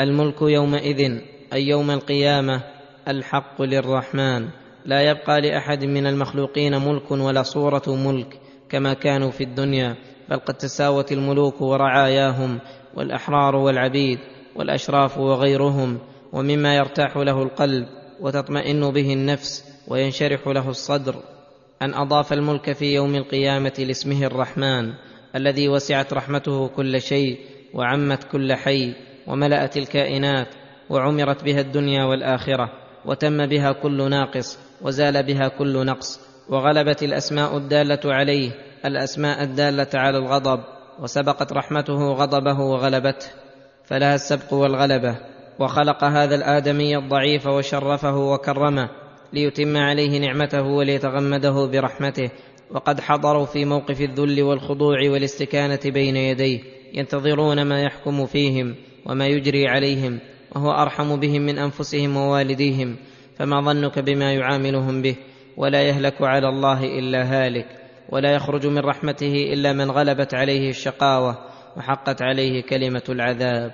الملك 0.00 0.42
يومئذ 0.42 1.18
أي 1.52 1.68
يوم 1.68 1.90
القيامة 1.90 2.62
الحق 3.08 3.62
للرحمن. 3.62 4.59
لا 4.84 5.10
يبقى 5.10 5.40
لأحد 5.40 5.84
من 5.84 6.06
المخلوقين 6.06 6.76
ملك 6.76 7.10
ولا 7.10 7.42
صورة 7.42 7.82
ملك 7.88 8.40
كما 8.68 8.94
كانوا 8.94 9.30
في 9.30 9.44
الدنيا 9.44 9.96
بل 10.28 10.36
قد 10.36 10.54
تساوت 10.54 11.12
الملوك 11.12 11.60
ورعاياهم 11.60 12.60
والأحرار 12.94 13.56
والعبيد 13.56 14.18
والأشراف 14.56 15.18
وغيرهم 15.18 15.98
ومما 16.32 16.76
يرتاح 16.76 17.16
له 17.16 17.42
القلب 17.42 17.86
وتطمئن 18.20 18.90
به 18.90 19.12
النفس 19.12 19.64
وينشرح 19.88 20.48
له 20.48 20.68
الصدر. 20.68 21.16
أن 21.82 21.94
أضاف 21.94 22.32
الملك 22.32 22.72
في 22.72 22.94
يوم 22.94 23.14
القيامة 23.14 23.72
لاسمه 23.78 24.24
الرحمن 24.26 24.92
الذي 25.36 25.68
وسعت 25.68 26.12
رحمته 26.12 26.68
كل 26.68 27.00
شيء 27.00 27.38
وعمت 27.74 28.24
كل 28.24 28.54
حي 28.54 28.94
وملأت 29.26 29.76
الكائنات 29.76 30.48
وعمرت 30.90 31.44
بها 31.44 31.60
الدنيا 31.60 32.04
والآخرة. 32.04 32.72
وتم 33.04 33.46
بها 33.46 33.72
كل 33.72 34.10
ناقص 34.10 34.58
وزال 34.82 35.22
بها 35.22 35.48
كل 35.48 35.86
نقص 35.86 36.20
وغلبت 36.48 37.02
الأسماء 37.02 37.56
الدالة 37.56 38.00
عليه 38.04 38.50
الأسماء 38.84 39.42
الدالة 39.42 39.88
على 39.94 40.18
الغضب 40.18 40.60
وسبقت 41.00 41.52
رحمته 41.52 42.12
غضبه 42.12 42.60
وغلبته 42.60 43.26
فلها 43.84 44.14
السبق 44.14 44.52
والغلبة 44.52 45.16
وخلق 45.58 46.04
هذا 46.04 46.34
الآدمي 46.34 46.96
الضعيف 46.96 47.46
وشرفه 47.46 48.16
وكرمه 48.16 48.88
ليتم 49.32 49.76
عليه 49.76 50.18
نعمته 50.18 50.62
وليتغمده 50.62 51.66
برحمته 51.66 52.30
وقد 52.70 53.00
حضروا 53.00 53.46
في 53.46 53.64
موقف 53.64 54.00
الذل 54.00 54.42
والخضوع 54.42 54.96
والاستكانة 55.10 55.80
بين 55.84 56.16
يديه 56.16 56.60
ينتظرون 56.94 57.62
ما 57.62 57.82
يحكم 57.82 58.26
فيهم 58.26 58.74
وما 59.06 59.26
يجري 59.26 59.68
عليهم 59.68 60.20
وهو 60.56 60.70
أرحم 60.70 61.16
بهم 61.16 61.42
من 61.42 61.58
أنفسهم 61.58 62.16
ووالديهم 62.16 62.96
فما 63.38 63.60
ظنك 63.60 63.98
بما 63.98 64.32
يعاملهم 64.32 65.02
به 65.02 65.16
ولا 65.56 65.82
يهلك 65.82 66.22
على 66.22 66.48
الله 66.48 66.84
إلا 66.84 67.22
هالك 67.22 67.66
ولا 68.08 68.34
يخرج 68.34 68.66
من 68.66 68.78
رحمته 68.78 69.32
إلا 69.52 69.72
من 69.72 69.90
غلبت 69.90 70.34
عليه 70.34 70.70
الشقاوة 70.70 71.38
وحقت 71.76 72.22
عليه 72.22 72.62
كلمة 72.62 73.02
العذاب. 73.08 73.70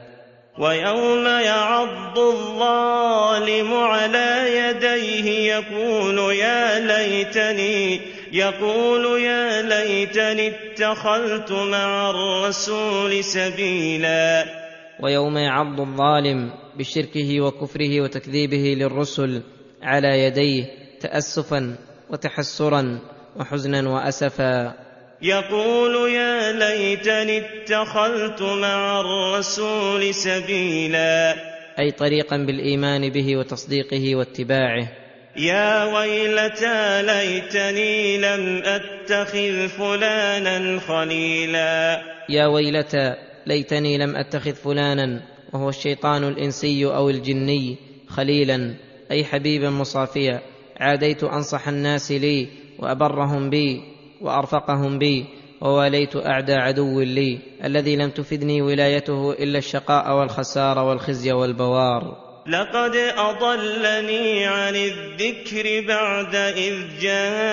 ويوم 0.58 1.26
يعض 1.26 2.18
الظالم 2.18 3.74
على 3.74 4.58
يديه 4.58 5.54
يقول 5.54 6.34
يا 6.34 6.80
ليتني 6.80 8.00
يقول 8.32 9.20
يا 9.22 9.62
ليتني 9.62 10.48
اتخذت 10.48 11.52
مع 11.52 12.10
الرسول 12.10 13.24
سبيلا. 13.24 14.65
ويوم 15.02 15.38
يعض 15.38 15.80
الظالم 15.80 16.50
بشركه 16.78 17.40
وكفره 17.40 18.00
وتكذيبه 18.00 18.74
للرسل 18.78 19.42
على 19.82 20.24
يديه 20.24 20.64
تاسفا 21.00 21.76
وتحسرا 22.10 22.98
وحزنا 23.36 23.88
واسفا. 23.88 24.74
يقول 25.22 26.10
يا 26.10 26.52
ليتني 26.52 27.38
اتخذت 27.38 28.42
مع 28.42 29.00
الرسول 29.00 30.14
سبيلا. 30.14 31.34
أي 31.78 31.90
طريقا 31.90 32.36
بالإيمان 32.36 33.10
به 33.10 33.36
وتصديقه 33.36 34.16
واتباعه. 34.16 34.88
يا 35.36 35.84
ويلتى 35.84 37.02
ليتني 37.02 38.18
لم 38.18 38.62
أتخذ 38.64 39.68
فلانا 39.68 40.80
خليلا. 40.80 42.02
يا 42.28 42.46
ويلتى 42.46 43.25
ليتني 43.46 43.98
لم 43.98 44.16
أتخذ 44.16 44.54
فلانا 44.54 45.22
وهو 45.52 45.68
الشيطان 45.68 46.24
الإنسي 46.24 46.86
أو 46.86 47.10
الجني 47.10 47.76
خليلا 48.08 48.74
أي 49.10 49.24
حبيبا 49.24 49.70
مصافيا. 49.70 50.40
عاديت 50.80 51.24
أنصح 51.24 51.68
الناس 51.68 52.12
لي 52.12 52.48
وأبرهم 52.78 53.50
بي 53.50 53.82
وأرفقهم 54.20 54.98
بي 54.98 55.24
وواليت 55.60 56.16
أعدى 56.16 56.54
عدو 56.54 57.00
لي 57.00 57.38
الذي 57.64 57.96
لم 57.96 58.10
تفدني 58.10 58.62
ولايته 58.62 59.32
إلا 59.32 59.58
الشقاء 59.58 60.16
والخسار 60.18 60.78
والخزي 60.78 61.32
والبوار. 61.32 62.26
لقد 62.46 62.96
أضلني 63.16 64.46
عن 64.46 64.76
الذكر 64.76 65.86
بعد 65.88 66.34
إذ 66.34 66.74
جاءني 67.00 67.46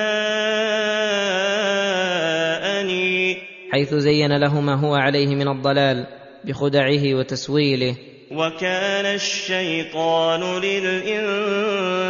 حيث 3.74 3.94
زين 3.94 4.38
له 4.38 4.62
ما 4.62 4.76
هو 4.76 4.96
عليه 4.96 5.36
من 5.36 5.48
الضلال 5.48 6.08
بخدعه 6.46 7.14
وتسويله. 7.14 7.96
وكان 8.32 9.06
الشيطان 9.06 10.62
للإنسان 10.62 12.08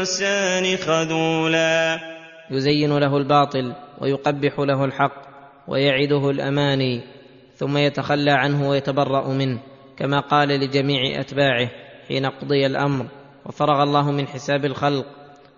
خذولا. 0.77 1.99
يزين 2.51 2.97
له 2.97 3.17
الباطل 3.17 3.73
ويقبح 4.01 4.59
له 4.59 4.85
الحق 4.85 5.21
ويعده 5.67 6.29
الأماني 6.29 7.01
ثم 7.55 7.77
يتخلى 7.77 8.31
عنه 8.31 8.69
ويتبرأ 8.69 9.27
منه 9.27 9.59
كما 9.97 10.19
قال 10.19 10.49
لجميع 10.49 11.19
أتباعه 11.19 11.69
حين 12.07 12.25
قضي 12.25 12.65
الأمر. 12.65 13.05
وفرغ 13.45 13.83
الله 13.83 14.11
من 14.11 14.27
حساب 14.27 14.65
الخلق. 14.65 15.05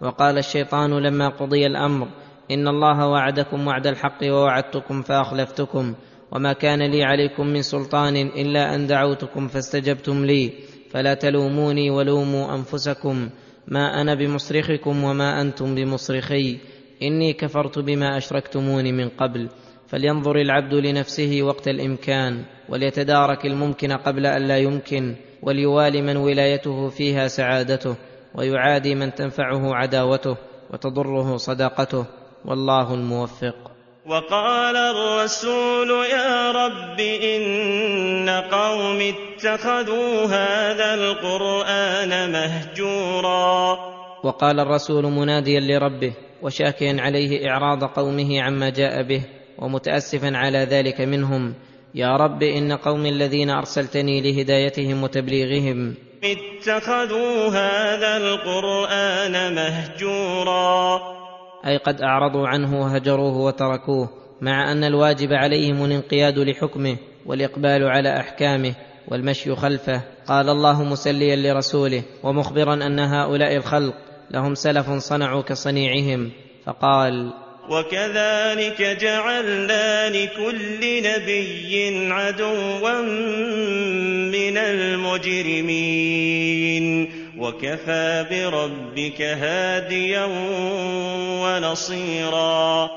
وقال 0.02 0.38
الشيطان 0.38 1.00
لما 1.00 1.30
قضي 1.30 1.66
الأمر 1.66 2.08
ان 2.52 2.68
الله 2.68 3.08
وعدكم 3.08 3.68
وعد 3.68 3.88
الحق 3.88 4.18
ووعدتكم 4.24 5.02
فاخلفتكم 5.02 5.94
وما 6.32 6.54
كان 6.54 6.92
لي 6.92 7.04
عليكم 7.04 7.48
من 7.48 7.62
سلطان 7.62 8.16
الا 8.16 8.76
ان 8.76 8.88
دعوتكم 8.88 9.48
فاستجبتم 9.48 10.26
لي 10.26 10.54
فلا 10.92 11.14
تلوموني 11.14 11.90
ولوموا 11.90 12.56
انفسكم 12.56 13.30
ما 13.68 14.02
أنا 14.02 14.16
بمصرخكم 14.16 15.04
وما 15.04 15.42
أنتم 15.42 15.76
بمصرخي 15.76 16.58
اني 17.02 17.34
كفرت 17.34 17.80
بما 17.80 18.18
اشركتموني 18.18 18.92
من 18.92 19.10
قبل 19.10 19.50
فلينظر 19.88 20.36
العبد 20.36 20.74
لنفسه 20.74 21.40
وقت 21.42 21.68
الامكان 21.68 22.44
وليتدارك 22.70 23.46
الممكن 23.46 23.92
قبل 23.92 24.26
ان 24.26 24.48
لا 24.48 24.58
يمكن 24.58 25.16
وليوالي 25.42 26.02
من 26.02 26.18
ولايته 26.18 26.90
فيها 26.90 27.28
سعادته 27.28 27.96
ويعادي 28.36 28.96
من 28.96 29.14
تنفعه 29.14 29.76
عداوته 29.76 30.38
وتضره 30.74 31.38
صداقته 31.38 32.06
والله 32.48 32.94
الموفق. 32.94 33.56
وقال 34.06 34.76
الرسول 34.76 35.90
يا 35.90 36.52
رب 36.52 37.00
إن 37.00 38.30
قوم 38.30 39.02
اتخذوا 39.02 40.26
هذا 40.26 40.94
القرآن 40.94 42.32
مهجورا. 42.32 43.78
وقال 44.24 44.60
الرسول 44.60 45.04
مناديا 45.04 45.60
لربه 45.60 46.14
وشاكيا 46.42 46.98
عليه 47.00 47.50
إعراض 47.50 47.84
قومه 47.84 48.42
عما 48.42 48.70
جاء 48.70 49.04
به 49.04 49.22
ومتأسفا 49.60 50.32
على 50.38 50.60
ذلك 50.60 51.02
منهم. 51.02 51.54
يا 51.96 52.16
رب 52.16 52.44
إن 52.44 52.72
قوم 52.72 53.06
الذين 53.06 53.50
أرسلتني 53.50 54.22
لهدايتهم 54.22 55.04
وتبليغهم 55.04 55.96
اتخذوا 56.24 57.48
هذا 57.48 58.18
القرآن 58.18 59.56
مهجورا. 59.56 61.25
أي 61.68 61.78
قد 61.78 62.02
أعرضوا 62.02 62.48
عنه 62.48 62.82
وهجروه 62.82 63.38
وتركوه 63.38 64.10
مع 64.42 64.72
أن 64.72 64.84
الواجب 64.84 65.34
عليهم 65.34 65.86
الانقياد 65.86 66.40
لحكمه 66.40 66.98
والإقبال 67.26 67.84
على 67.84 68.20
أحكامه 68.20 68.76
والمشي 69.08 69.56
خلفه. 69.56 70.02
قال 70.28 70.50
الله 70.50 70.84
مسليا 70.84 71.36
لرسوله 71.36 72.04
ومخبرا 72.24 72.74
أن 72.74 73.00
هؤلاء 73.00 73.56
الخلق 73.56 73.94
لهم 74.32 74.56
سلف 74.56 74.90
صنعوا 74.90 75.42
كصنيعهم. 75.42 76.32
فقال 76.66 77.34
وكذلك 77.70 78.82
جعلنا 78.82 80.10
لكل 80.10 81.04
نبي 81.04 82.08
عدوا 82.12 83.02
من 84.32 84.58
المجرمين. 84.58 86.06
وكفى 87.40 88.26
بربك 88.32 89.22
هاديا 89.22 90.26
ونصيرا. 91.44 92.90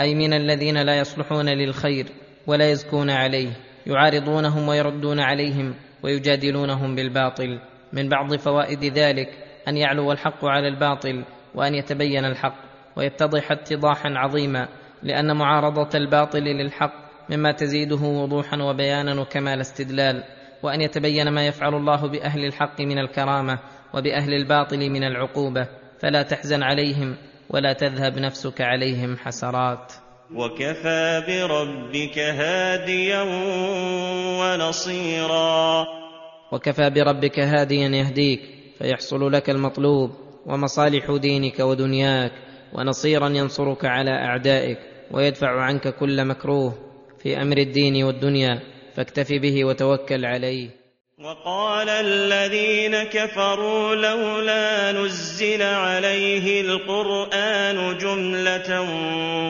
أي 0.00 0.14
من 0.14 0.32
الذين 0.32 0.82
لا 0.82 0.98
يصلحون 0.98 1.48
للخير 1.48 2.06
ولا 2.46 2.70
يزكون 2.70 3.10
عليه 3.10 3.50
يعارضونهم 3.86 4.68
ويردون 4.68 5.20
عليهم 5.20 5.74
ويجادلونهم 6.02 6.94
بالباطل. 6.94 7.58
من 7.92 8.08
بعض 8.08 8.34
فوائد 8.34 8.84
ذلك 8.84 9.28
أن 9.68 9.76
يعلو 9.76 10.12
الحق 10.12 10.44
على 10.44 10.68
الباطل 10.68 11.24
وأن 11.54 11.74
يتبين 11.74 12.24
الحق 12.24 12.54
ويتضح 12.96 13.52
اتضاحا 13.52 14.08
عظيما 14.08 14.68
لأن 15.02 15.36
معارضة 15.36 15.98
الباطل 15.98 16.42
للحق 16.42 16.92
مما 17.30 17.52
تزيده 17.52 18.02
وضوحا 18.02 18.62
وبيانا 18.62 19.20
وكمال 19.20 19.60
استدلال 19.60 20.24
وأن 20.62 20.80
يتبين 20.80 21.28
ما 21.28 21.46
يفعل 21.46 21.74
الله 21.74 22.08
بأهل 22.08 22.44
الحق 22.44 22.80
من 22.80 22.98
الكرامة 22.98 23.58
وبأهل 23.94 24.34
الباطل 24.34 24.90
من 24.90 25.04
العقوبة 25.04 25.68
فلا 26.00 26.22
تحزن 26.22 26.62
عليهم 26.62 27.16
ولا 27.50 27.72
تذهب 27.72 28.18
نفسك 28.18 28.60
عليهم 28.60 29.16
حسرات. 29.16 29.92
وكفى 30.34 31.22
بربك 31.28 32.18
هاديا 32.18 33.22
ونصيرا. 34.40 35.86
وكفى 36.52 36.90
بربك 36.90 37.38
هاديا 37.38 37.88
يهديك 37.88 38.40
فيحصل 38.78 39.32
لك 39.32 39.50
المطلوب 39.50 40.10
ومصالح 40.46 41.16
دينك 41.20 41.60
ودنياك 41.60 42.32
ونصيرا 42.72 43.28
ينصرك 43.28 43.84
على 43.84 44.10
أعدائك 44.10 44.78
ويدفع 45.10 45.60
عنك 45.60 45.88
كل 45.88 46.24
مكروه 46.24 46.74
في 47.22 47.42
أمر 47.42 47.58
الدين 47.58 48.04
والدنيا 48.04 48.60
فاكتف 48.94 49.32
به 49.32 49.64
وتوكل 49.64 50.24
عليه. 50.24 50.81
وقال 51.24 51.88
الذين 51.88 53.02
كفروا 53.02 53.94
لولا 53.94 54.92
نزل 54.92 55.62
عليه 55.62 56.60
القرآن 56.60 57.98
جملة 57.98 58.80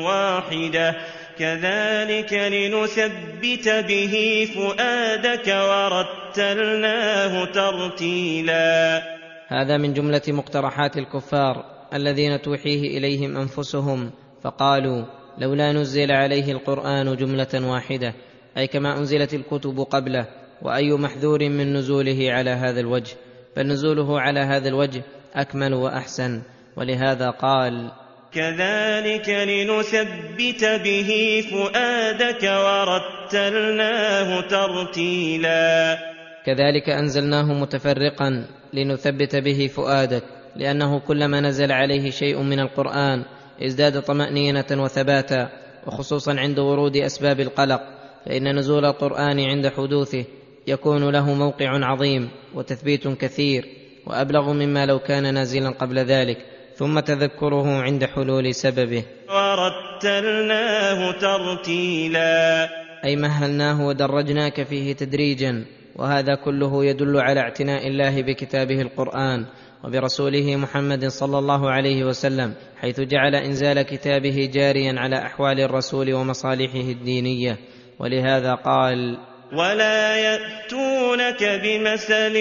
واحدة. 0.05 0.97
كذلك 1.39 2.33
لنثبت 2.33 3.69
به 3.89 4.49
فؤادك 4.55 5.47
ورتلناه 5.47 7.45
ترتيلا. 7.45 9.03
هذا 9.49 9.77
من 9.77 9.93
جملة 9.93 10.23
مقترحات 10.29 10.97
الكفار 10.97 11.65
الذين 11.95 12.43
توحيه 12.43 12.99
إليهم 12.99 13.37
أنفسهم 13.37 14.11
فقالوا 14.43 15.05
لولا 15.39 15.73
نزل 15.73 16.13
عليه 16.13 16.53
القرآن 16.53 17.17
جملة 17.17 17.71
واحدة 17.71 18.15
أي 18.57 18.67
كما 18.67 18.99
أنزلت 18.99 19.35
الكتب 19.35 19.81
قبله 19.81 20.42
وأي 20.63 20.93
محذور 20.93 21.49
من 21.49 21.73
نزوله 21.77 22.33
على 22.33 22.51
هذا 22.51 22.81
الوجه 22.81 23.17
فنزوله 23.57 24.21
على 24.21 24.41
هذا 24.41 24.69
الوجه 24.69 25.03
أكمل 25.35 25.75
وأحسن. 25.75 26.43
ولهذا 26.77 27.31
قال 27.31 27.91
كذلك 28.33 29.29
لنثبت 29.29 30.65
به 30.85 31.43
فؤادك 31.51 32.43
ورتلناه 32.43 34.41
ترتيلا. 34.41 35.99
كذلك 36.47 36.91
أنزلناه 36.91 37.53
متفرقا 37.53 38.47
لنثبت 38.73 39.37
به 39.37 39.67
فؤادك 39.67 40.23
لأنه 40.57 40.99
كلما 40.99 41.41
نزل 41.41 41.73
عليه 41.73 42.11
شيء 42.11 42.43
من 42.43 42.61
القرآن 42.61 43.25
ازداد 43.63 44.03
طمأنينة 44.03 44.67
وثباتا 44.71 45.49
وخصوصا 45.87 46.35
عند 46.39 46.59
ورود 46.59 46.97
أسباب 46.97 47.41
القلق 47.41 47.81
فإن 48.27 48.59
نزول 48.59 48.85
القرآن 48.85 49.41
عند 49.41 49.69
حدوثه 49.69 50.25
يكون 50.67 51.11
له 51.11 51.35
موقع 51.35 51.87
عظيم 51.87 52.31
وتثبيت 52.55 53.09
كثير 53.09 53.67
وأبلغ 54.07 54.53
مما 54.53 54.87
لو 54.87 54.99
كان 54.99 55.35
نازلا 55.35 55.71
قبل 55.71 55.99
ذلك 55.99 56.39
ثم 56.75 57.01
تذكره 57.01 57.83
عند 57.83 58.05
حلول 58.05 58.55
سببه. 58.55 59.05
ورتلناه 59.29 61.13
ترتيلا. 61.13 62.69
أي 63.05 63.17
مهلناه 63.17 63.87
ودرجناك 63.87 64.63
فيه 64.63 64.93
تدريجا 64.93 65.65
وهذا 65.97 66.35
كله 66.35 66.85
يدل 66.85 67.17
على 67.17 67.41
اعتناء 67.41 67.87
الله 67.87 68.23
بكتابه 68.23 68.83
القرآن 68.83 69.47
وبرسوله 69.85 70.57
محمد 70.57 71.07
صلى 71.07 71.39
الله 71.39 71.71
عليه 71.71 72.05
وسلم 72.05 72.55
حيث 72.81 73.01
جعل 73.01 73.35
إنزال 73.35 73.83
كتابه 73.83 74.51
جاريا 74.53 74.95
على 75.01 75.17
أحوال 75.17 75.61
الرسول 75.61 76.15
ومصالحه 76.15 76.91
الدينية. 76.91 77.59
ولهذا 77.99 78.55
قال 78.55 79.19
ولا 79.53 80.17
ياتونك 80.17 81.45
بمثل 81.45 82.37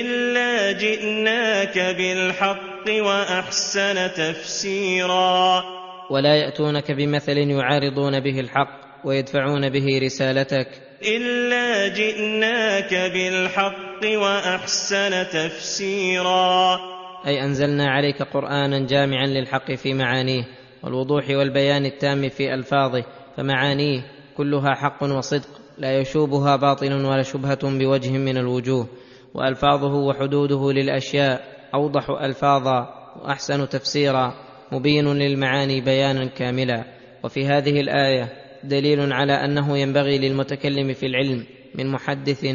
الا 0.00 0.72
جئناك 0.72 1.78
بالحق 1.78 2.86
واحسن 2.88 4.12
تفسيرا 4.12 5.64
ولا 6.10 6.36
ياتونك 6.36 6.92
بمثل 6.92 7.38
يعارضون 7.38 8.20
به 8.20 8.40
الحق 8.40 8.80
ويدفعون 9.04 9.68
به 9.68 10.00
رسالتك 10.02 10.68
الا 11.02 11.88
جئناك 11.88 12.94
بالحق 12.94 14.04
واحسن 14.04 15.26
تفسيرا 15.32 16.78
أي 17.26 17.44
أنزلنا 17.44 17.90
عليك 17.90 18.22
قرآنا 18.22 18.86
جامعا 18.86 19.26
للحق 19.26 19.72
في 19.72 19.94
معانيه 19.94 20.44
والوضوح 20.82 21.30
والبيان 21.30 21.86
التام 21.86 22.28
في 22.28 22.54
ألفاظه 22.54 23.04
فمعانيه 23.36 24.02
كلها 24.36 24.74
حق 24.74 25.02
وصدق. 25.02 25.61
لا 25.82 25.98
يشوبها 25.98 26.56
باطل 26.56 26.92
ولا 26.92 27.22
شبهة 27.22 27.78
بوجه 27.78 28.10
من 28.10 28.38
الوجوه 28.38 28.88
وألفاظه 29.34 29.94
وحدوده 29.94 30.72
للأشياء 30.72 31.44
أوضح 31.74 32.10
ألفاظا 32.10 32.88
وأحسن 33.22 33.68
تفسيرا 33.68 34.34
مبين 34.72 35.08
للمعاني 35.14 35.80
بيانا 35.80 36.26
كاملا. 36.26 36.84
وفي 37.24 37.46
هذه 37.46 37.80
الآية 37.80 38.32
دليل 38.64 39.12
على 39.12 39.32
أنه 39.32 39.78
ينبغي 39.78 40.18
للمتكلم 40.18 40.92
في 40.92 41.06
العلم 41.06 41.44
من 41.74 41.86
محدث 41.86 42.46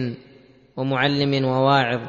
ومعلم 0.78 1.46
وواعظ 1.46 2.02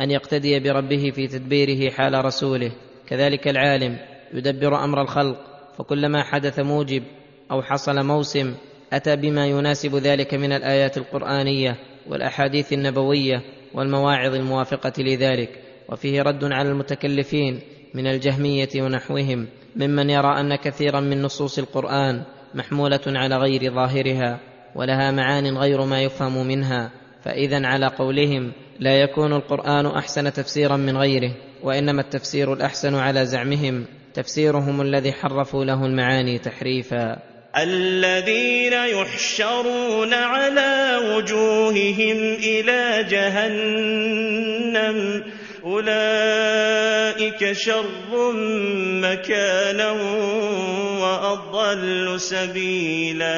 أن 0.00 0.10
يقتدي 0.10 0.60
بربه 0.60 1.10
في 1.10 1.26
تدبيره 1.26 1.90
حال 1.90 2.24
رسوله. 2.24 2.72
كذلك 3.06 3.48
العالم 3.48 3.98
يدبر 4.32 4.84
أمر 4.84 5.02
الخلق 5.02 5.36
فكلما 5.78 6.22
حدث 6.22 6.60
موجب 6.60 7.02
أو 7.50 7.62
حصل 7.62 8.06
موسم 8.06 8.54
أتى 8.92 9.16
بما 9.16 9.46
يناسب 9.46 9.96
ذلك 9.96 10.34
من 10.34 10.52
الآيات 10.52 10.96
القرآنية 10.98 11.76
والأحاديث 12.06 12.72
النبوية 12.72 13.42
والمواعظ 13.74 14.34
الموافقة 14.34 14.92
لذلك 14.98 15.48
وفيه 15.88 16.22
رد 16.22 16.44
على 16.44 16.68
المتكلفين 16.68 17.60
من 17.94 18.06
الجهمية 18.06 18.68
ونحوهم 18.76 19.46
ممن 19.76 20.10
يرى 20.10 20.40
أن 20.40 20.54
كثيرا 20.56 21.00
من 21.00 21.22
نصوص 21.22 21.58
القرآن 21.58 22.22
محمولة 22.54 23.00
على 23.06 23.36
غير 23.36 23.74
ظاهرها 23.74 24.40
ولها 24.74 25.10
معان 25.10 25.56
غير 25.56 25.84
ما 25.84 26.02
يفهم 26.02 26.46
منها 26.46 26.90
فاذا 27.22 27.66
على 27.66 27.86
قولهم 27.86 28.52
لا 28.80 29.00
يكون 29.00 29.32
القرآن 29.32 29.86
أحسن 29.86 30.32
تفسيرا 30.32 30.76
من 30.76 30.96
غيره 30.96 31.34
وإنما 31.62 32.00
التفسير 32.00 32.52
الأحسن 32.52 32.94
على 32.94 33.26
زعمهم 33.26 33.84
تفسيرهم 34.14 34.80
الذي 34.80 35.12
حرفوا 35.12 35.64
له 35.64 35.86
المعاني 35.86 36.38
تحريفا. 36.38 37.33
الذين 37.56 38.72
يحشرون 38.72 40.14
على 40.14 41.00
وجوههم 41.14 42.34
إلى 42.34 43.04
جهنم 43.10 44.44
أولئك 45.64 47.52
شر 47.52 48.32
مكانا 49.02 49.90
وأضل 51.00 52.20
سبيلا. 52.20 53.34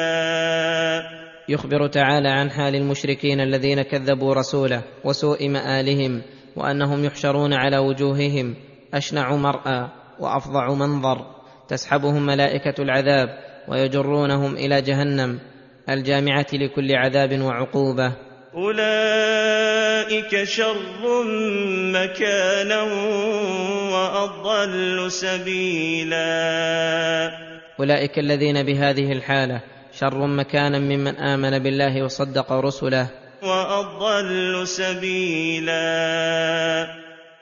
يخبر 1.49 1.87
تعالى 1.87 2.29
عن 2.29 2.51
حال 2.51 2.75
المشركين 2.75 3.39
الذين 3.39 3.81
كذبوا 3.81 4.33
رسوله 4.33 4.83
وسوء 5.03 5.49
مآلهم 5.49 6.21
وأنهم 6.55 7.05
يحشرون 7.05 7.53
على 7.53 7.77
وجوههم 7.77 8.55
أشنع 8.93 9.35
مرأى 9.35 9.89
وأفظع 10.19 10.73
منظر 10.73 11.25
تسحبهم 11.67 12.25
ملائكة 12.25 12.81
العذاب 12.81 13.46
ويجرونهم 13.67 14.55
إلى 14.55 14.81
جهنم 14.81 15.39
الجامعة 15.89 16.47
لكل 16.53 16.95
عذاب 16.95 17.41
وعقوبة. 17.41 18.13
أولئك 18.55 20.43
شر 20.43 21.23
مكانا 21.91 22.81
وأضل 23.93 25.11
سبيلا. 25.11 26.17
أولئك 27.79 28.19
الذين 28.19 28.63
بهذه 28.63 29.11
الحالة 29.11 29.61
شر 29.99 30.27
مكانا 30.27 30.79
ممن 30.79 31.15
آمن 31.15 31.59
بالله 31.59 32.03
وصدق 32.03 32.51
رسله. 32.53 33.09
وأضل 33.43 34.67
سبيلا. 34.67 35.77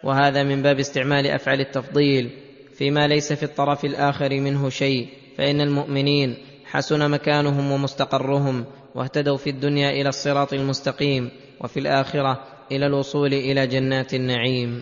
وهذا 0.03 0.43
من 0.43 0.61
باب 0.61 0.79
استعمال 0.79 1.27
أفعال 1.27 1.59
التفضيل 1.59 2.29
فيما 2.77 3.07
ليس 3.07 3.33
في 3.33 3.43
الطرف 3.43 3.85
الآخر 3.85 4.29
منه 4.29 4.69
شيء. 4.69 5.24
فإن 5.37 5.61
المؤمنين 5.61 6.37
حسن 6.65 7.11
مكانهم 7.11 7.71
ومستقرهم 7.71 8.65
واهتدوا 8.95 9.37
في 9.37 9.49
الدنيا 9.49 9.89
إلى 9.89 10.09
الصراط 10.09 10.53
المستقيم 10.53 11.29
وفي 11.61 11.79
الآخرة 11.79 12.39
إلى 12.71 12.85
الوصول 12.87 13.33
إلى 13.33 13.67
جنات 13.67 14.13
النعيم. 14.13 14.81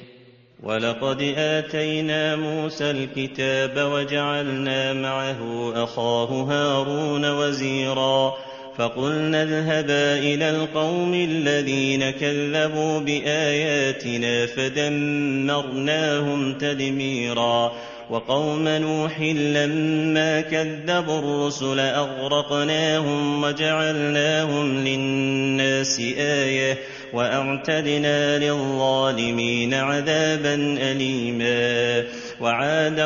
ولقد 0.63 1.21
آتينا 1.37 2.35
موسى 2.35 2.91
الكتاب 2.91 3.91
وجعلنا 3.91 4.93
معه 4.93 5.73
أخاه 5.83 6.43
هارون 6.43 7.31
وزيرا 7.31 8.33
فقلنا 8.77 9.43
اذهبا 9.43 10.19
إلى 10.19 10.49
القوم 10.49 11.13
الذين 11.13 12.09
كذبوا 12.09 12.99
بآياتنا 12.99 14.45
فدمرناهم 14.45 16.17
تدميرا. 16.57 17.73
وقوم 18.13 18.67
نوح 18.67 19.19
لما 19.21 20.41
كذبوا 20.41 21.19
الرسل 21.19 21.79
أغرقناهم 21.79 23.43
وجعلناهم 23.43 24.77
للناس 24.77 25.99
آية 26.17 26.77
وأعتدنا 27.13 28.37
للظالمين 28.37 29.73
عذابا 29.73 30.53
اليما. 30.81 32.03
وعادا 32.41 33.05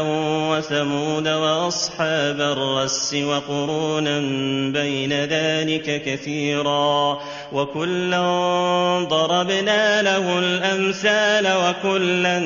وثمود 0.51 1.27
وأصحاب 1.27 2.41
الرس 2.41 3.13
وقرونا 3.13 4.19
بين 4.79 5.13
ذلك 5.13 6.03
كثيرا. 6.05 7.21
وكلا 7.51 8.19
ضربنا 9.09 10.01
له 10.01 10.39
الأمثال 10.39 11.47
وكلا 11.47 12.39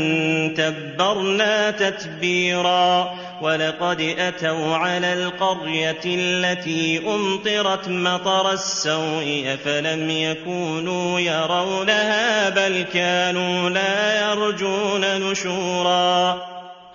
تبرنا 0.57 1.71
تتبيرا. 1.71 3.13
ولقد 3.41 4.01
أتوا 4.01 4.75
على 4.75 5.13
القرية 5.13 6.01
التي 6.05 7.07
أمطرت 7.07 7.89
مطر 7.89 8.51
السوء 8.51 9.43
أفلم 9.53 10.09
يكونوا 10.09 11.19
يرونها 11.19 12.49
بل 12.49 12.81
كانوا 12.81 13.69
لا 13.69 14.31
يرجون 14.31 15.31
نشورا. 15.31 16.41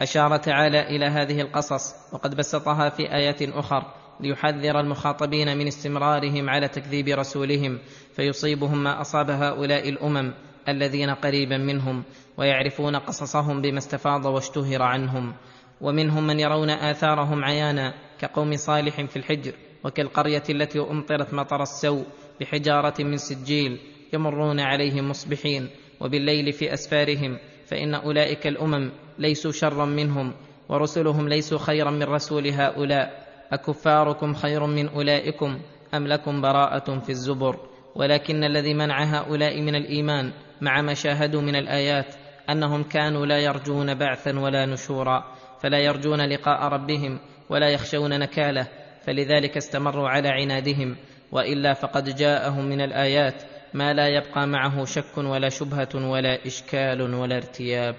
اشار 0.00 0.36
تعالى 0.36 0.96
إلى 0.96 1.06
هذه 1.06 1.40
القصص 1.40 1.94
وقد 2.12 2.36
بسطها 2.36 2.88
في 2.88 3.02
ايات 3.12 3.42
أخر 3.42 3.82
ليحذر 4.20 4.80
المخاطبين 4.80 5.58
من 5.58 5.66
استمرارهم 5.66 6.50
على 6.50 6.68
تكذيب 6.68 7.08
رسولهم 7.08 7.78
فيصيبهم 8.16 8.84
ما 8.84 9.00
أصاب 9.00 9.30
هؤلاء 9.30 9.88
الأمم 9.88 10.34
الذين 10.68 11.10
قريبا 11.10 11.56
منهم 11.56 12.04
ويعرفون 12.38 12.96
قصصهم 12.96 13.62
بما 13.62 13.78
استفاض 13.78 14.24
واشتهر 14.24 14.82
عنهم. 14.82 15.34
ومنهم 15.80 16.26
من 16.26 16.40
يرون 16.40 16.70
آثارهم 16.70 17.44
عيانا 17.44 17.94
كقوم 18.18 18.56
صالح 18.56 19.00
في 19.00 19.16
الحجر 19.16 19.52
وكالقرية 19.84 20.42
التي 20.50 20.80
أمطرت 20.80 21.34
مطر 21.34 21.62
السوء 21.62 22.04
بحجارة 22.40 22.94
من 23.02 23.16
سجيل 23.16 23.78
يمرون 24.12 24.60
عليهم 24.60 25.08
مصبحين 25.08 25.68
وبالليل 26.00 26.52
في 26.52 26.72
أسفارهم 26.72 27.38
فإن 27.66 27.94
أولئك 27.94 28.46
الأمم 28.46 28.90
ليسوا 29.18 29.52
شرا 29.52 29.84
منهم 29.84 30.32
ورسلهم 30.68 31.28
ليسوا 31.28 31.58
خيرا 31.58 31.90
من 31.90 32.02
رسول 32.02 32.48
هؤلاء. 32.48 33.26
أكفاركم 33.52 34.34
خير 34.34 34.66
من 34.66 34.88
أولئكم 34.88 35.58
أم 35.94 36.06
لكم 36.06 36.40
براءة 36.40 36.98
في 36.98 37.10
الزبر؟ 37.10 37.56
ولكن 37.94 38.44
الذي 38.44 38.74
منع 38.74 39.04
هؤلاء 39.04 39.60
من 39.60 39.74
الإيمان 39.74 40.32
مع 40.60 40.82
ما 40.82 40.94
شاهدوا 40.94 41.40
من 41.40 41.56
الآيات 41.56 42.14
أنهم 42.50 42.82
كانوا 42.82 43.26
لا 43.26 43.38
يرجون 43.38 43.94
بعثا 43.94 44.38
ولا 44.38 44.66
نشورا. 44.66 45.35
فلا 45.62 45.78
يرجون 45.78 46.20
لقاء 46.20 46.62
ربهم 46.68 47.18
ولا 47.50 47.68
يخشون 47.68 48.18
نكاله 48.18 48.66
فلذلك 49.06 49.56
استمروا 49.56 50.08
على 50.08 50.28
عنادهم 50.28 50.96
وإلا 51.32 51.74
فقد 51.74 52.16
جاءهم 52.16 52.64
من 52.64 52.80
الآيات 52.80 53.42
ما 53.74 53.92
لا 53.92 54.08
يبقى 54.08 54.46
معه 54.46 54.84
شك 54.84 55.18
ولا 55.18 55.48
شبهة 55.48 55.88
ولا 55.94 56.46
إشكال 56.46 57.14
ولا 57.14 57.36
ارتياب. 57.36 57.94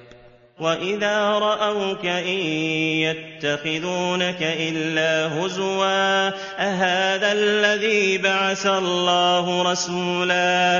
وإذا 0.59 1.39
رأوك 1.39 2.05
إن 2.05 2.39
يتخذونك 3.05 4.41
إلا 4.41 5.37
هزوا 5.37 6.27
أهذا 6.59 7.31
الذي 7.31 8.17
بعث 8.17 8.65
الله 8.65 9.71
رسولا؟ 9.71 10.77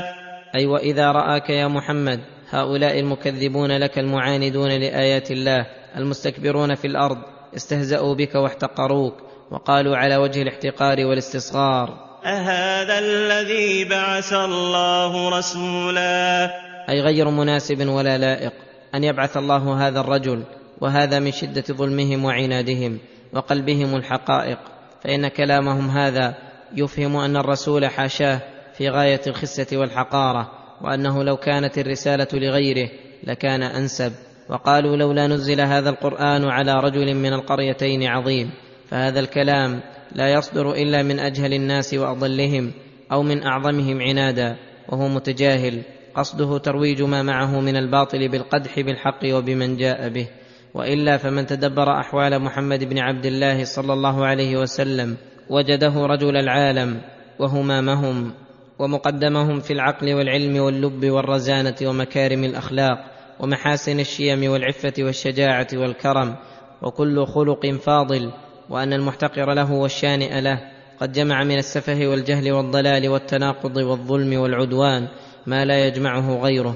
أي 0.56 0.66
وإذا 0.66 1.12
رآك 1.12 1.50
يا 1.50 1.68
محمد 1.68 2.20
هؤلاء 2.50 3.00
المكذبون 3.00 3.78
لك 3.78 4.00
المعاندون 4.00 4.70
لآيات 4.70 5.32
الله 5.32 5.66
المستكبرون 5.98 6.76
في 6.76 6.88
الأرض 6.88 7.18
استهزأوا 7.56 8.16
بك 8.16 8.36
واحتقروك 8.36 9.14
وقالوا 9.52 9.98
على 9.98 10.18
وجه 10.18 10.41
الاحتقار 10.41 11.06
والاستصغار 11.06 12.08
أهذا 12.26 13.00
الذي 13.00 13.86
بعث 13.86 14.34
الله 14.34 15.30
رسولا؟ 15.38 16.45
أي 16.89 17.02
غير 17.02 17.30
مناسب 17.30 17.88
ولا 17.88 18.18
لائق 18.18 18.54
أن 18.95 19.04
يبعث 19.04 19.38
الله 19.38 19.88
هذا 19.88 20.00
الرجل 20.00 20.43
وهذا 20.82 21.20
من 21.20 21.32
شدة 21.32 21.64
ظلمهم 21.72 22.26
وعنادهم 22.26 23.00
وقلبهم 23.34 23.95
الحقائق. 23.95 24.58
فإن 25.04 25.28
كلامهم 25.28 25.89
هذا 25.89 26.36
يفهم 26.76 27.16
أن 27.16 27.38
الرسول 27.38 27.88
حاشاه 27.88 28.41
في 28.78 28.89
غاية 28.89 29.22
الخسة 29.28 29.78
والحقارة 29.78 30.52
وأنه 30.82 31.24
لو 31.24 31.38
كانت 31.38 31.78
الرسالة 31.78 32.28
لغيره 32.34 32.89
لكان 33.24 33.64
أنسب. 33.64 34.14
وقالوا 34.50 34.98
لولا 34.98 35.28
نزل 35.28 35.62
هذا 35.62 35.89
القرآن 35.89 36.45
على 36.45 36.74
رجل 36.74 37.16
من 37.16 37.34
القريتين 37.34 38.04
عظيم 38.04 38.52
فهذا 38.89 39.20
الكلام 39.20 39.80
لا 40.16 40.34
يصدر 40.34 40.72
إلا 40.72 41.04
من 41.04 41.20
أجهل 41.20 41.54
الناس 41.54 41.93
وأضلهم 41.93 42.72
أو 43.12 43.24
من 43.24 43.43
أعظمهم 43.43 44.02
عنادا 44.02 44.56
وهو 44.89 45.08
متجاهل 45.08 45.82
قصده 46.16 46.58
ترويج 46.58 47.02
ما 47.02 47.24
معه 47.24 47.60
من 47.60 47.76
الباطل 47.76 48.30
بالقدح 48.30 48.80
بالحق 48.80 49.20
وبمن 49.26 49.78
جاء 49.78 50.10
به 50.10 50.28
وإلا 50.74 51.18
فمن 51.18 51.45
تدبر 51.45 52.00
أحوال 52.00 52.39
محمد 52.39 52.84
بن 52.84 53.00
عبد 53.00 53.26
الله 53.26 53.64
صلى 53.64 53.93
الله 53.93 54.26
عليه 54.26 54.58
وسلم 54.58 55.18
وجده 55.50 56.06
رجل 56.06 56.38
العالم 56.38 57.02
وهمامهم 57.39 58.34
ومقدمهم 58.80 59.60
في 59.60 59.74
العقل 59.74 60.14
والعلم 60.14 60.58
واللب 60.58 61.06
والرزانة 61.06 61.76
ومكارم 61.84 62.43
الأخلاق 62.43 63.16
ومحاسن 63.40 64.00
الشيم 64.00 64.52
والعفة 64.52 64.94
والشجاعة 65.00 65.68
والكرم 65.74 66.36
وكل 66.82 67.26
خلق 67.26 67.66
فاضل 67.66 68.32
وأن 68.70 68.94
المحتقر 68.94 69.54
له 69.54 69.72
والشانئ 69.72 70.42
له. 70.42 70.60
قد 71.00 71.12
جمع 71.12 71.44
من 71.44 71.58
السفه 71.58 72.08
والجهل 72.08 72.52
والضلال 72.52 73.10
والتناقض 73.10 73.78
والظلم 73.78 74.40
والعدوان 74.40 75.08
ما 75.48 75.66
لا 75.66 75.88
يجمعه 75.88 76.42
غيره. 76.42 76.76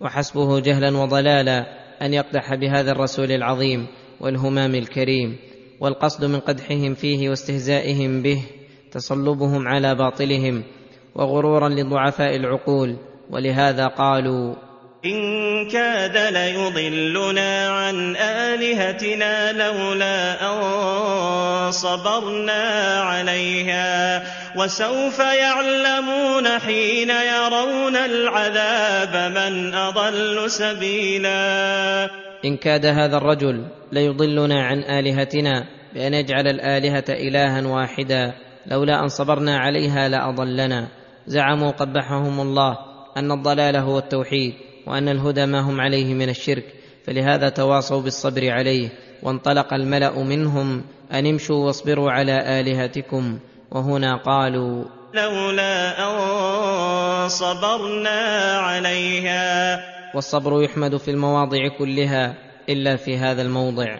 وحسبه 0.00 0.60
جهلا 0.60 0.96
وضلالا 0.98 1.66
أن 2.02 2.14
يقدح 2.14 2.54
بهذا 2.54 2.92
الرسول 2.92 3.32
العظيم 3.32 3.86
والهمام 4.20 4.74
الكريم. 4.74 5.36
والقصد 5.80 6.24
من 6.24 6.40
قدحهم 6.40 6.94
فيه 6.94 7.30
واستهزائهم 7.30 8.22
به 8.22 8.42
تصلبهم 8.92 9.68
على 9.68 9.94
باطلهم 9.94 10.62
وغرورا 11.14 11.68
لضعفاء 11.68 12.36
العقول. 12.36 12.96
ولهذا 13.30 13.86
قالوا 13.86 14.67
إن 15.04 15.68
كاد 15.68 16.16
ليضلنا 16.16 17.68
عن 17.68 18.16
آلهتنا 18.16 19.52
لولا 19.52 20.50
أن 20.50 21.72
صبرنا 21.72 22.62
عليها 23.00 24.22
وسوف 24.56 25.18
يعلمون 25.18 26.58
حين 26.58 27.10
يرون 27.10 27.96
العذاب 27.96 29.32
من 29.32 29.74
أضل 29.74 30.50
سبيلا. 30.50 32.10
إن 32.44 32.56
كاد 32.56 32.86
هذا 32.86 33.16
الرجل 33.16 33.64
ليضلنا 33.92 34.66
عن 34.66 34.78
آلهتنا 34.78 35.64
بأن 35.94 36.14
يجعل 36.14 36.46
الآلهة 36.48 37.04
إلها 37.08 37.66
واحدا 37.66 38.32
لولا 38.66 39.02
أن 39.02 39.08
صبرنا 39.08 39.58
عليها 39.58 40.08
لأضلنا. 40.08 40.88
زعموا 41.26 41.70
قبحهم 41.70 42.40
الله 42.40 42.78
أن 43.16 43.32
الضلال 43.32 43.76
هو 43.76 43.98
التوحيد. 43.98 44.67
وأن 44.88 45.08
الهدى 45.08 45.46
ما 45.46 45.60
هم 45.60 45.80
عليه 45.80 46.14
من 46.14 46.28
الشرك 46.28 46.64
فلهذا 47.06 47.48
تواصوا 47.48 48.00
بالصبر 48.00 48.50
عليه 48.50 48.88
وانطلق 49.22 49.74
الملأ 49.74 50.22
منهم 50.22 50.84
أن 51.12 51.26
امشوا 51.26 51.66
واصبروا 51.66 52.10
على 52.10 52.60
آلهتكم 52.60 53.38
وهنا 53.70 54.16
قالوا 54.16 54.84
لولا 55.14 55.98
أن 55.98 57.28
صبرنا 57.28 58.20
عليها. 58.58 59.80
والصبر 60.14 60.62
يحمد 60.62 60.96
في 60.96 61.10
المواضع 61.10 61.58
كلها 61.78 62.34
إلا 62.68 62.96
في 62.96 63.16
هذا 63.16 63.42
الموضع 63.42 63.98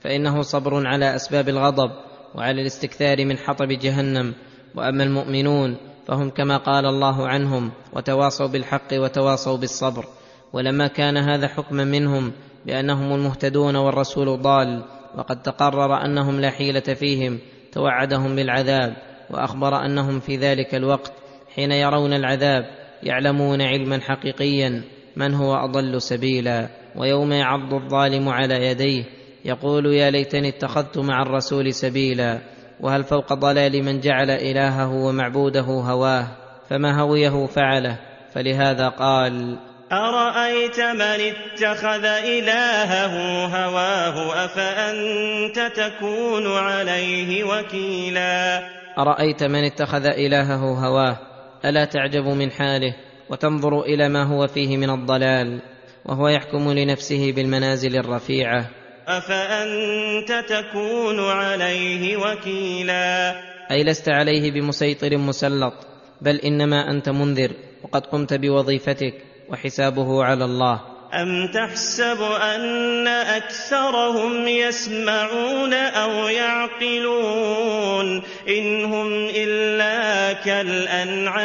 فإنه 0.00 0.42
صبر 0.42 0.86
على 0.86 1.14
أسباب 1.16 1.48
الغضب 1.48 1.90
وعلى 2.34 2.60
الاستكثار 2.60 3.24
من 3.24 3.38
حطب 3.38 3.68
جهنم 3.68 4.34
وأما 4.74 5.04
المؤمنون 5.04 5.76
فهم 6.08 6.30
كما 6.30 6.56
قال 6.56 6.86
الله 6.86 7.28
عنهم 7.28 7.72
وتواصوا 7.92 8.46
بالحق 8.46 8.92
وتواصوا 8.92 9.56
بالصبر. 9.56 10.04
ولما 10.52 10.86
كان 10.86 11.16
هذا 11.16 11.48
حكما 11.48 11.84
منهم 11.84 12.32
بأنهم 12.66 13.14
المهتدون 13.14 13.76
والرسول 13.76 14.42
ضال 14.42 14.84
وقد 15.16 15.42
تقرر 15.42 16.04
أنهم 16.04 16.40
لا 16.40 16.50
حيلة 16.50 16.80
فيهم 16.80 17.38
توعدهم 17.72 18.36
بالعذاب 18.36 18.96
وأخبر 19.30 19.84
أنهم 19.84 20.20
في 20.20 20.36
ذلك 20.36 20.74
الوقت 20.74 21.12
حين 21.54 21.72
يرون 21.72 22.12
العذاب 22.12 22.64
يعلمون 23.02 23.62
علما 23.62 24.00
حقيقيا 24.00 24.82
من 25.16 25.34
هو 25.34 25.54
أضل 25.54 26.02
سبيلا. 26.02 26.68
ويوم 26.96 27.32
يعض 27.32 27.74
الظالم 27.74 28.28
على 28.28 28.66
يديه 28.66 29.04
يقول 29.44 29.86
يا 29.86 30.10
ليتني 30.10 30.48
اتخذت 30.48 30.98
مع 30.98 31.22
الرسول 31.22 31.74
سبيلا 31.74 32.38
وهل 32.80 33.04
فوق 33.04 33.32
ضلال 33.32 33.84
من 33.84 34.00
جعل 34.00 34.30
إلهه 34.30 34.94
ومعبوده 34.94 35.60
هواه؟ 35.60 36.26
فما 36.68 37.00
هويه 37.00 37.46
فعله؟ 37.46 37.98
فلهذا 38.32 38.88
قال 38.88 39.58
أرأيت 39.92 40.80
من 40.80 41.20
اتخذ 41.20 42.04
إلهه 42.04 43.46
هواه 43.46 44.44
أفأنت 44.44 45.72
تكون 45.76 46.56
عليه 46.56 47.44
وكيلا؟ 47.44 48.62
أرأيت 48.98 49.42
من 49.44 49.64
اتخذ 49.64 50.06
إلهه 50.06 50.86
هواه؟ 50.86 51.18
ألا 51.64 51.84
تعجب 51.84 52.24
من 52.24 52.50
حاله 52.50 52.94
وتنظر 53.30 53.80
إلى 53.80 54.08
ما 54.08 54.22
هو 54.22 54.46
فيه 54.46 54.76
من 54.76 54.90
الضلال 54.90 55.62
وهو 56.04 56.28
يحكم 56.28 56.72
لنفسه 56.72 57.32
بالمنازل 57.32 57.96
الرفيعة؟ 57.96 58.70
أفأنت 59.08 60.44
تكون 60.48 61.20
عليه 61.20 62.16
وكيلا؟ 62.16 63.34
أي 63.70 63.84
لست 63.84 64.08
عليه 64.08 64.50
بمسيطر 64.50 65.16
مسلط 65.16 65.74
بل 66.20 66.36
إنما 66.36 66.90
أنت 66.90 67.08
منذر 67.08 67.50
وقد 67.82 68.06
قمت 68.06 68.34
بوظيفتك. 68.34 69.31
وحسابه 69.48 70.24
على 70.24 70.44
الله. 70.44 70.80
أم 71.12 71.46
تحسب 71.52 72.22
أن 72.22 73.06
أكثرهم 73.08 74.48
يسمعون 74.48 75.74
أو 75.74 76.28
يعقلون؟ 76.28 78.22
إن 78.48 78.84
هم 78.84 79.28
إلا 79.36 80.32
كالأنعام 80.32 81.42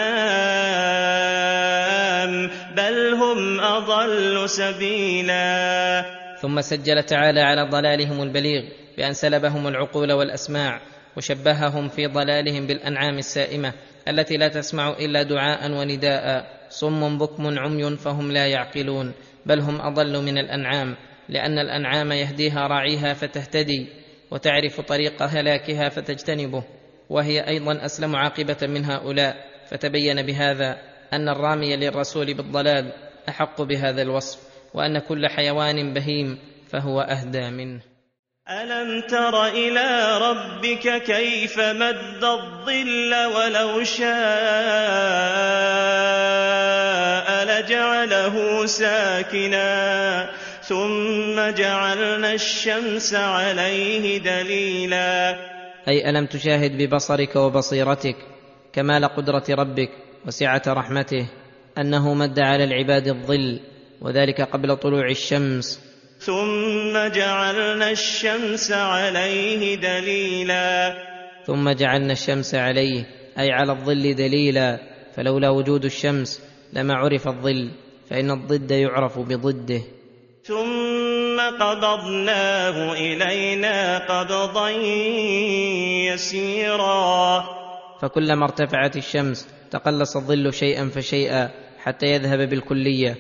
بل 2.76 3.14
هم 3.14 3.60
أضل 3.60 4.50
سبيلا. 4.50 6.06
ثم 6.42 6.62
سجل 6.62 7.04
تعالى 7.04 7.42
على 7.42 7.70
ضلالهم 7.70 8.24
البليغ 8.24 8.64
بأن 8.98 9.14
سلبهم 9.14 9.68
العقول 9.68 10.12
والأسماع 10.12 10.82
وشبههم 11.18 11.90
في 11.90 12.08
ضلالهم 12.08 12.68
بالأنعام 12.68 13.18
السائمة 13.18 13.74
التي 14.08 14.38
لا 14.38 14.48
تسمع 14.48 14.90
إلا 14.90 15.24
دعاء 15.24 15.72
ونداء 15.72 16.48
صم 16.70 17.18
بكم 17.18 17.60
عمي 17.60 17.98
فهم 17.98 18.32
لا 18.32 18.48
يعقلون 18.48 19.14
بل 19.46 19.60
هم 19.60 19.82
أضل 19.82 20.22
من 20.22 20.38
الأنعام 20.38 20.96
لأن 21.30 21.60
الأنعام 21.60 22.12
يهديها 22.12 22.68
راعيها 22.68 23.14
فتهتدي 23.14 23.88
وتعرف 24.32 24.82
طريق 24.82 25.24
هلاكها 25.24 25.90
فتجتنبه 25.90 26.64
وهي 27.10 27.48
أيضا 27.48 27.86
أسلم 27.86 28.16
عاقبة 28.16 28.58
من 28.62 28.86
هؤلاء. 28.86 29.58
فتبين 29.68 30.22
بهذا 30.22 30.78
أن 31.14 31.30
الرامي 31.30 31.76
للرسول 31.76 32.34
بالضلال 32.34 32.92
أحق 33.30 33.62
بهذا 33.62 34.02
الوصف 34.02 34.40
وأن 34.74 35.00
كل 35.00 35.28
حيوان 35.28 35.94
بهيم 35.94 36.40
فهو 36.68 37.02
أهدى 37.02 37.50
منه. 37.50 37.97
ألم 38.50 39.02
تر 39.02 39.48
إلى 39.48 40.18
ربك 40.22 41.04
كيف 41.04 41.60
مد 41.60 42.24
الظل 42.24 43.16
ولو 43.36 43.84
شاء 43.84 44.08
لجعله 47.46 48.66
ساكنا 48.66 50.30
ثم 50.64 51.50
جعلنا 51.50 52.34
الشمس 52.34 53.14
عليه 53.14 54.18
دليلا. 54.18 55.36
أي 55.88 56.10
ألم 56.10 56.26
تشاهد 56.26 56.78
ببصرك 56.78 57.36
وبصيرتك 57.36 58.16
كمال 58.74 59.06
قدره 59.06 59.44
ربك 59.50 59.90
وسعة 60.28 60.64
رحمته 60.68 61.28
أنه 61.78 62.14
مد 62.14 62.40
على 62.40 62.64
العباد 62.64 63.08
الظل 63.08 63.60
وذلك 64.02 64.42
قبل 64.42 64.78
طلوع 64.78 65.10
الشمس 65.10 65.88
ثم 66.28 66.94
جعلنا 67.08 67.92
الشمس 67.92 68.72
عليه 68.72 69.76
دليلا. 69.76 70.94
ثم 71.46 71.70
جعلنا 71.70 72.14
الشمس 72.14 72.56
عليه 72.56 73.06
أي 73.40 73.52
على 73.52 73.72
الظل 73.72 74.16
دليلا. 74.16 74.80
فلولا 75.16 75.50
وجود 75.50 75.86
الشمس 75.86 76.42
لما 76.74 76.94
عرف 76.94 77.28
الظل 77.28 77.72
فإن 78.10 78.32
الضد 78.32 78.72
يعرف 78.72 79.20
بضده. 79.20 79.82
ثم 80.44 81.40
قبضناه 81.60 82.94
إلينا 82.94 83.98
قبضا 83.98 84.70
يسيرا. 86.12 87.44
فكلما 88.02 88.44
ارتفعت 88.46 88.96
الشمس 88.98 89.48
تقلص 89.72 90.18
الظل 90.18 90.54
شيئا 90.54 90.90
فشيئا 90.96 91.50
حتى 91.84 92.06
يذهب 92.06 92.50
بالكلية. 92.50 93.16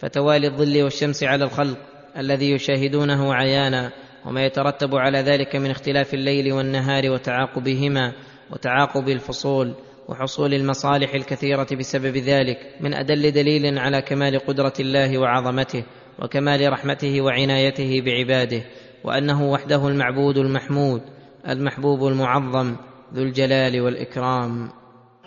فتوالي 0.00 0.46
الظل 0.46 0.82
والشمس 0.82 1.24
على 1.24 1.44
الخلق. 1.44 1.89
الذي 2.20 2.50
يشاهدونه 2.50 3.34
عيانا 3.34 3.92
وما 4.26 4.44
يترتب 4.44 4.94
على 4.94 5.18
ذلك 5.18 5.56
من 5.56 5.70
اختلاف 5.70 6.14
الليل 6.14 6.52
والنهار 6.52 7.10
وتعاقبهما 7.10 8.12
وتعاقب 8.50 9.08
الفصول 9.08 9.74
وحصول 10.08 10.54
المصالح 10.54 11.14
الكثيرة 11.14 11.66
بسبب 11.78 12.16
ذلك 12.16 12.58
من 12.80 12.94
أدل 12.94 13.30
دليل 13.30 13.78
على 13.78 14.02
كمال 14.02 14.38
قدرة 14.38 14.72
الله 14.80 15.18
وعظمته 15.18 15.84
وكمال 16.22 16.72
رحمته 16.72 17.20
وعنايته 17.20 18.02
بعباده 18.04 18.62
وأنه 19.04 19.50
وحده 19.50 19.88
المعبود 19.88 20.38
المحمود 20.38 21.02
المحبوب 21.48 22.06
المعظم 22.06 22.76
ذو 23.14 23.22
الجلال 23.22 23.80
والإكرام. 23.80 24.79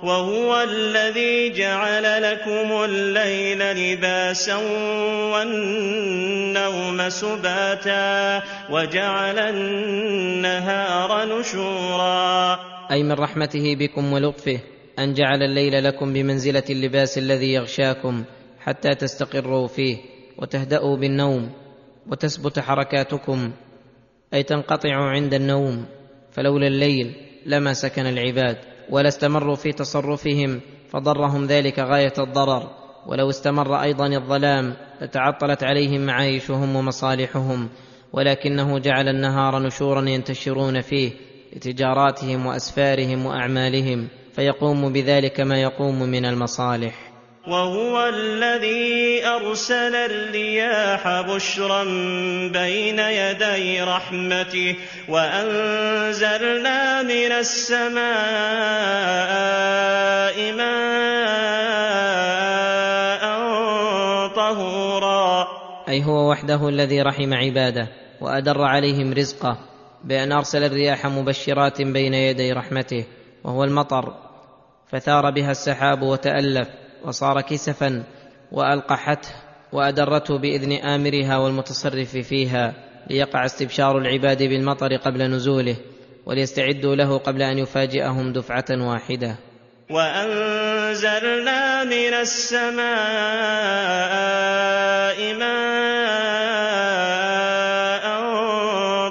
وهو 0.03 0.61
الذي 0.61 1.49
جعل 1.49 2.23
لكم 2.23 2.83
الليل 2.83 3.59
لباسا 3.59 4.55
والنوم 5.33 7.09
سباتا 7.09 8.43
وجعل 8.69 9.39
النهار 9.39 11.39
نشورا. 11.39 12.59
أي 12.91 13.03
من 13.03 13.11
رحمته 13.11 13.75
بكم 13.75 14.13
ولطفه 14.13 14.59
أن 14.99 15.13
جعل 15.13 15.43
الليل 15.43 15.83
لكم 15.83 16.13
بمنزلة 16.13 16.63
اللباس 16.69 17.17
الذي 17.17 17.53
يغشاكم 17.53 18.23
حتى 18.59 18.95
تستقروا 18.95 19.67
فيه 19.67 19.97
وتهدأوا 20.37 20.97
بالنوم 20.97 21.51
وتثبت 22.07 22.59
حركاتكم 22.59 23.51
أي 24.33 24.43
تنقطع 24.43 24.95
عند 24.95 25.33
النوم 25.33 25.85
فلولا 26.31 26.67
الليل 26.67 27.15
لما 27.45 27.73
سكن 27.73 28.05
العباد. 28.05 28.72
ولا 28.93 29.07
استمروا 29.07 29.55
في 29.55 29.71
تصرفهم 29.71 30.61
فضرهم 30.89 31.45
ذلك 31.45 31.79
غاية 31.79 32.13
الضرر. 32.19 32.69
ولو 33.07 33.29
استمر 33.29 33.81
أيضا 33.81 34.07
الظلام 34.07 34.73
لتعطلت 35.01 35.63
عليهم 35.63 36.05
معايشهم 36.05 36.75
ومصالحهم 36.75 37.69
ولكنه 38.13 38.79
جعل 38.79 39.09
النهار 39.09 39.59
نشورا 39.59 40.09
ينتشرون 40.09 40.81
فيه 40.81 41.11
لتجاراتهم 41.55 42.45
وأسفارهم 42.45 43.25
وأعمالهم 43.25 44.07
فيقوم 44.33 44.93
بذلك 44.93 45.39
ما 45.39 45.61
يقوم 45.61 45.99
من 45.99 46.25
المصالح. 46.25 47.12
وهو 47.47 48.07
الذي 48.07 49.27
أرسل 49.27 49.95
الرياح 49.95 51.21
بشرا 51.21 51.83
بين 52.53 52.99
يدي 52.99 53.81
رحمته 53.81 54.75
وأنزلنا 55.09 57.01
من 57.01 57.31
السماء 57.31 58.03
ماء 60.51 60.83
طهورا. 64.35 65.47
أي 65.89 66.03
هو 66.03 66.31
وحده 66.31 66.69
الذي 66.69 67.01
رحم 67.01 67.33
عباده 67.33 67.87
وأدر 68.21 68.61
عليهم 68.61 69.13
رزقه 69.13 69.57
بأن 70.03 70.31
أرسل 70.31 70.63
الرياح 70.63 71.05
مبشرات 71.05 71.81
بين 71.81 72.13
يدي 72.13 72.53
رحمته 72.53 73.05
وهو 73.43 73.63
المطر 73.63 74.13
فثار 74.91 75.31
بها 75.31 75.51
السحاب 75.51 76.01
وتألف. 76.01 76.82
وصار 77.03 77.41
كسفا 77.41 78.03
وألقحته 78.51 79.29
وأدرته 79.73 80.37
بإذن 80.37 80.71
آمرها 80.71 81.37
والمتصرف 81.37 82.17
فيها 82.17 82.73
ليقع 83.09 83.45
استبشار 83.45 83.97
العباد 83.97 84.43
بالمطر 84.43 84.95
قبل 84.95 85.21
نزوله 85.31 85.75
وليستعدوا 86.25 86.95
له 86.95 87.17
قبل 87.17 87.41
أن 87.41 87.57
يفاجئهم 87.57 88.33
دفعة 88.33 88.65
واحدة. 88.71 89.35
وأنزلنا 89.89 91.83
من 91.83 92.13
السماء 92.13 92.83
ماء 95.39 95.63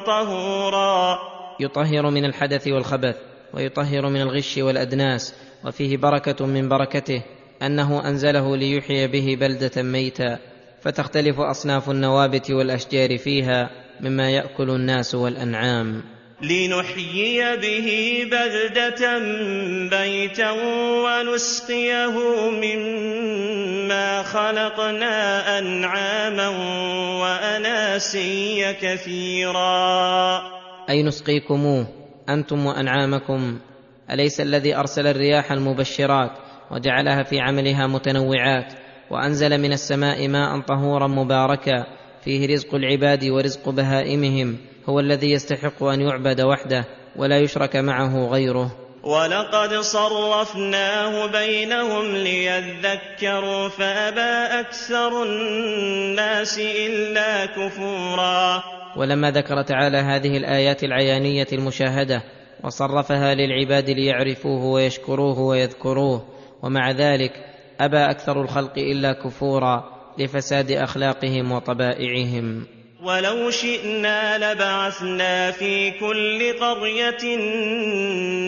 طهورا. 0.07 1.19
يطهر 1.61 2.11
من 2.11 2.25
الحدث 2.25 2.69
والخبث 2.69 3.17
ويطهر 3.55 4.09
من 4.09 4.21
الغش 4.21 4.59
والأدناس 4.59 5.35
وفيه 5.65 5.97
بركة 5.97 6.47
من 6.47 6.69
بركته. 6.69 7.23
أنه 7.67 8.09
أنزله 8.09 8.57
ليحيي 8.57 9.07
به 9.07 9.37
بلدة 9.41 9.83
ميتا 9.83 10.39
فتختلف 10.83 11.41
أصناف 11.41 11.91
النوابت 11.91 12.51
والأشجار 12.51 13.19
فيها 13.19 13.71
مما 14.01 14.31
يأكل 14.31 14.71
الناس 14.71 15.15
والأنعام. 15.15 16.03
لنحيي 16.43 17.57
به 17.57 17.89
بلدة 18.31 19.19
ميتا 19.99 20.51
ونسقيه 21.05 22.15
مما 22.51 24.23
خلقنا 24.23 25.59
أنعاما 25.59 26.49
وأناسيا 27.23 28.73
كثيرا. 28.73 30.43
أي 30.91 31.03
نسقيكموه 31.03 31.87
أنتم 32.29 32.67
وأنعامكم. 32.67 33.59
أليس 34.11 34.41
الذي 34.41 34.77
أرسل 34.77 35.07
الرياح 35.07 35.53
المبشرات 35.53 36.31
وجعلها 36.73 37.23
في 37.23 37.41
عملها 37.41 37.87
متنوعات 37.87 38.73
وأنزل 39.11 39.61
من 39.61 39.73
السماء 39.73 40.29
ماء 40.29 40.61
طهورا 40.61 41.07
مباركا 41.07 41.87
فيه 42.25 42.47
رزق 42.55 42.75
العباد 42.75 43.25
ورزق 43.25 43.69
بهائمهم 43.69 44.57
هو 44.89 45.01
الذي 45.01 45.31
يستحق 45.31 45.83
أن 45.83 46.01
يعبد 46.01 46.41
وحده 46.41 46.85
ولا 47.17 47.39
يشرك 47.39 47.77
معه 47.77 48.29
غيره. 48.29 48.77
ولقد 49.05 49.75
صرفناه 49.75 51.27
بينهم 51.27 52.17
ليذكروا 52.17 53.69
فأبى 53.69 54.61
أكثر 54.61 55.23
الناس 55.23 56.59
إلا 56.59 57.47
كفورا. 57.47 58.63
ولما 58.97 59.31
ذكر 59.31 59.63
تعالى 59.63 59.99
هذه 59.99 60.37
الآيات 60.37 60.85
العيانية 60.85 61.47
المشاهدة 61.53 62.23
وصرفها 62.65 63.35
للعباد 63.35 63.91
ليعرفوه 63.91 64.65
ويشكروه 64.65 65.39
ويذكروه 65.39 66.23
ومع 66.63 66.91
ذلك 66.91 67.33
أبى 67.81 67.99
أكثر 67.99 68.43
الخلق 68.43 68.79
إلا 68.79 69.13
كفورا 69.13 69.85
لفساد 70.19 70.71
أخلاقهم 70.71 71.53
وطبائعهم. 71.53 72.67
ولو 73.05 73.51
شئنا 73.51 74.39
لبعثنا 74.39 75.51
في 75.51 75.91
كل 75.91 76.59
قرية 76.61 77.37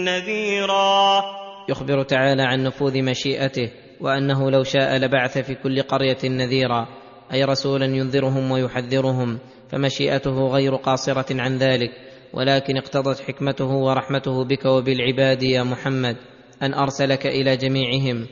نذيرا. 0.04 1.22
يخبر 1.68 2.02
تعالى 2.02 2.42
عن 2.42 2.62
نفوذ 2.62 3.02
مشيئته 3.02 3.70
وأنه 4.00 4.50
لو 4.50 4.62
شاء 4.62 4.96
لبعث 4.96 5.38
في 5.38 5.54
كل 5.54 5.82
قرية 5.82 6.18
نذيرا. 6.24 6.88
أي 7.32 7.44
رسولا 7.44 7.86
ينذرهم 7.86 8.50
ويحذرهم 8.50 9.38
فمشيئته 9.70 10.46
غير 10.48 10.74
قاصرة 10.74 11.42
عن 11.42 11.58
ذلك. 11.58 11.90
ولكن 12.32 12.76
اقتضت 12.76 13.20
حكمته 13.20 13.68
ورحمته 13.68 14.44
بك 14.44 14.64
وبالعباد 14.64 15.42
يا 15.42 15.62
محمد. 15.62 16.16
أن 16.64 16.74
أرسلك 16.74 17.26
إلى 17.26 17.56
جميعهم 17.56 18.26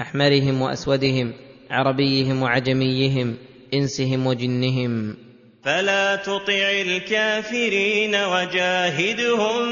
أحمرهم 0.00 0.62
وأسودهم 0.62 1.32
عربيهم 1.70 2.42
وعجميهم 2.42 3.36
إنسهم 3.74 4.26
وجنهم. 4.26 5.16
فلا 5.64 6.16
تطع 6.16 6.70
الكافرين 6.86 8.14
وجاهدهم 8.14 9.64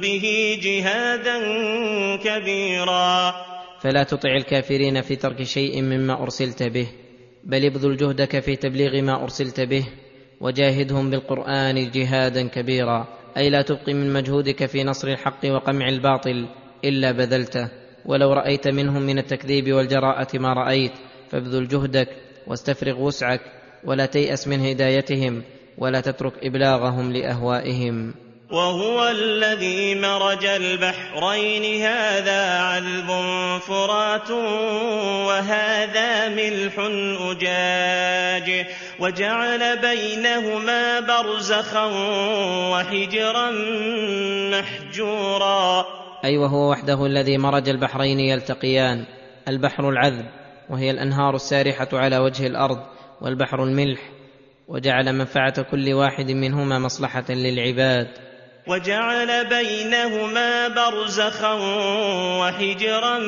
به 0.00 0.58
جهادا 0.62 1.36
كبيرا. 2.16 3.34
فلا 3.80 4.02
تطع 4.02 4.36
الكافرين 4.36 5.00
في 5.00 5.16
ترك 5.16 5.42
شيء 5.42 5.82
مما 5.82 6.22
أرسلت 6.22 6.62
به 6.62 6.86
بل 7.44 7.66
ابذل 7.66 7.96
جهدك 7.96 8.40
في 8.40 8.56
تبليغ 8.56 9.02
ما 9.02 9.22
أرسلت 9.22 9.60
به 9.60 9.86
وجاهدهم 10.40 11.10
بالقرآن 11.10 11.90
جهادا 11.90 12.48
كبيرا. 12.48 13.08
أي 13.36 13.50
لا 13.50 13.62
تبقي 13.62 13.94
من 13.94 14.12
مجهودك 14.12 14.66
في 14.66 14.84
نصر 14.84 15.08
الحق 15.08 15.44
وقمع 15.44 15.88
الباطل. 15.88 16.48
إلا 16.84 17.12
بذلته. 17.12 17.68
ولو 18.06 18.32
رأيت 18.32 18.68
منهم 18.68 19.02
من 19.02 19.18
التكذيب 19.18 19.72
والجراءة 19.72 20.38
ما 20.38 20.52
رأيت 20.52 20.92
فابذل 21.30 21.68
جهدك 21.68 22.08
واستفرغ 22.46 23.00
وسعك 23.00 23.40
ولا 23.84 24.06
تيأس 24.06 24.48
من 24.48 24.60
هدايتهم 24.60 25.42
ولا 25.78 26.00
تترك 26.00 26.32
إبلاغهم 26.42 27.12
لأهوائهم. 27.12 28.14
وهو 28.50 29.08
الذي 29.08 29.94
مرج 29.94 30.44
البحرين 30.44 31.82
هذا 31.82 32.58
عذب 32.58 33.08
فرات 33.60 34.30
وهذا 35.26 36.28
ملح 36.28 36.74
أجاج 37.20 38.66
وجعل 39.00 39.78
بينهما 39.78 41.00
برزخا 41.00 41.90
وحجرا 42.72 43.50
محجورا. 44.50 46.03
أي 46.24 46.38
وهو 46.38 46.70
وحده 46.70 47.06
الذي 47.06 47.38
مرج 47.38 47.68
البحرين 47.68 48.20
يلتقيان 48.20 49.04
البحر 49.48 49.88
العذب 49.88 50.26
وهي 50.70 50.90
الأنهار 50.90 51.34
السارحة 51.34 51.88
على 51.92 52.18
وجه 52.18 52.46
الأرض 52.46 52.78
والبحر 53.20 53.64
الملح 53.64 54.00
وجعل 54.68 55.12
منفعة 55.12 55.62
كل 55.62 55.92
واحد 55.92 56.30
منهما 56.30 56.78
مصلحة 56.78 57.24
للعباد. 57.30 58.08
وجعل 58.68 59.48
بينهما 59.48 60.68
برزخا 60.68 61.52
وحجرا 62.40 63.18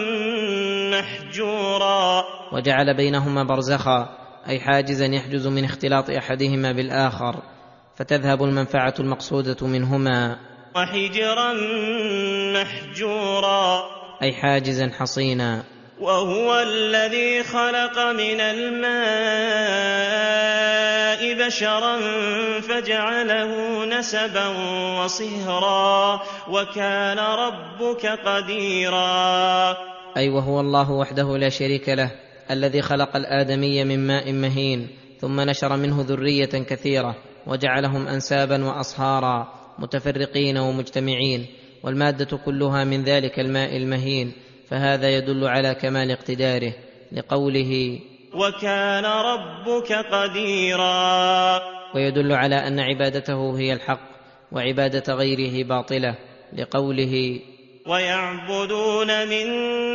محجورا. 0.91 2.25
وجعل 2.53 2.97
بينهما 2.97 3.45
برزخا 3.45 4.09
أي 4.49 4.61
حاجزا 4.61 5.07
يحجز 5.07 5.47
من 5.47 5.65
اختلاط 5.65 6.11
أحدهما 6.11 6.73
بالآخر 6.73 7.43
فتذهب 7.97 8.43
المنفعة 8.43 8.95
المقصودة 9.01 9.67
منهما. 9.67 10.37
وحجرا 10.77 11.53
محجورا. 12.53 13.85
أي 14.22 14.33
حاجزا 14.33 14.91
حصينا. 14.99 15.64
وهو 16.01 16.61
الذي 16.61 17.43
خلق 17.43 17.99
من 17.99 18.41
الماء 18.41 19.07
بشرا 21.47 22.01
فجعله 22.61 23.85
نسبا 23.85 24.49
وصهرا. 25.01 26.20
وكان 26.49 27.18
ربك 27.18 28.07
قديرا. 28.07 29.77
أي 30.16 30.29
وهو 30.29 30.61
الله 30.61 30.91
وحده 30.91 31.37
لا 31.37 31.49
شريك 31.49 31.89
له 31.89 32.11
الذي 32.51 32.83
خلق 32.83 33.16
الآدمي 33.16 33.85
من 33.85 34.07
ماء 34.07 34.33
مهين 34.33 34.89
ثم 35.20 35.41
نشر 35.41 35.77
منه 35.77 36.05
ذرية 36.09 36.64
كثيرة 36.68 37.16
وجعلهم 37.47 38.09
انسابا 38.09 38.64
واصهارا. 38.64 39.56
متفرقين 39.79 40.59
ومجتمعين 40.59 41.47
والمادة 41.83 42.37
كلها 42.37 42.85
من 42.85 43.05
ذلك 43.05 43.41
الماء 43.41 43.77
المهين 43.77 44.33
فهذا 44.68 45.09
يدل 45.16 45.45
على 45.45 45.74
كمال 45.74 46.11
اقتداره 46.11 46.72
لقوله 47.12 47.99
وكان 48.35 49.05
ربك 49.05 49.93
قديرا. 49.93 51.61
ويدل 51.95 52.33
على 52.33 52.66
أن 52.68 52.81
عبادته 52.81 53.59
هي 53.59 53.72
الحق 53.72 54.01
وعبادة 54.53 55.14
غيره 55.14 55.64
باطلة 55.64 56.14
لقوله 56.53 57.41
ويعبدون 57.87 59.29
من 59.29 59.47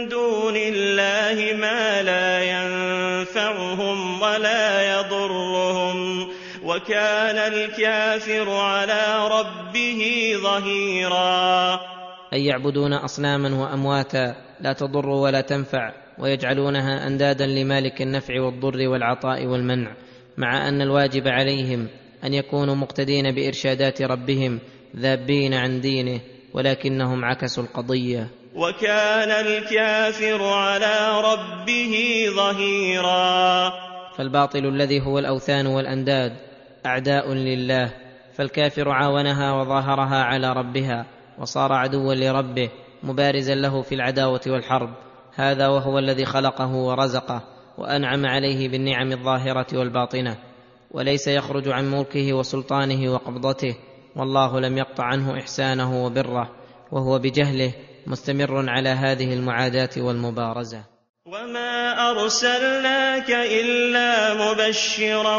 دون 0.10 0.56
الله 0.56 1.58
ما 1.58 2.02
لا 2.02 2.44
ينفعهم 2.44 4.22
ولا 4.22 5.00
يضرهم. 5.00 6.28
وكان 6.72 7.38
الكافر 7.54 8.50
على 8.50 9.28
ربه 9.28 10.02
ظهيرا. 10.44 11.80
اي 12.34 12.46
يعبدون 12.46 12.94
أصناما 12.94 13.56
وأمواتا 13.56 14.36
لا 14.62 14.74
تضر 14.74 15.10
ولا 15.10 15.42
تنفع 15.42 15.92
ويجعلونها 16.20 17.08
أندادا 17.08 17.46
لمالك 17.46 18.02
النفع 18.02 18.42
والضر 18.42 18.88
والعطاء 18.88 19.46
والمنع 19.46 19.96
مع 20.38 20.68
أن 20.68 20.82
الواجب 20.82 21.28
عليهم 21.28 21.88
أن 22.24 22.34
يكونوا 22.34 22.76
مقتدين 22.76 23.32
بإرشادات 23.32 24.02
ربهم 24.02 24.60
ذابين 24.96 25.54
عن 25.54 25.82
دينه 25.82 26.20
ولكنهم 26.54 27.26
عكسوا 27.26 27.64
القضية. 27.64 28.30
وكان 28.56 29.32
الكافر 29.32 30.44
على 30.44 31.22
ربه 31.22 32.26
ظهيرا. 32.36 33.72
فالباطل 34.18 34.66
الذي 34.66 35.02
هو 35.02 35.20
الأوثان 35.20 35.68
والأنداد 35.68 36.51
أعداء 36.86 37.34
لله 37.34 37.94
فالكافر 38.34 38.90
عاونها 38.90 39.54
وظاهرها 39.54 40.24
على 40.24 40.54
ربها 40.54 41.06
وصار 41.40 41.74
عدوا 41.74 42.14
لربه 42.14 42.70
مبارزا 43.04 43.56
له 43.56 43.82
في 43.82 43.96
العداوة 43.96 44.42
والحرب. 44.48 44.90
هذا 45.36 45.68
وهو 45.68 46.00
الذي 46.00 46.26
خلقه 46.26 46.76
ورزقه 46.76 47.44
وأنعم 47.78 48.26
عليه 48.26 48.70
بالنعم 48.70 49.12
الظاهرة 49.12 49.68
والباطنة. 49.74 50.38
وليس 50.92 51.28
يخرج 51.28 51.70
عن 51.70 51.92
ملكه 51.92 52.34
وسلطانه 52.34 53.14
وقبضته 53.14 53.76
والله 54.16 54.60
لم 54.60 54.78
يقطع 54.78 55.04
عنه 55.04 55.40
إحسانه 55.40 56.06
وبره 56.06 56.50
وهو 56.92 57.20
بجهله 57.20 57.74
مستمر 58.08 58.70
على 58.70 58.90
هذه 58.90 59.34
المعاداة 59.34 59.90
والمبارزة. 59.98 60.91
وما 61.32 62.12
ارسلناك 62.12 63.32
الا 63.32 64.34
مبشرا 64.34 65.38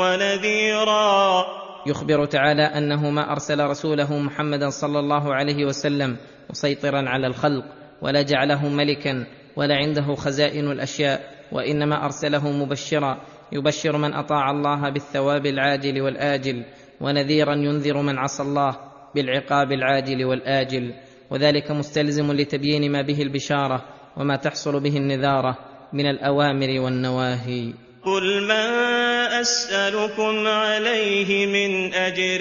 ونذيرا. 0.00 1.46
يخبر 1.86 2.24
تعالى 2.24 2.62
انه 2.62 3.10
ما 3.10 3.32
ارسل 3.32 3.60
رسوله 3.60 4.18
محمدا 4.18 4.68
صلى 4.68 4.98
الله 4.98 5.34
عليه 5.34 5.64
وسلم 5.64 6.16
مسيطرا 6.50 7.08
على 7.08 7.26
الخلق 7.26 7.64
ولا 8.02 8.22
جعله 8.22 8.68
ملكا 8.68 9.26
ولا 9.56 9.74
عنده 9.74 10.14
خزائن 10.14 10.70
الاشياء 10.70 11.20
وانما 11.52 12.04
ارسله 12.04 12.50
مبشرا. 12.50 13.20
يبشر 13.52 13.96
من 13.96 14.14
اطاع 14.14 14.50
الله 14.50 14.90
بالثواب 14.90 15.46
العاجل 15.46 16.00
والاجل 16.00 16.64
ونذيرا 17.00 17.54
ينذر 17.54 18.02
من 18.02 18.18
عصى 18.18 18.42
الله 18.42 18.76
بالعقاب 19.14 19.72
العاجل 19.72 20.24
والاجل. 20.24 20.94
وذلك 21.30 21.70
مستلزم 21.70 22.32
لتبيين 22.32 22.92
ما 22.92 23.02
به 23.02 23.22
البشاره. 23.22 23.95
وما 24.16 24.36
تحصل 24.36 24.80
به 24.80 24.96
النذارة 24.96 25.58
من 25.92 26.06
الأوامر 26.06 26.80
والنواهي. 26.80 27.72
قل 28.04 28.42
ما 28.42 29.40
اسالكم 29.40 30.46
عليه 30.46 31.46
من 31.46 31.94
اجر 31.94 32.40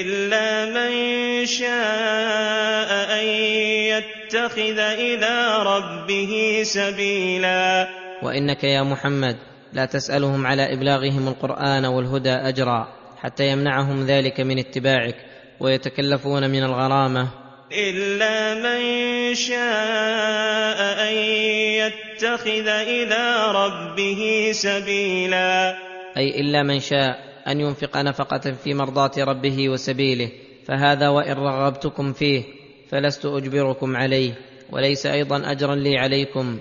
الا 0.00 0.66
من 0.66 0.92
شاء 1.46 3.20
ان 3.20 3.26
يتخذ 3.90 4.78
إلى 4.78 5.62
ربه 5.62 6.62
سبيلا. 6.62 7.88
وانك 8.22 8.64
يا 8.64 8.82
محمد 8.82 9.36
لا 9.72 9.84
تسالهم 9.84 10.46
على 10.46 10.74
ابلاغهم 10.74 11.28
القران 11.28 11.84
والهدى 11.84 12.32
اجرا 12.32 12.88
حتى 13.16 13.48
يمنعهم 13.48 14.06
ذلك 14.06 14.40
من 14.40 14.58
اتباعك 14.58 15.16
ويتكلفون 15.60 16.50
من 16.50 16.62
الغرامه. 16.62 17.39
إلا 17.72 18.54
من 18.54 19.34
شاء 19.34 20.78
أن 21.08 21.14
يتخذ 21.78 22.68
إلى 22.68 23.52
ربه 23.54 24.50
سبيلا. 24.52 25.76
أي 26.16 26.40
إلا 26.40 26.62
من 26.62 26.80
شاء 26.80 27.18
أن 27.48 27.60
ينفق 27.60 27.96
نفقة 27.96 28.52
في 28.64 28.74
مرضاة 28.74 29.10
ربه 29.18 29.68
وسبيله 29.68 30.30
فهذا 30.66 31.08
وإن 31.08 31.32
رغبتكم 31.32 32.12
فيه 32.12 32.42
فلست 32.90 33.26
أجبركم 33.26 33.96
عليه 33.96 34.32
وليس 34.72 35.06
أيضا 35.06 35.50
اجرا 35.50 35.74
لي 35.74 35.98
عليكم 35.98 36.58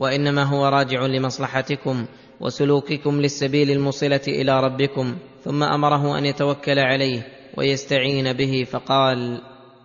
وإنما 0.00 0.42
هو 0.42 0.66
راجع 0.66 1.06
لمصلحتكم 1.06 2.06
وسلوككم 2.40 3.20
للسبيل 3.20 3.70
الموصلة 3.70 4.20
إلى 4.28 4.60
ربكم 4.60 5.16
ثم 5.44 5.62
أمره 5.62 6.18
أن 6.18 6.26
يتوكل 6.26 6.78
عليه 6.78 7.26
ويستعين 7.56 8.32
به 8.32 8.66
فقال 8.70 9.40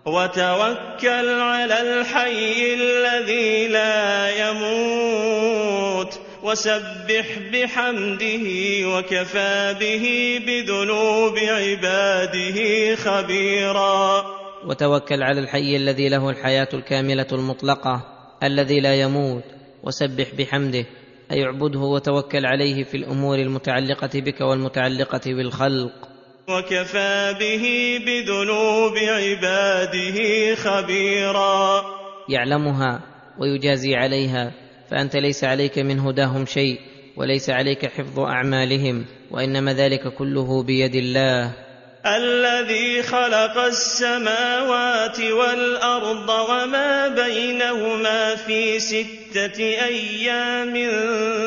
وتوكل 0.08 1.28
على 1.40 1.80
الحي 1.80 2.74
الذي 2.74 3.68
لا 3.68 4.30
يموت 4.48 6.20
وسبح 6.42 7.38
بحمده 7.52 8.46
وكفى 8.88 9.76
به 9.80 10.04
بذنوب 10.46 11.38
عباده 11.38 12.58
خبيرا. 12.96 14.24
وتوكل 14.66 15.22
على 15.22 15.40
الحي 15.40 15.76
الذي 15.76 16.08
له 16.08 16.30
الحياة 16.30 16.68
الكاملة 16.74 17.26
المطلقة 17.32 18.04
الذي 18.42 18.80
لا 18.80 18.94
يموت 18.94 19.44
وسبح 19.82 20.26
بحمده 20.38 20.84
أي 21.32 21.44
اعبده 21.44 21.80
وتوكل 21.80 22.46
عليه 22.46 22.84
في 22.84 22.96
الأمور 22.96 23.38
المتعلقة 23.38 24.10
بك 24.14 24.40
والمتعلقة 24.40 25.20
بالخلق. 25.26 26.07
وكفى 26.48 27.34
به 27.40 27.64
بذنوب 28.06 28.96
عباده 28.96 30.54
خبيرا. 30.54 31.84
يعلمها 32.28 33.00
ويجازي 33.38 33.94
عليها 33.94 34.52
فأنت 34.90 35.16
ليس 35.16 35.44
عليك 35.44 35.78
من 35.78 35.98
هداهم 36.00 36.46
شيء 36.46 36.80
وليس 37.16 37.50
عليك 37.50 37.86
حفظ 37.86 38.20
أعمالهم 38.20 39.04
وإنما 39.30 39.72
ذلك 39.72 40.08
كله 40.08 40.62
بيد 40.62 40.94
الله. 40.94 41.67
الذي 42.16 43.02
خلق 43.02 43.58
السماوات 43.58 45.20
والأرض 45.20 46.28
وما 46.28 47.08
بينهما 47.08 48.34
في 48.34 48.78
ستة 48.78 49.58
أيام 49.60 50.74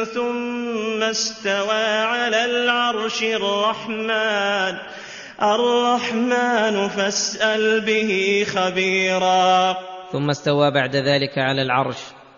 ثم 0.05 1.03
استوى 1.03 1.85
على 2.05 2.45
العرش 2.45 3.23
الرحمن. 3.23 4.77
الرحمن 5.41 6.87
فاسأل 6.87 7.81
به 7.81 8.45
خبيرا. 8.55 9.77
ثم 10.11 10.29
استوى 10.29 10.71
بعد 10.71 10.95
ذلك 10.95 11.37
على 11.37 11.61
العرش 11.61 11.97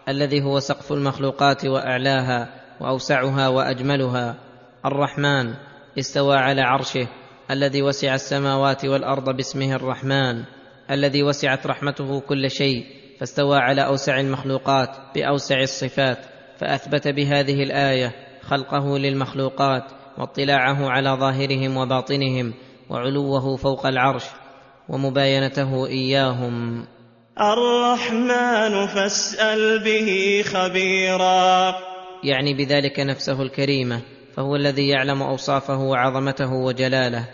الذي 0.10 0.42
هو 0.42 0.60
سقف 0.60 0.92
المخلوقات 0.92 1.66
وأعلاها 1.66 2.50
وأوسعها 2.80 3.48
وأجملها. 3.48 4.36
الرحمن 4.86 5.54
استوى 6.00 6.38
على 6.38 6.62
عرشه 6.62 7.08
الذي 7.52 7.82
وسع 7.82 8.16
السماوات 8.16 8.86
والأرض 8.86 9.36
باسمه 9.36 9.76
الرحمن 9.76 10.44
الذي 10.92 11.24
وسعت 11.24 11.68
رحمته 11.68 12.20
كل 12.20 12.52
شيء 12.52 12.86
فاستوى 13.20 13.58
على 13.58 13.86
أوسع 13.86 14.20
المخلوقات 14.20 14.90
بأوسع 15.16 15.60
الصفات 15.62 16.18
فأثبت 16.58 17.08
بهذه 17.08 17.64
الآية 17.64 18.12
خلقه 18.42 18.98
للمخلوقات 18.98 19.84
واطلاعه 20.18 20.90
على 20.90 21.10
ظاهرهم 21.10 21.78
وباطنهم 21.78 22.54
وعلوه 22.90 23.56
فوق 23.56 23.86
العرش 23.86 24.26
ومباينته 24.90 25.88
إياهم. 25.88 26.86
الرحمن 27.42 28.88
فاسأل 28.88 29.84
به 29.84 30.42
خبيرا. 30.46 31.76
يعني 32.24 32.54
بذلك 32.54 33.00
نفسه 33.00 33.42
الكريمة. 33.42 34.02
فهو 34.36 34.56
الذي 34.56 34.88
يعلم 34.88 35.22
أوصافه 35.22 35.78
وعظمته 35.78 36.54
وجلاله. 36.54 37.26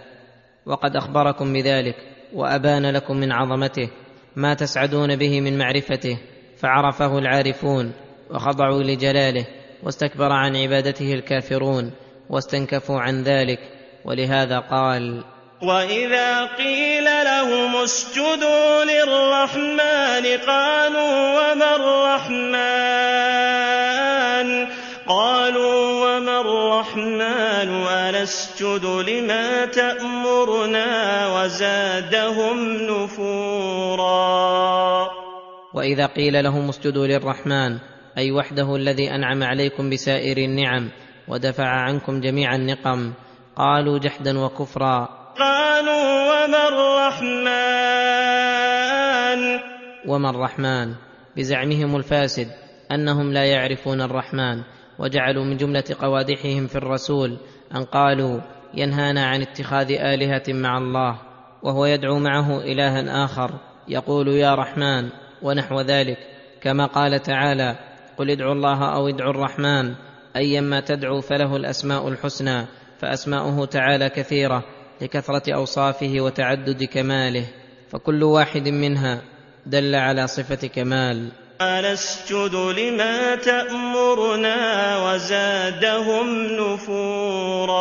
وقد 0.66 0.96
أخبركم 0.96 1.54
بذلك 1.54 1.96
وأبان 2.34 2.86
لكم 2.86 3.18
من 3.18 3.32
عظمته 3.32 3.90
ما 4.36 4.54
تسعدون 4.54 5.16
به 5.16 5.42
من 5.42 5.58
معرفته 5.58 6.18
فعرفه 6.58 7.18
العارفون 7.18 7.94
وخضعوا 8.30 8.84
لجلاله 8.84 9.48
واستكبر 9.84 10.32
عن 10.32 10.56
عبادته 10.56 11.14
الكافرون 11.14 11.92
واستنكفوا 12.30 13.00
عن 13.00 13.24
ذلك 13.24 13.60
ولهذا 14.06 14.60
قال 14.60 15.24
وإذا 15.62 16.46
قيل 16.46 17.06
لهم 17.06 17.76
اسجدوا 17.76 18.84
للرحمن 18.84 20.38
قالوا 20.48 21.52
وما 21.52 21.76
الرحمن؟ 21.76 23.00
وما 25.10 25.49
الرحمن 26.42 27.70
أنسجد 27.88 28.86
لما 28.86 29.66
تأمرنا 29.66 30.88
وزادهم 31.28 32.58
نفورا. 32.90 34.30
وإذا 35.74 36.06
قيل 36.06 36.44
لهم 36.44 36.70
اسجدوا 36.70 37.08
للرحمن 37.08 37.78
أي 38.18 38.32
وحده 38.32 38.76
الذي 38.76 39.16
أنعم 39.16 39.44
عليكم 39.44 39.90
بسائر 39.90 40.38
النعم 40.38 40.90
ودفع 41.28 41.68
عنكم 41.68 42.22
جميع 42.22 42.56
النقم 42.56 43.14
قالوا 43.56 44.00
جحدا 44.00 44.40
وكفرا. 44.40 45.10
قالوا 45.40 46.04
وما 46.30 46.68
الرحمن؟ 46.68 47.50
وما 50.08 50.30
الرحمن؟ 50.30 50.96
بزعمهم 51.38 51.96
الفاسد 51.96 52.48
أنهم 52.92 53.34
لا 53.34 53.46
يعرفون 53.46 54.02
الرحمن. 54.02 54.64
وجعلوا 55.00 55.44
من 55.44 55.58
جملة 55.58 55.84
قوادحهم 56.00 56.68
في 56.68 56.76
الرسول 56.76 57.38
أن 57.76 57.84
قالوا 57.84 58.42
ينهانا 58.74 59.26
عن 59.26 59.42
اتخاذ 59.42 59.92
آلهة 59.92 60.44
مع 60.48 60.78
الله 60.78 61.20
وهو 61.64 61.86
يدعو 61.86 62.20
معه 62.20 62.62
إلها 62.62 63.26
آخر 63.26 63.52
يقول 63.88 64.28
يا 64.28 64.56
رحمن 64.56 65.10
ونحو 65.42 65.82
ذلك. 65.82 66.18
كما 66.62 66.86
قال 66.86 67.22
تعالى 67.22 67.76
قل 68.18 68.32
ادعوا 68.32 68.54
الله 68.54 68.96
أو 68.96 69.08
ادعوا 69.08 69.32
الرحمن 69.32 69.96
ايما 70.36 70.80
تدعو 70.80 71.22
فله 71.22 71.56
الأسماء 71.56 72.08
الحسنى 72.08 72.66
فأسماؤه 73.00 73.66
تعالى 73.66 74.10
كثيرة 74.10 74.64
لكثرة 75.02 75.54
أوصافه 75.56 76.16
وتعدد 76.22 76.84
كماله 76.84 77.46
فكل 77.90 78.24
واحد 78.24 78.68
منها 78.68 79.22
دل 79.66 79.96
على 79.96 80.28
صفة 80.28 80.68
كمال. 80.68 81.32
نسجد 81.62 82.56
لما 82.56 83.36
تأمرنا 83.36 84.56
وزادهم 85.06 86.28
نفورا. 86.56 87.80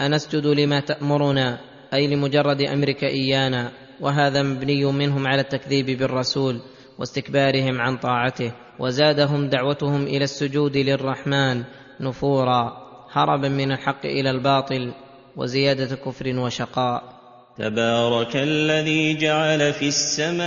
أنسجد 0.00 0.46
لما 0.46 0.80
تأمرنا 0.80 1.58
أي 1.94 2.06
لمجرد 2.06 2.60
أمرك 2.60 3.04
إيانا 3.04 3.72
وهذا 4.00 4.42
مبني 4.42 4.84
منهم 4.84 5.26
على 5.26 5.40
التكذيب 5.40 5.86
بالرسول 5.86 6.60
واستكبارهم 6.98 7.80
عن 7.80 7.96
طاعته 7.96 8.52
وزادهم 8.78 9.48
دعوتهم 9.48 10.02
إلى 10.02 10.24
السجود 10.24 10.76
للرحمن 10.76 11.64
نفورا 12.00 12.72
هربا 13.12 13.48
من 13.48 13.72
الحق 13.72 14.06
إلى 14.06 14.30
الباطل 14.30 14.92
وزيادة 15.36 15.96
كفر 15.96 16.38
وشقاء. 16.38 17.15
تبارك 17.58 18.36
الذي 18.36 19.14
جعل 19.14 19.72
في 19.72 19.88
السماء 19.88 20.46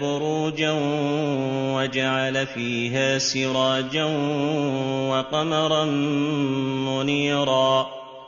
بروجا 0.00 0.72
وجعل 1.76 2.46
فيها 2.46 3.18
سراجا 3.18 4.04
وقمرا 5.10 5.84
منيرا. 6.84 7.86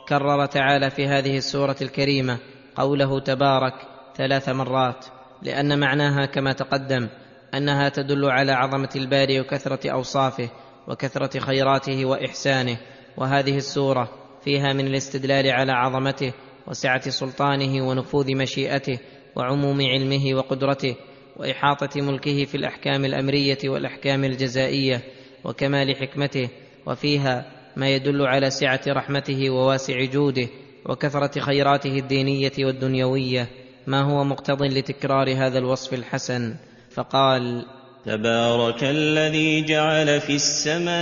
كرر 0.09 0.45
تعالى 0.45 0.89
في 0.89 1.07
هذه 1.07 1.37
السورة 1.37 1.75
الكريمة 1.81 2.39
قوله 2.75 3.19
تبارك 3.19 3.73
ثلاث 4.15 4.49
مرات 4.49 5.05
لأن 5.41 5.79
معناها 5.79 6.25
كما 6.25 6.53
تقدم 6.53 7.09
أنها 7.53 7.89
تدل 7.89 8.25
على 8.25 8.51
عظمة 8.51 8.89
الباري 8.95 9.39
وكثرة 9.39 9.91
أوصافه 9.91 10.49
وكثرة 10.87 11.39
خيراته 11.39 12.05
وإحسانه. 12.05 12.77
وهذه 13.17 13.57
السورة 13.57 14.28
فيها 14.49 14.73
من 14.73 14.87
الاستدلال 14.87 15.47
على 15.51 15.71
عظمته 15.71 16.33
وسعة 16.67 17.09
سلطانه 17.09 17.87
ونفوذ 17.87 18.35
مشيئته 18.35 18.99
وعموم 19.35 19.81
علمه 19.81 20.33
وقدرته 20.33 20.95
وإحاطة 21.37 22.01
ملكه 22.01 22.45
في 22.45 22.55
الأحكام 22.55 23.05
الأمرية 23.05 23.57
والأحكام 23.65 24.23
الجزائية 24.23 25.01
وكمال 25.43 25.95
حكمته 25.95 26.49
وفيها 26.85 27.51
ما 27.75 27.89
يدل 27.89 28.21
على 28.21 28.49
سعة 28.49 28.81
رحمته 28.87 29.49
وواسع 29.49 30.05
جوده 30.05 30.47
وكثرة 30.85 31.39
خيراته 31.39 31.97
الدينية 31.97 32.51
والدنيوية. 32.59 33.49
ما 33.87 34.01
هو 34.01 34.23
مقتض 34.23 34.63
لتكرار 34.63 35.33
هذا 35.33 35.59
الوصف 35.59 35.93
الحسن؟ 35.93 36.55
فقال 36.91 37.65
تبارك 38.05 38.83
الذي 38.83 39.61
جعل 39.61 40.21
في 40.21 40.35
السماء 40.35 40.99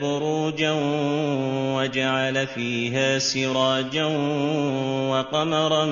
بروجا 0.00 0.72
وجعل 1.76 2.46
فيها 2.46 3.18
سراجا 3.18 4.04
وقمرا 5.10 5.84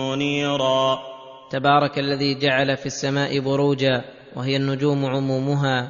منيرا. 0.00 0.98
تبارك 1.50 1.98
الذي 1.98 2.38
جعل 2.38 2.76
في 2.76 2.86
السماء 2.86 3.40
بروجا 3.40 4.04
وهي 4.36 4.56
النجوم 4.56 5.04
عمومها 5.06 5.88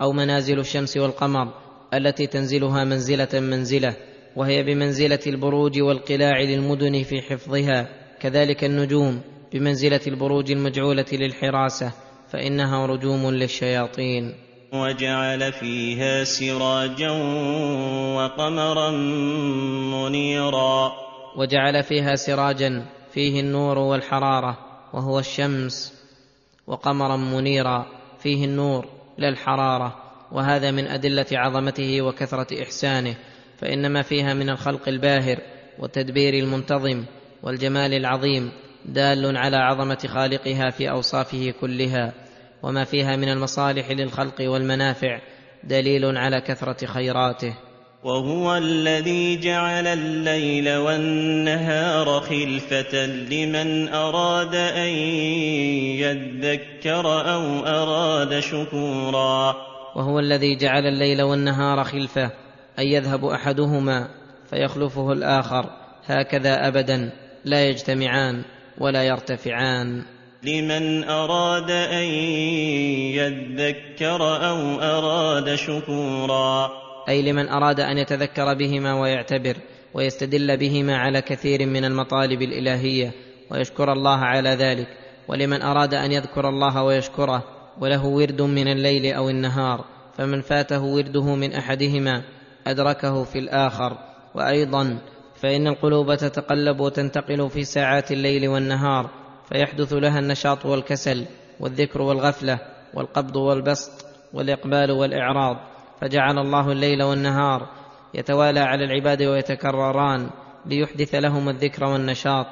أو 0.00 0.12
منازل 0.12 0.58
الشمس 0.58 0.96
والقمر 0.96 1.52
التي 1.94 2.26
تنزلها 2.26 2.84
منزلة 2.84 3.40
منزلة 3.40 3.96
وهي 4.36 4.62
بمنزلة 4.62 5.20
البروج 5.26 5.80
والقلاع 5.80 6.40
للمدن 6.40 7.02
في 7.02 7.20
حفظها 7.20 7.88
كذلك 8.20 8.64
النجوم 8.64 9.35
بمنزلة 9.52 10.00
البروج 10.06 10.50
المجعولة 10.50 11.06
للحراسة 11.12 11.92
فإنها 12.32 12.86
رجوم 12.86 13.30
للشياطين. 13.30 14.34
وجعل 14.72 15.52
فيها 15.52 16.24
سراجا 16.24 17.10
وقمرا 18.16 18.90
منيرا. 19.90 20.92
وجعل 21.36 21.82
فيها 21.82 22.14
سراجا 22.14 22.86
فيه 23.12 23.40
النور 23.40 23.78
والحرارة 23.78 24.58
وهو 24.92 25.18
الشمس. 25.18 25.96
وقمرا 26.66 27.16
منيرا 27.16 27.86
فيه 28.18 28.44
النور 28.44 28.86
لا 29.18 29.28
الحراره 29.28 29.96
وهذا 30.32 30.70
من 30.70 30.86
أدلة 30.86 31.26
عظمته 31.32 32.02
وكثرة 32.02 32.62
إحسانه 32.62 33.16
فان 33.58 33.92
ما 33.92 34.02
فيها 34.02 34.34
من 34.34 34.50
الخلق 34.50 34.88
الباهر 34.88 35.38
والتدبير 35.78 36.34
المنتظم 36.34 37.04
والجمال 37.42 37.94
العظيم. 37.94 38.52
دال 38.88 39.36
على 39.36 39.56
عظمة 39.56 39.98
خالقها 40.06 40.70
في 40.70 40.90
أوصافه 40.90 41.54
كلها 41.60 42.12
وما 42.62 42.84
فيها 42.84 43.16
من 43.16 43.28
المصالح 43.28 43.90
للخلق 43.90 44.34
والمنافع 44.40 45.20
دليل 45.64 46.16
على 46.16 46.40
كثرة 46.40 46.86
خيراته. 46.86 47.54
وهو 48.04 48.56
الذي 48.56 49.36
جعل 49.40 49.86
الليل 49.86 50.76
والنهار 50.76 52.20
خلفة 52.20 53.06
لمن 53.06 53.88
أراد 53.88 54.54
أن 54.54 54.88
يذكر 55.98 57.32
أو 57.32 57.66
أراد 57.66 58.40
شكورا. 58.40 59.56
وهو 59.96 60.18
الذي 60.18 60.56
جعل 60.56 60.86
الليل 60.86 61.22
والنهار 61.22 61.84
خلفة 61.84 62.30
ان 62.78 62.86
يذهب 62.86 63.24
أحدهما 63.24 64.08
فيخلفه 64.50 65.12
الآخر 65.12 65.70
هكذا 66.06 66.68
ابدا 66.68 67.10
لا 67.44 67.68
يجتمعان. 67.68 68.44
ولا 68.78 69.02
يرتفعان. 69.02 70.02
لمن 70.42 71.04
أراد 71.04 71.70
أن 71.70 72.04
يذكر 73.14 74.22
أو 74.22 74.80
أراد 74.80 75.54
شكورا. 75.54 76.70
أي 77.08 77.22
لمن 77.22 77.48
أراد 77.48 77.80
أن 77.80 77.98
يتذكر 77.98 78.54
بهما 78.54 79.00
ويعتبر 79.00 79.56
ويستدل 79.94 80.56
بهما 80.56 80.96
على 80.96 81.22
كثير 81.22 81.66
من 81.66 81.84
المطالب 81.84 82.42
الإلهية 82.42 83.12
ويشكر 83.50 83.92
الله 83.92 84.18
على 84.18 84.50
ذلك. 84.50 84.88
ولمن 85.28 85.62
أراد 85.62 85.94
أن 85.94 86.12
يذكر 86.12 86.48
الله 86.48 86.82
ويشكره 86.82 87.44
وله 87.80 88.06
ورد 88.06 88.42
من 88.42 88.68
الليل 88.68 89.14
أو 89.14 89.30
النهار 89.30 89.84
فمن 90.18 90.40
فاته 90.40 90.82
ورده 90.82 91.34
من 91.34 91.52
أحدهما 91.52 92.22
أدركه 92.66 93.24
في 93.24 93.38
الآخر. 93.38 93.98
وأيضا 94.34 94.98
فإن 95.36 95.66
القلوب 95.66 96.14
تتقلب 96.14 96.80
وتنتقل 96.80 97.50
في 97.50 97.64
ساعات 97.64 98.12
الليل 98.12 98.48
والنهار 98.48 99.10
فيحدث 99.48 99.92
لها 99.92 100.18
النشاط 100.18 100.66
والكسل 100.66 101.26
والذكر 101.60 102.02
والغفلة 102.02 102.58
والقبض 102.94 103.36
والبسط 103.36 104.06
والإقبال 104.34 104.90
والإعراض. 104.90 105.56
فجعل 106.00 106.38
الله 106.38 106.72
الليل 106.72 107.02
والنهار 107.02 107.68
يتوالى 108.14 108.60
على 108.60 108.84
العباد 108.84 109.22
ويتكرران 109.22 110.30
ليحدث 110.66 111.14
لهم 111.14 111.48
الذكر 111.48 111.84
والنشاط. 111.84 112.46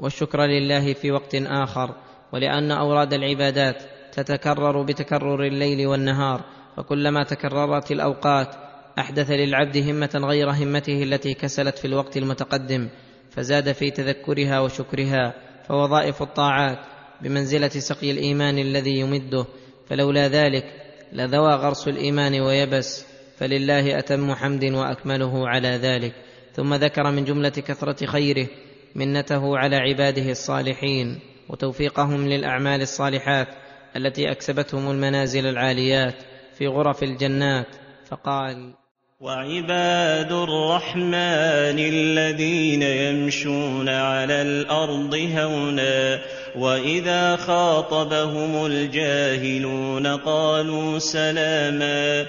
والشكر 0.00 0.40
لله 0.40 0.92
في 0.92 1.12
وقت 1.12 1.34
آخر 1.34 1.94
ولأن 2.32 2.70
أوراد 2.70 3.12
العبادات 3.12 3.82
تتكرر 4.12 4.82
بتكرر 4.82 5.44
الليل 5.44 5.86
والنهار. 5.86 6.40
فكلما 6.76 7.22
تكررت 7.22 7.90
الأوقات 7.90 8.54
أحدث 8.98 9.30
للعبد 9.30 9.76
همة 9.76 10.10
غير 10.14 10.50
همته 10.50 11.02
التي 11.02 11.34
كسلت 11.34 11.78
في 11.78 11.84
الوقت 11.84 12.16
المتقدم 12.16 12.88
فزاد 13.30 13.72
في 13.72 13.90
تذكرها 13.90 14.60
وشكرها 14.60 15.34
فوظائف 15.68 16.22
الطاعات 16.22 16.78
بمنزلة 17.22 17.68
سقي 17.68 18.10
الإيمان 18.10 18.58
الذي 18.58 18.98
يمده 18.98 19.46
فلولا 19.86 20.28
ذلك 20.28 20.64
لذوى 21.12 21.54
غرس 21.54 21.88
الإيمان 21.88 22.40
ويبس 22.40 23.06
فلله 23.36 23.98
أتم 23.98 24.34
حمد 24.34 24.64
وأكمله 24.64 25.48
على 25.48 25.68
ذلك. 25.68 26.14
ثم 26.52 26.74
ذكر 26.74 27.10
من 27.10 27.24
جملة 27.24 27.48
كثرة 27.48 28.06
خيره 28.06 28.46
منته 28.94 29.58
على 29.58 29.76
عباده 29.76 30.30
الصالحين 30.30 31.20
وتوفيقهم 31.48 32.28
للأعمال 32.28 32.82
الصالحات 32.82 33.48
التي 33.96 34.30
أكسبتهم 34.30 34.90
المنازل 34.90 35.46
العاليات 35.46 36.14
في 36.58 36.66
غرف 36.66 37.02
الجنات 37.02 37.66
فقال 38.06 38.74
وعباد 39.20 40.32
الرحمن 40.32 41.78
الذين 41.78 42.82
يمشون 42.82 43.88
على 43.88 44.42
الأرض 44.42 45.14
هونا 45.14 46.20
وإذا 46.56 47.36
خاطبهم 47.36 48.66
الجاهلون 48.66 50.06
قالوا 50.06 50.98
سلاما. 50.98 52.26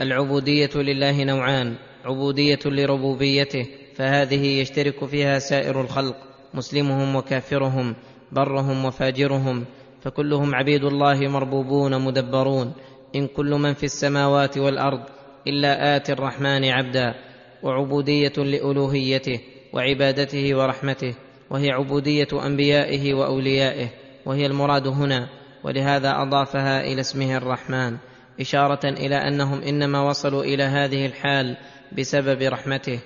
العبودية 0.00 0.70
لله 0.76 1.24
نوعان 1.24 1.76
عبودية 2.04 2.60
لربوبيته 2.66 3.66
فهذه 3.96 4.60
يشترك 4.60 5.04
فيها 5.04 5.38
سائر 5.38 5.80
الخلق 5.80 6.16
مسلمهم 6.54 7.16
وكافرهم 7.16 7.96
برهم 8.32 8.84
وفاجرهم 8.84 9.64
فكلهم 10.02 10.54
عبيد 10.54 10.84
الله 10.84 11.28
مربوبون 11.28 12.04
مدبرون 12.04 12.72
إن 13.14 13.26
كل 13.26 13.50
من 13.50 13.74
في 13.74 13.84
السماوات 13.84 14.58
والأرض 14.58 15.15
إلا 15.48 15.96
آتي 15.96 16.12
الرحمن 16.12 16.64
عبدا 16.64 17.14
وعبودية 17.62 18.32
لألوهيته 18.36 19.40
وعبادته 19.72 20.54
ورحمته 20.54 21.14
وهي 21.50 21.70
عبودية 21.70 22.28
أنبيائه 22.46 23.14
وأوليائه 23.14 23.88
وهي 24.26 24.46
المراد 24.46 24.86
هنا 24.86 25.28
ولهذا 25.64 26.22
أضافها 26.22 26.80
إلى 26.80 27.00
اسمه 27.00 27.36
الرحمن 27.36 27.96
إشارة 28.40 28.88
إلى 28.88 29.16
أنهم 29.16 29.62
إنما 29.62 30.00
وصلوا 30.00 30.44
إلى 30.44 30.62
هذه 30.62 31.06
الحال 31.06 31.56
بسبب 31.98 32.42
رحمته. 32.42 32.98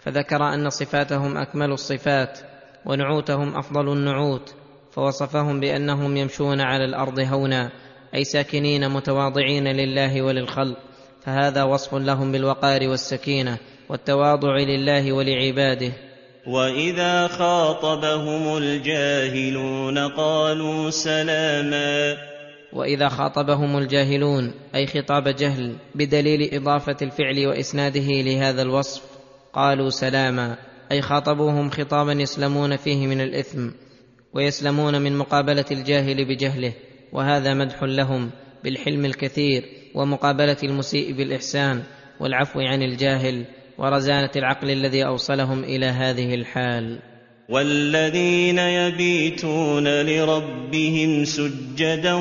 فذكر 0.00 0.54
أن 0.54 0.70
صفاتهم 0.70 1.36
أكمل 1.36 1.72
الصفات 1.72 2.38
ونعوتهم 2.86 3.56
أفضل 3.56 3.92
النعوت 3.92 4.54
فوصفهم 4.90 5.60
بأنهم 5.60 6.16
يمشون 6.16 6.60
على 6.60 6.84
الأرض 6.84 7.20
هونا 7.20 7.70
أي 8.14 8.24
ساكنين 8.24 8.90
متواضعين 8.90 9.68
لله 9.68 10.22
وللخلق. 10.22 10.76
فهذا 11.24 11.62
وصف 11.62 11.94
لهم 11.94 12.32
بالوقار 12.32 12.88
والسكينة 12.88 13.58
والتواضع 13.88 14.56
لله 14.56 15.12
ولعباده. 15.12 15.92
واذا 16.46 17.28
خاطبهم 17.28 18.56
الجاهلون 18.56 19.98
قالوا 19.98 20.90
سلاما. 20.90 22.16
واذا 22.72 23.08
خاطبهم 23.08 23.78
الجاهلون 23.78 24.52
أي 24.74 24.86
خطاب 24.86 25.28
جهل 25.28 25.76
بدليل 25.94 26.54
إضافة 26.54 26.96
الفعل 27.02 27.46
وإسناده 27.46 28.22
لهذا 28.22 28.62
الوصف 28.62 29.02
قالوا 29.52 29.90
سلاما 29.90 30.56
أي 30.92 31.02
خاطبوهم 31.02 31.70
خطابا 31.70 32.12
يسلمون 32.12 32.76
فيه 32.76 33.06
من 33.06 33.20
الإثم 33.20 33.68
ويسلمون 34.32 35.00
من 35.00 35.16
مقابلة 35.16 35.64
الجاهل 35.70 36.24
بجهله 36.24 36.72
وهذا 37.12 37.54
مدح 37.54 37.82
لهم 37.82 38.30
بالحلم 38.64 39.04
الكثير. 39.04 39.81
ومقابلة 39.94 40.56
المسيء 40.62 41.12
بالإحسان 41.12 41.82
والعفو 42.20 42.60
عن 42.60 42.82
الجاهل 42.82 43.44
ورزانة 43.78 44.30
العقل 44.36 44.70
الذي 44.70 45.06
أوصلهم 45.06 45.64
إلى 45.64 45.86
هذه 45.86 46.34
الحال. 46.34 46.98
والذين 47.48 48.58
يبيتون 48.58 50.02
لربهم 50.02 51.24
سجدا 51.24 52.14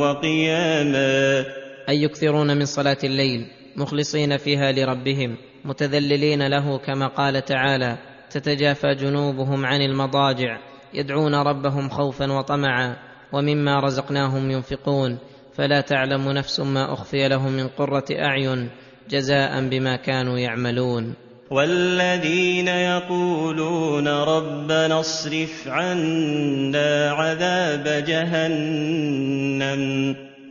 وقياما. 0.00 1.44
أي 1.88 2.02
يكثرون 2.02 2.56
من 2.56 2.64
صلاة 2.64 2.98
الليل 3.04 3.46
مخلصين 3.76 4.36
فيها 4.36 4.72
لربهم 4.72 5.36
متذللين 5.64 6.46
له 6.46 6.78
كما 6.78 7.06
قال 7.06 7.44
تعالى 7.44 7.98
تتجافى 8.30 8.94
جنوبهم 8.94 9.66
عن 9.66 9.82
المضاجع 9.82 10.58
يدعون 10.94 11.34
ربهم 11.34 11.88
خوفا 11.88 12.32
وطمعا 12.32 12.96
ومما 13.32 13.80
رزقناهم 13.80 14.50
ينفقون. 14.50 15.18
فلا 15.56 15.80
تعلم 15.80 16.30
نفس 16.30 16.60
ما 16.60 16.92
أخفي 16.92 17.28
لهم 17.28 17.52
من 17.52 17.68
قرة 17.68 18.04
أعين 18.10 18.70
جزاء 19.10 19.68
بما 19.68 19.96
كانوا 19.96 20.38
يعملون. 20.38 21.14
والذين 21.50 22.68
يقولون 22.68 24.08
ربنا 24.08 25.00
اصرف 25.00 25.68
عنا 25.68 27.10
عذاب 27.10 28.04
جهنم. 28.06 29.82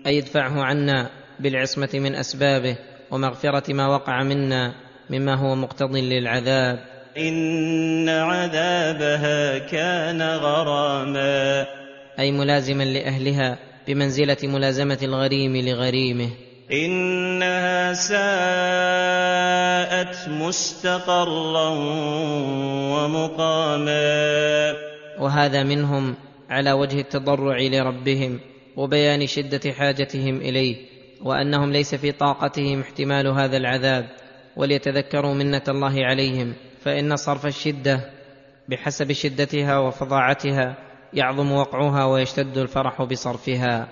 أي 0.08 0.20
ادفعه 0.20 0.64
عنا 0.64 1.10
بالعصمة 1.40 1.90
من 1.94 2.16
أسبابه 2.16 2.78
ومغفرة 3.12 3.74
ما 3.74 3.88
وقع 3.88 4.24
منا 4.24 4.74
مما 5.10 5.36
هو 5.36 5.56
مقتض 5.56 5.96
للعذاب. 5.96 6.80
إن 7.18 8.10
عذابها 8.10 9.58
كان 9.58 10.22
غراما. 10.22 11.66
أي 12.20 12.32
ملازما 12.32 12.84
لأهلها 12.84 13.73
بمنزلة 13.88 14.38
ملازمة 14.44 15.00
الغريم 15.04 15.58
لغريمه. 15.58 16.30
إنها 16.72 17.94
ساءت 17.94 18.24
مستقرا 20.30 21.70
ومقاما. 22.94 24.74
وهذا 25.20 25.64
منهم 25.64 26.16
على 26.50 26.72
وجه 26.72 27.00
التضرع 27.00 27.58
لربهم 27.62 28.40
وبيان 28.78 29.28
شدة 29.28 29.72
حاجتهم 29.72 30.38
إليه 30.38 30.76
وأنهم 31.22 31.72
ليس 31.72 31.96
في 31.96 32.12
طاقتهم 32.12 32.82
احتمال 32.82 33.28
هذا 33.28 33.58
العذاب 33.58 34.06
وليتذكروا 34.56 35.34
منة 35.34 35.62
الله 35.68 36.06
عليهم 36.06 36.54
فإن 36.82 37.16
صرف 37.16 37.46
الشدة 37.46 38.10
بحسب 38.70 39.12
شدتها 39.12 39.78
وفظاعتها 39.78 40.78
يعظم 41.14 41.52
وقعها 41.52 42.06
ويشتد 42.06 42.58
الفرح 42.58 43.04
بصرفها. 43.04 43.88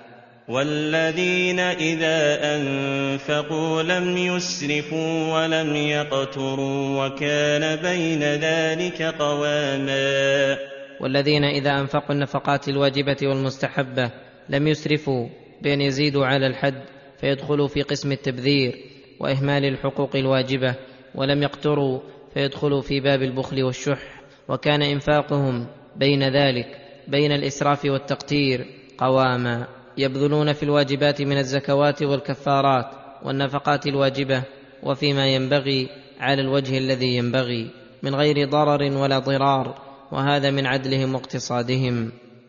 والذين 0.47 1.59
إذا 1.59 2.39
أنفقوا 2.55 3.83
لم 3.83 4.17
يسرفوا 4.17 5.33
ولم 5.33 5.75
يقتروا 5.75 7.05
وكان 7.05 7.75
بين 7.75 8.23
ذلك 8.23 9.01
قواما. 9.01 10.57
والذين 11.01 11.43
إذا 11.43 11.79
أنفقوا 11.79 12.15
النفقات 12.15 12.69
الواجبة 12.69 13.17
والمستحبة 13.23 14.11
لم 14.49 14.67
يسرفوا 14.67 15.27
بأن 15.61 15.81
يزيدوا 15.81 16.25
على 16.25 16.47
الحد 16.47 16.81
فيدخلوا 17.21 17.67
في 17.67 17.81
قسم 17.81 18.11
التبذير 18.11 18.75
وإهمال 19.19 19.65
الحقوق 19.65 20.15
الواجبة 20.15 20.75
ولم 21.15 21.43
يقتروا 21.43 21.99
فيدخلوا 22.33 22.81
في 22.81 22.99
باب 22.99 23.21
البخل 23.21 23.63
والشح 23.63 24.21
وكان 24.47 24.81
إنفاقهم 24.81 25.67
بين 25.95 26.23
ذلك 26.23 26.80
بين 27.07 27.31
الإسراف 27.31 27.85
والتقتير 27.85 28.65
قواما 28.97 29.67
يبذلون 29.97 30.53
في 30.53 30.63
الواجبات 30.63 31.21
من 31.21 31.37
الزكوات 31.37 32.03
والكفارات 32.03 32.85
والنفقات 33.23 33.87
الواجبة 33.87 34.43
وفيما 34.83 35.27
ينبغي 35.27 35.89
على 36.19 36.41
الوجه 36.41 36.77
الذي 36.77 37.15
ينبغي 37.15 37.69
من 38.03 38.15
غير 38.15 38.49
ضرر 38.49 38.97
ولا 38.97 39.19
ضرار 39.19 39.75
وهذا 40.11 40.51
من 40.51 40.65
عدلهم 40.65 41.15
واقتصادهم. 41.15 42.11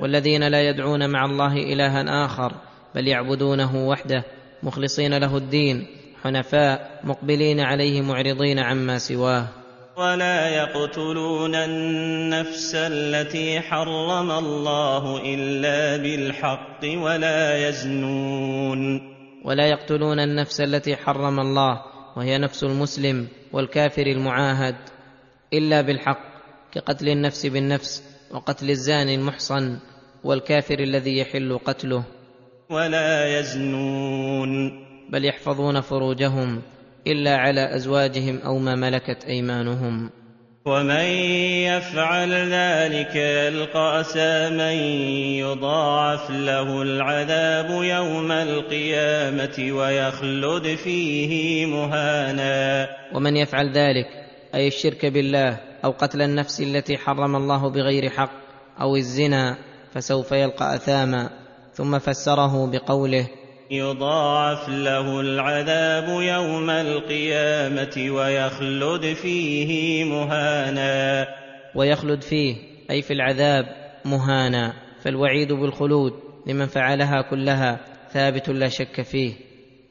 والذين 0.00 0.48
لا 0.48 0.68
يدعون 0.68 1.10
مع 1.10 1.24
الله 1.24 1.52
إلها 1.52 2.24
آخر 2.24 2.52
بل 2.94 3.08
يعبدونه 3.08 3.88
وحده 3.88 4.24
مخلصين 4.62 5.18
له 5.18 5.36
الدين 5.36 5.86
حنفاء 6.22 7.00
مقبلين 7.04 7.60
عليه 7.60 8.00
معرضين 8.02 8.58
عما 8.58 8.98
سواه. 8.98 9.48
ولا 9.96 10.48
يقتلون 10.48 11.54
النفس 11.54 12.74
التي 12.74 13.60
حرم 13.60 14.30
الله 14.30 15.34
إلا 15.34 15.96
بالحق 15.96 16.80
ولا 16.84 17.68
يزنون. 17.68 19.00
ولا 19.44 19.66
يقتلون 19.66 20.20
النفس 20.20 20.60
التي 20.60 20.96
حرم 20.96 21.40
الله 21.40 21.82
وهي 22.16 22.38
نفس 22.38 22.64
المسلم 22.64 23.28
والكافر 23.52 24.06
المعاهد 24.06 24.76
إلا 25.52 25.80
بالحق 25.80 26.30
كقتل 26.72 27.08
النفس 27.08 27.46
بالنفس 27.46 28.02
وقتل 28.30 28.70
الزاني 28.70 29.14
المحصن. 29.14 29.78
والكافر 30.24 30.78
الذي 30.78 31.18
يحل 31.18 31.58
قتله. 31.64 32.04
ولا 32.70 33.38
يزنون. 33.38 34.70
بل 35.10 35.24
يحفظون 35.24 35.80
فروجهم 35.80 36.62
إلا 37.06 37.36
على 37.36 37.74
أزواجهم 37.74 38.38
أو 38.38 38.58
ما 38.58 38.74
ملكت 38.74 39.24
أيمانهم. 39.24 40.10
ومن 40.66 41.04
يفعل 41.64 42.32
ذلك 42.32 43.16
يلقى 43.16 44.00
اثاما 44.00 44.72
يضاعف 45.40 46.30
له 46.30 46.82
العذاب 46.82 47.70
يوم 47.70 48.32
القيامة 48.32 49.72
ويخلد 49.72 50.74
فيه 50.76 51.66
مهانا. 51.66 52.88
ومن 53.14 53.36
يفعل 53.36 53.72
ذلك 53.72 54.06
أي 54.54 54.66
الشرك 54.66 55.06
بالله 55.06 55.60
أو 55.84 55.90
قتل 55.90 56.22
النفس 56.22 56.60
التي 56.60 56.98
حرم 56.98 57.36
الله 57.36 57.70
بغير 57.70 58.10
حق 58.10 58.32
أو 58.80 58.96
الزنا 58.96 59.69
فسوف 59.94 60.32
يلقى 60.32 60.74
أثاما 60.74 61.30
ثم 61.72 61.98
فسره 61.98 62.70
بقوله 62.70 63.28
يضاعف 63.70 64.68
له 64.68 65.20
العذاب 65.20 66.08
يوم 66.08 66.70
القيامة 66.70 68.10
ويخلد 68.10 69.12
فيه 69.14 70.04
مهانا. 70.04 71.26
ويخلد 71.74 72.22
فيه 72.22 72.56
أي 72.90 73.02
في 73.02 73.12
العذاب 73.12 73.64
مهانا. 74.04 74.72
فالوعيد 75.02 75.52
بالخلود 75.52 76.12
لمن 76.46 76.66
فعلها 76.66 77.22
كلها 77.30 77.80
ثابت 78.12 78.48
لا 78.48 78.68
شك 78.68 79.02
فيه. 79.02 79.32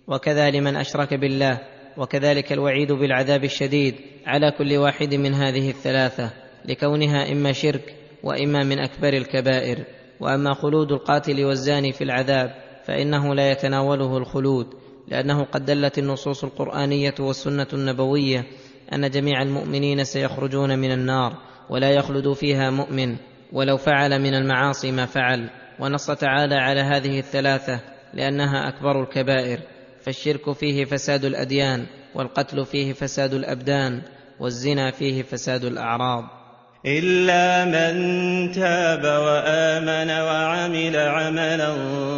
وكذا 0.07 0.49
لمن 0.49 0.75
أشرك 0.75 1.13
بالله 1.13 1.59
وكذلك 1.97 2.53
الوعيد 2.53 2.91
بالعذاب 2.91 3.43
الشديد 3.43 3.95
على 4.25 4.51
كل 4.51 4.77
واحد 4.77 5.15
من 5.15 5.33
هذه 5.33 5.69
الثلاثة 5.69 6.29
لكونها 6.65 7.31
إما 7.31 7.51
شرك 7.51 7.95
وإما 8.23 8.63
من 8.63 8.79
أكبر 8.79 9.13
الكبائر 9.13 9.83
وأما 10.19 10.53
خلود 10.53 10.91
القاتل 10.91 11.45
والزاني 11.45 11.91
في 11.91 12.03
العذاب 12.03 12.55
فإنه 12.85 13.35
لا 13.35 13.51
يتناوله 13.51 14.17
الخلود 14.17 14.67
لأنه 15.07 15.43
قد 15.43 15.65
دلت 15.65 15.99
النصوص 15.99 16.43
القرآنية 16.43 17.15
والسنة 17.19 17.67
النبوية 17.73 18.45
أن 18.93 19.09
جميع 19.09 19.41
المؤمنين 19.41 20.03
سيخرجون 20.03 20.79
من 20.79 20.91
النار 20.91 21.37
ولا 21.69 21.91
يخلد 21.91 22.33
فيها 22.33 22.69
مؤمن 22.69 23.15
ولو 23.53 23.77
فعل 23.77 24.21
من 24.21 24.33
المعاصي 24.33 24.91
ما 24.91 25.05
فعل. 25.05 25.49
ونص 25.79 26.11
تعالى 26.11 26.55
على 26.55 26.81
هذه 26.81 27.19
الثلاثة 27.19 27.79
لأنها 28.13 28.69
أكبر 28.69 29.03
الكبائر 29.03 29.59
فالشرك 30.01 30.51
فيه 30.51 30.85
فساد 30.85 31.25
الأديان 31.25 31.85
والقتل 32.15 32.65
فيه 32.65 32.93
فساد 32.93 33.33
الأبدان 33.33 34.01
والزنا 34.39 34.91
فيه 34.91 35.21
فساد 35.23 35.65
الأعراض. 35.65 36.38
إلا 36.85 37.65
من 37.65 38.51
تاب 38.51 39.03
وآمن 39.03 40.11
وعمل 40.11 40.95
عملا 40.95 41.73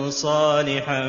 صالحا 0.09 1.01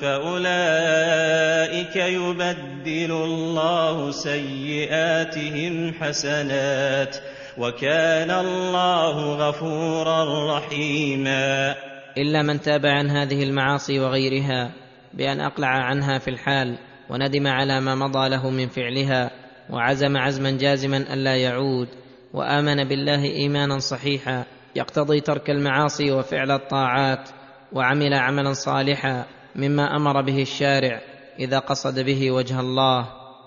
فأولئك 0.00 1.96
يبدل 1.96 3.12
الله 3.12 4.10
سيئاتهم 4.10 5.94
حسنات 6.00 7.16
وكان 7.58 8.30
الله 8.30 9.34
غفورا 9.48 10.56
رحيما. 10.56 11.74
إلا 12.18 12.42
من 12.42 12.60
تاب 12.60 12.86
عن 12.86 13.10
هذه 13.10 13.42
المعاصي 13.42 14.00
وغيرها 14.00 14.72
بأن 15.14 15.40
أقلع 15.40 15.68
عنها 15.68 16.18
في 16.18 16.28
الحال 16.28 16.78
وندم 17.10 17.46
على 17.46 17.80
ما 17.80 17.94
مضى 17.94 18.28
له 18.28 18.50
من 18.50 18.68
فعلها 18.68 19.30
وعزم 19.70 20.16
عزما 20.16 20.50
جازما 20.50 20.96
الا 20.96 21.36
يعود 21.36 21.88
وآمن 22.34 22.84
بالله 22.84 23.24
إيمانا 23.24 23.78
صحيحا 23.78 24.44
يقتضي 24.76 25.20
ترك 25.20 25.50
المعاصي 25.50 26.10
وفعل 26.10 26.50
الطاعات 26.50 27.28
وعمل 27.72 28.14
عملا 28.14 28.52
صالحا 28.52 29.26
مما 29.56 29.96
أمر 29.96 30.22
به 30.22 30.42
الشارع 30.42 31.00
إذا 31.38 31.58
قصد 31.58 32.00
به 32.00 32.30
وجه 32.30 32.60
الله. 32.60 33.06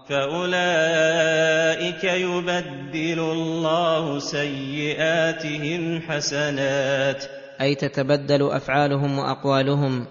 فأولئك 0.09 2.03
يبدل 2.03 3.19
الله 3.19 4.19
سيئاتهم 4.19 6.01
حسنات. 6.01 7.25
أي 7.61 7.75
تتبدل 7.75 8.51
أفعالهم 8.51 9.19
وأقوالهم 9.19 10.07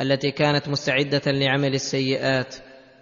التي 0.00 0.30
كانت 0.30 0.68
مستعدة 0.68 1.22
لعمل 1.26 1.74
السيئات 1.74 2.54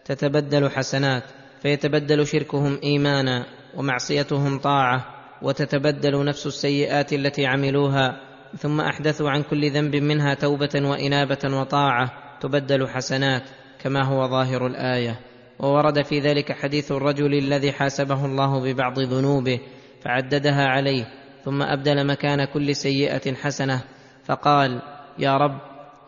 تتبدل 0.05 0.71
حسنات 0.71 1.23
فيتبدل 1.63 2.27
شركهم 2.27 2.79
إيمانا. 2.85 3.58
ومعصيتهم 3.79 4.59
طاعة 4.59 5.05
وتتبدل 5.43 6.25
نفس 6.25 6.47
السيئات 6.47 7.13
التي 7.13 7.47
عملوها 7.47 8.21
ثم 8.57 8.81
أحدثوا 8.81 9.31
عن 9.31 9.43
كل 9.43 9.71
ذنب 9.71 9.97
منها 9.97 10.35
توبة 10.35 10.71
وإنابة 10.75 11.61
وطاعة 11.61 12.11
تبدل 12.41 12.89
حسنات 12.89 13.43
كما 13.83 14.05
هو 14.05 14.29
ظاهر 14.29 14.67
الآية. 14.67 15.21
وورد 15.59 16.03
في 16.03 16.21
ذلك 16.21 16.53
حديث 16.53 16.93
الرجل 16.93 17.35
الذي 17.35 17.73
حاسبه 17.73 18.25
الله 18.25 18.61
ببعض 18.61 18.99
ذنوبه 18.99 19.61
فعددها 20.05 20.67
عليه 20.67 21.05
ثم 21.45 21.63
أبدل 21.63 22.07
مكان 22.07 22.45
كل 22.45 22.77
سيئة 22.77 23.35
حسنة 23.35 23.81
فقال 24.25 24.83
يا 25.19 25.37
رب 25.37 25.59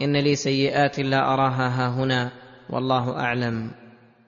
إن 0.02 0.16
لي 0.16 0.34
سيئات 0.34 0.98
لا 1.00 1.34
أراها 1.34 1.68
ها 1.68 1.88
هنا 1.88 2.30
والله 2.70 3.16
أعلم. 3.20 3.79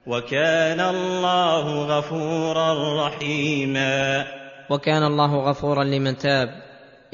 وكان 0.07 0.79
الله 0.79 1.85
غفورا 1.97 3.07
رحيما. 3.07 4.25
وكان 4.69 5.03
الله 5.03 5.35
غفورا 5.35 5.83
لمن 5.83 6.17
تاب 6.17 6.49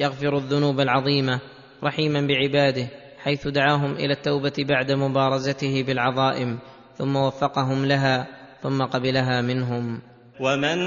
يغفر 0.00 0.36
الذنوب 0.36 0.80
العظيمة 0.80 1.40
رحيما 1.84 2.26
بعباده 2.26 2.88
حيث 3.22 3.48
دعاهم 3.48 3.92
إلى 3.94 4.12
التوبة 4.12 4.52
بعد 4.58 4.92
مبارزته 4.92 5.84
بالعظائم 5.86 6.58
ثم 6.98 7.16
وفقهم 7.16 7.84
لها 7.84 8.26
ثم 8.62 8.82
قبلها 8.82 9.40
منهم. 9.40 10.02
ومن 10.40 10.78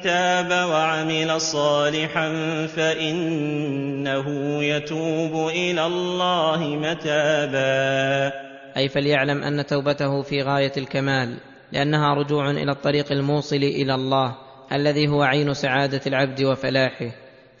تاب 0.00 0.68
وعمل 0.70 1.40
صالحا 1.40 2.28
فإنه 2.76 4.26
يتوب 4.64 5.48
إلى 5.48 5.86
الله 5.86 6.60
متابا. 6.66 8.47
أي 8.78 8.88
فليعلم 8.88 9.42
أن 9.42 9.66
توبته 9.66 10.22
في 10.22 10.42
غاية 10.42 10.72
الكمال 10.76 11.38
لأنها 11.72 12.14
رجوع 12.14 12.50
إلى 12.50 12.72
الطريق 12.72 13.12
الموصل 13.12 13.56
إلى 13.56 13.94
الله 13.94 14.36
الذي 14.72 15.08
هو 15.08 15.22
عين 15.22 15.54
سعادة 15.54 16.00
العبد 16.06 16.42
وفلاحه 16.42 17.10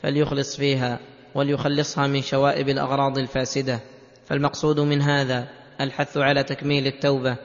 فليخلص 0.02 0.56
فيها 0.56 0.98
وليخلصها 1.34 2.06
من 2.06 2.22
شوائب 2.22 2.68
الأغراض 2.68 3.18
الفاسدة. 3.18 3.80
فالمقصود 4.26 4.80
من 4.80 5.02
هذا 5.02 5.48
الحث 5.80 6.16
على 6.16 6.42
تكميل 6.42 6.86
التوبة 6.86 7.36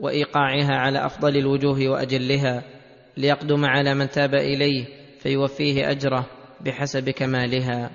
وإيقاعها 0.00 0.74
على 0.74 1.06
أفضل 1.06 1.36
الوجوه 1.36 1.88
وأجلها 1.88 2.62
ليقدم 3.16 3.64
على 3.64 3.94
من 3.94 4.10
تاب 4.10 4.34
إليه 4.34 4.84
فيوفيه 5.20 5.90
أجره 5.90 6.26
بحسب 6.60 7.10
كمالها. 7.10 7.90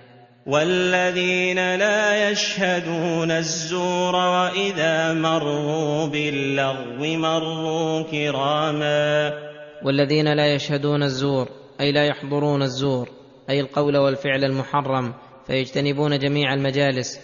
والذين 0.45 1.75
لا 1.75 2.29
يشهدون 2.29 3.31
الزور 3.31 4.15
واذا 4.15 5.13
مروا 5.13 6.07
باللغو 6.07 7.17
مروا 7.17 8.03
كراما 8.03 9.33
والذين 9.83 10.33
لا 10.33 10.53
يشهدون 10.53 11.03
الزور 11.03 11.47
أي 11.81 11.91
لا 11.91 12.05
يحضرون 12.05 12.61
الزور 12.61 13.09
أي 13.49 13.59
القول 13.59 13.97
والفعل 13.97 14.43
المحرم 14.43 15.13
فيجتنبون 15.47 16.19
جميع 16.19 16.53
المجالس 16.53 17.19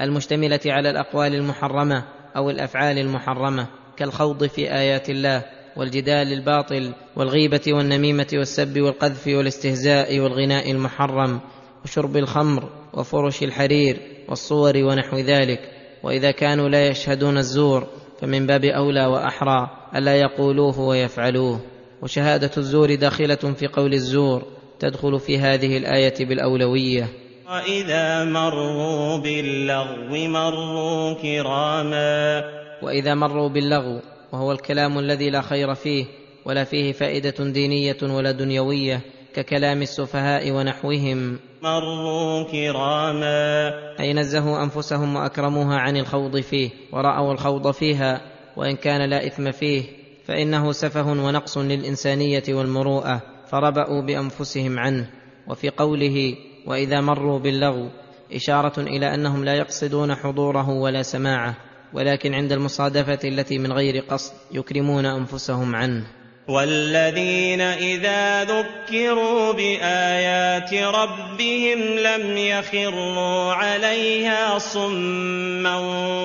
المشتملة 0.00 0.60
على 0.66 0.90
الأقوال 0.90 1.34
المحرمة 1.34 2.04
أو 2.36 2.50
الأفعال 2.50 2.98
المحرمة 2.98 3.66
كالخوض 3.96 4.46
في 4.46 4.74
آيات 4.74 5.10
الله 5.10 5.44
والجدال 5.76 6.32
الباطل 6.32 6.94
والغيبة 7.16 7.62
والنميمة 7.68 8.26
والسب 8.32 8.80
والقذف 8.80 9.26
والاستهزاء 9.26 10.18
والغناء 10.18 10.70
المحرم. 10.70 11.40
وشرب 11.84 12.16
الخمر 12.16 12.68
وفرش 12.94 13.42
الحرير 13.42 14.00
والصور 14.28 14.76
ونحو 14.76 15.16
ذلك 15.16 15.60
وإذا 16.02 16.30
كانوا 16.30 16.68
لا 16.68 16.88
يشهدون 16.88 17.38
الزور 17.38 17.86
فمن 18.20 18.46
باب 18.46 18.64
أولى 18.64 19.06
وأحرى 19.06 19.70
ألا 19.96 20.16
يقولوه 20.16 20.80
ويفعلوه. 20.80 21.60
وشهادة 22.02 22.50
الزور 22.56 22.94
داخلة 22.94 23.34
في 23.34 23.66
قول 23.66 23.92
الزور 23.94 24.42
تدخل 24.78 25.20
في 25.20 25.38
هذه 25.38 25.76
الآية 25.76 26.26
بالأولوية. 26.26 27.08
وإذا 27.48 28.24
مروا 28.24 29.18
باللغو 29.18 30.28
مروا 30.28 31.14
كراما. 31.14 32.42
وإذا 32.82 33.14
مروا 33.14 33.48
باللغو 33.48 34.00
وهو 34.32 34.52
الكلام 34.52 34.98
الذي 34.98 35.30
لا 35.30 35.40
خير 35.40 35.74
فيه 35.74 36.04
ولا 36.44 36.64
فيه 36.64 36.92
فائدة 36.92 37.44
دينية 37.50 37.96
ولا 38.02 38.30
دنيوية 38.30 39.00
ككلام 39.34 39.82
السفهاء 39.82 40.50
ونحوهم. 40.50 41.38
مروا 41.62 42.42
كراما. 42.42 43.70
اي 44.00 44.12
نزهوا 44.12 44.62
أنفسهم 44.62 45.16
وأكرموها 45.16 45.76
عن 45.76 45.96
الخوض 45.96 46.40
فيه 46.40 46.70
ورأوا 46.92 47.32
الخوض 47.32 47.70
فيها 47.70 48.20
وإن 48.56 48.76
كان 48.76 49.10
لا 49.10 49.26
إثم 49.26 49.50
فيه 49.50 49.82
فإنه 50.24 50.72
سفه 50.72 51.06
ونقص 51.06 51.58
للإنسانية 51.58 52.42
والمروءة 52.48 53.22
فربأوا 53.46 54.02
بأنفسهم 54.02 54.78
عنه. 54.78 55.10
وفي 55.48 55.68
قوله 55.68 56.36
وإذا 56.66 57.00
مروا 57.00 57.38
باللغو 57.38 57.88
إشارة 58.32 58.80
إلى 58.80 59.14
أنهم 59.14 59.44
لا 59.44 59.54
يقصدون 59.54 60.14
حضوره 60.14 60.70
ولا 60.70 61.02
سماعه 61.02 61.56
ولكن 61.92 62.34
عند 62.34 62.52
المصادفة 62.52 63.28
التي 63.28 63.58
من 63.58 63.72
غير 63.72 64.04
قصد 64.08 64.32
يكرمون 64.52 65.06
أنفسهم 65.06 65.76
عنه. 65.76 66.21
والذين 66.48 67.60
إذا 67.60 68.44
ذكروا 68.44 69.52
بآيات 69.52 70.74
ربهم 70.74 71.78
لم 71.98 72.36
يخروا 72.36 73.52
عليها 73.52 74.58
صما 74.58 75.76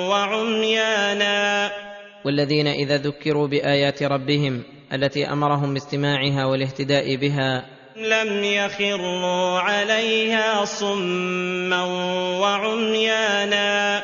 وعميانا. 0.10 1.72
والذين 2.26 2.68
إذا 2.68 2.98
ذكروا 2.98 3.48
بآيات 3.48 4.04
ربهم 4.04 4.64
التي 4.94 5.26
أمرهم 5.26 5.74
باستماعها 5.74 6.46
والاهتداء 6.46 7.16
بها 7.16 7.66
لم 7.98 8.44
يخروا 8.44 9.60
عليها 9.60 10.66
صما 10.66 11.84
وعميانا. 12.42 14.02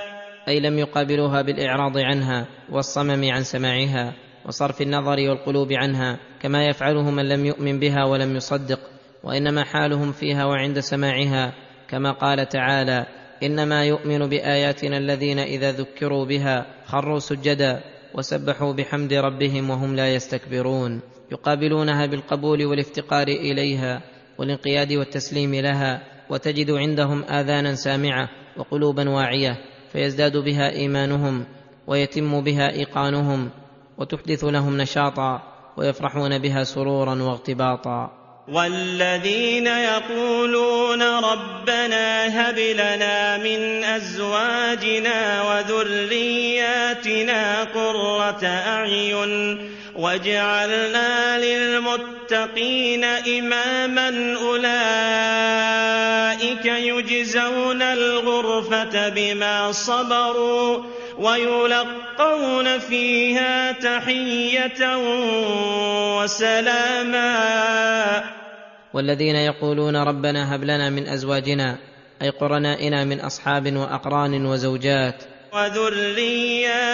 أي 0.47 0.59
لم 0.59 0.79
يقابلوها 0.79 1.41
بالإعراض 1.41 1.97
عنها 1.97 2.47
والصمم 2.69 3.31
عن 3.31 3.43
سماعها 3.43 4.13
وصرف 4.45 4.81
النظر 4.81 5.29
والقلوب 5.29 5.73
عنها 5.73 6.19
كما 6.41 6.67
يفعله 6.67 7.11
من 7.11 7.29
لم 7.29 7.45
يؤمن 7.45 7.79
بها 7.79 8.05
ولم 8.05 8.35
يصدق 8.35 8.79
وإنما 9.23 9.63
حالهم 9.63 10.11
فيها 10.11 10.45
وعند 10.45 10.79
سماعها. 10.79 11.53
كما 11.87 12.11
قال 12.11 12.49
تعالى 12.49 13.05
إنما 13.43 13.85
يؤمن 13.85 14.29
بآياتنا 14.29 14.97
الذين 14.97 15.39
إذا 15.39 15.71
ذكروا 15.71 16.25
بها 16.25 16.65
خروا 16.85 17.19
سجدا 17.19 17.83
وسبحوا 18.15 18.73
بحمد 18.73 19.13
ربهم 19.13 19.69
وهم 19.69 19.95
لا 19.95 20.13
يستكبرون. 20.13 21.01
يقابلونها 21.31 22.05
بالقبول 22.05 22.65
والافتقار 22.65 23.27
إليها 23.27 24.01
والانقياد 24.37 24.93
والتسليم 24.93 25.55
لها 25.55 26.01
وتجد 26.29 26.71
عندهم 26.71 27.23
آذانا 27.23 27.75
سامعة 27.75 28.29
وقلوبا 28.57 29.09
واعية 29.09 29.57
فيزداد 29.91 30.37
بها 30.37 30.69
إيمانهم 30.69 31.45
ويتم 31.87 32.41
بها 32.41 32.71
إيقانهم. 32.71 33.49
وتحدث 33.97 34.43
لهم 34.43 34.77
نشاطا 34.77 35.41
ويفرحون 35.77 36.39
بها 36.39 36.63
سرورا 36.63 37.15
واغتباطا. 37.21 38.23
والذين 38.47 39.67
يقولون 39.67 41.01
ربنا 41.03 42.27
هب 42.27 42.59
لنا 42.59 43.37
من 43.37 43.83
أزواجنا 43.83 45.43
وذرياتنا 45.43 46.83
قرة 47.63 48.45
أعين 48.45 49.69
واجعلنا 49.95 51.39
للمتقين 51.39 53.03
إماما 53.03 54.37
أولئك 54.41 55.53
يجزون 56.65 57.81
الغرفة 57.81 59.09
بما 59.09 59.71
صبروا 59.71 60.83
ويلقون 61.17 62.79
فيها 62.79 63.71
تحية 63.71 64.97
وسلاما. 66.21 67.33
والذين 68.93 69.35
يقولون 69.35 69.95
ربنا 69.95 70.55
هب 70.55 70.63
لنا 70.63 70.89
من 70.89 71.07
أزواجنا 71.07 71.77
أي 72.21 72.29
قرنائنا 72.29 73.03
من 73.03 73.19
أصحاب 73.19 73.75
وأقران 73.75 74.45
وزوجات. 74.45 75.23
وذرياتنا 75.53 76.89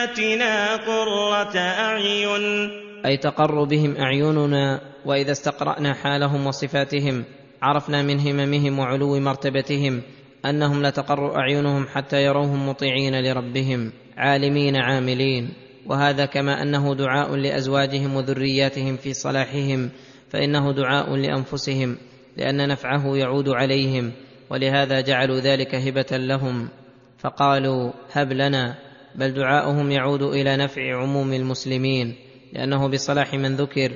قرة 0.75 1.57
أعين. 1.57 2.69
أي 3.05 3.17
تقر 3.17 3.63
بهم 3.63 3.95
أعيننا 3.97 4.81
وإذا 5.05 5.31
استقرأنا 5.31 5.93
حالهم 5.93 6.47
وصفاتهم 6.47 7.23
عرفنا 7.61 8.01
من 8.01 8.19
هممهم 8.19 8.79
وعلو 8.79 9.19
مرتبتهم 9.19 10.01
أنهم 10.45 10.83
لتقر 10.83 11.35
أعينهم 11.35 11.87
حتى 11.87 12.23
يروهم 12.23 12.69
مطيعين 12.69 13.23
لربهم. 13.23 13.91
عالمين 14.19 14.75
عاملين. 14.75 15.49
وهذا 15.85 16.25
كما 16.25 16.61
أنه 16.61 16.95
دعاء 16.95 17.35
لأزواجهم 17.35 18.15
وذرياتهم 18.15 18.97
في 18.97 19.13
صلاحهم 19.13 19.89
فإنه 20.29 20.71
دعاء 20.73 21.15
لأنفسهم 21.15 21.97
لأن 22.37 22.67
نفعه 22.67 23.17
يعود 23.17 23.49
عليهم 23.49 24.11
ولهذا 24.49 25.01
جعلوا 25.01 25.39
ذلك 25.39 25.75
هبة 25.75 26.17
لهم. 26.17 26.69
فقالوا 27.17 27.91
هب 28.11 28.33
لنا 28.33 28.75
بل 29.15 29.33
دعاؤهم 29.33 29.91
يعود 29.91 30.21
إلى 30.21 30.57
نفع 30.57 31.01
عموم 31.01 31.33
المسلمين 31.33 32.15
لأنه 32.53 32.87
بصلاح 32.87 33.33
من 33.33 33.55
ذكر 33.55 33.91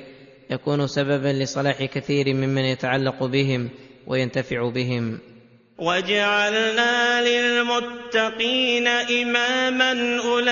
يكون 0.50 0.86
سببا 0.86 1.28
لصلاح 1.28 1.84
كثير 1.84 2.34
ممن 2.34 2.64
يتعلق 2.64 3.24
بهم 3.24 3.68
وينتفع 4.06 4.68
بهم. 4.68 5.18
وجعلنا 5.78 7.22
للمتقين 7.28 8.86
إماما 8.88 10.20
أولئك 10.22 10.48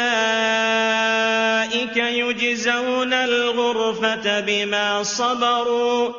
يجزون 1.96 3.12
الغرفة 3.12 4.40
بما 4.40 5.02
صبروا. 5.02 6.12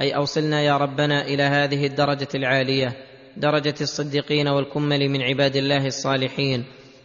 أي 0.00 0.16
اوصلنا 0.16 0.62
يا 0.62 0.76
ربنا 0.76 1.26
إلى 1.26 1.42
هذه 1.42 1.86
الدرجة 1.86 2.28
العالية 2.34 2.92
درجة 3.36 3.74
الصديقين 3.80 4.48
والكمل 4.48 5.08
من 5.08 5.22
عباد 5.22 5.56
الله 5.56 5.86
الصالحين 5.86 6.64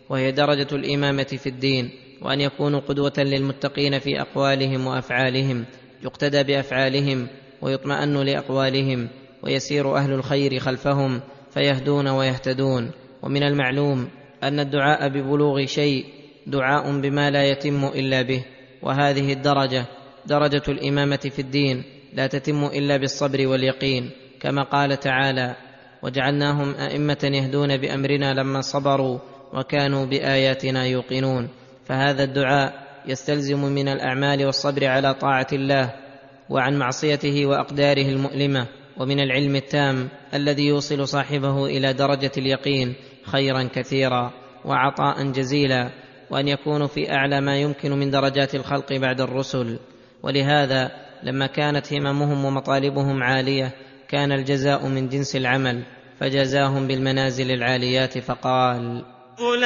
وهي 0.10 0.32
درجة 0.32 0.68
الإمامة 0.72 1.24
في 1.24 1.48
الدين 1.50 1.90
وأن 2.22 2.42
يكونوا 2.42 2.80
قدوة 2.80 3.14
للمتقين 3.18 4.00
في 4.00 4.22
أقوالهم 4.22 4.88
وأفعالهم 4.88 5.66
يقتدى 6.04 6.44
بأفعالهم 6.44 7.28
ويطمأن 7.62 8.18
لأقوالهم 8.18 9.10
ويسير 9.44 9.98
أهل 9.98 10.14
الخير 10.14 10.60
خلفهم 10.60 11.22
فيهدون 11.54 12.08
ويهتدون. 12.08 12.92
ومن 13.22 13.44
المعلوم 13.44 14.10
أن 14.44 14.60
الدعاء 14.60 15.10
ببلوغ 15.10 15.66
شيء 15.66 16.06
دعاء 16.48 17.02
بما 17.02 17.32
لا 17.32 17.44
يتم 17.44 17.86
إلا 17.86 18.22
به. 18.22 18.46
وهذه 18.82 19.34
الدرجة 19.34 19.86
درجة 20.26 20.64
الإمامة 20.68 21.30
في 21.36 21.40
الدين 21.40 21.84
لا 22.14 22.28
تتم 22.28 22.66
إلا 22.66 22.98
بالصبر 22.98 23.48
واليقين 23.48 24.10
كما 24.40 24.64
قال 24.64 25.00
تعالى 25.00 25.56
وجعلناهم 26.04 26.76
أئمة 26.76 27.18
يهدون 27.24 27.78
بأمرنا 27.78 28.34
لما 28.34 28.62
صبروا 28.62 29.20
وكانوا 29.54 30.06
بآياتنا 30.06 30.86
يوقنون. 30.86 31.50
فهذا 31.86 32.24
الدعاء 32.24 32.74
يستلزم 33.08 33.66
من 33.66 33.88
الأعمال 33.88 34.46
والصبر 34.46 34.86
على 34.86 35.14
طاعة 35.14 35.48
الله 35.54 35.94
وعن 36.50 36.78
معصيته 36.78 37.46
وأقداره 37.46 38.10
المؤلمة. 38.10 38.68
ومن 38.98 39.20
العلم 39.20 39.56
التام 39.56 40.10
الذي 40.34 40.68
يوصل 40.68 41.08
صاحبه 41.08 41.66
إلى 41.66 41.94
درجة 41.94 42.32
اليقين 42.38 42.94
خيرا 43.26 43.70
كثيرا 43.76 44.32
وعطاء 44.66 45.32
جزيلا 45.32 45.90
وأن 46.30 46.48
يكونوا 46.48 46.88
في 46.88 47.12
أعلى 47.12 47.42
ما 47.42 47.58
يمكن 47.58 47.92
من 47.92 48.12
درجات 48.12 48.56
الخلق 48.56 48.94
بعد 48.94 49.22
الرسل. 49.22 49.80
ولهذا 50.24 50.92
لما 51.24 51.48
كانت 51.48 51.94
هممهم 51.94 52.46
ومطالبهم 52.46 53.24
عالية 53.24 53.72
كان 54.10 54.32
الجزاء 54.32 54.88
من 54.88 55.10
جنس 55.10 55.36
العمل 55.36 55.84
فجزاهم 56.20 56.88
بالمنازل 56.88 57.52
العاليات 57.52 58.18
فقال 58.18 59.06
أولئك 59.40 59.64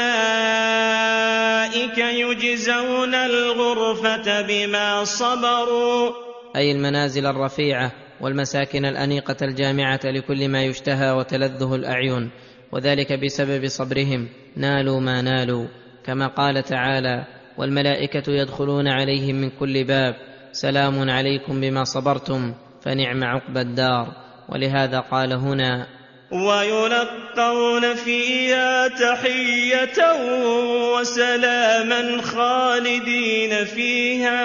يجزون 1.98 3.16
الغرفة 3.16 4.42
بما 4.42 5.04
صبروا. 5.04 6.12
أي 6.56 6.72
المنازل 6.72 7.26
الرفيعة 7.26 8.05
والمساكن 8.22 8.86
الأنيقة 8.86 9.36
الجامعة 9.42 10.00
لكل 10.04 10.50
ما 10.50 10.64
يشتهى 10.64 11.12
وتلذه 11.12 11.76
الأعين 11.76 12.32
وذلك 12.72 13.14
بسبب 13.14 13.68
صبرهم. 13.68 14.30
نالوا 14.56 15.00
ما 15.00 15.22
نالوا 15.22 15.68
كما 16.06 16.28
قال 16.28 16.64
تعالى 16.64 17.26
والملائكة 17.58 18.32
يدخلون 18.32 18.88
عليهم 18.88 19.36
من 19.36 19.50
كل 19.50 19.84
باب. 19.84 20.16
سلام 20.52 21.10
عليكم 21.10 21.62
بما 21.62 21.84
صبرتم 21.84 22.54
فنعم 22.82 23.24
عقبى 23.24 23.62
الدار. 23.62 24.08
ولهذا 24.50 25.00
قال 25.00 25.34
هنا 25.34 25.88
ويلقون 26.32 27.96
فيها 27.96 28.88
تحية 28.88 30.00
وسلاما 30.94 32.22
خالدين 32.22 33.66
فيها. 33.66 34.36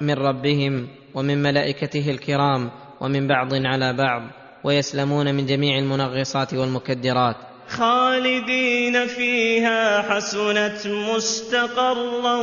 من 0.00 0.14
ربهم 0.14 0.88
ومن 1.16 1.42
ملائكته 1.42 2.10
الكرام 2.10 2.70
ومن 3.00 3.28
بعض 3.28 3.54
على 3.54 3.92
بعض 3.92 4.22
ويسلمون 4.64 5.34
من 5.34 5.46
جميع 5.46 5.78
المنغصات 5.78 6.54
والمكدرات. 6.54 7.36
خالدين 7.68 9.06
فيها 9.06 10.02
حسنت 10.02 10.86
مستقرا 10.86 12.36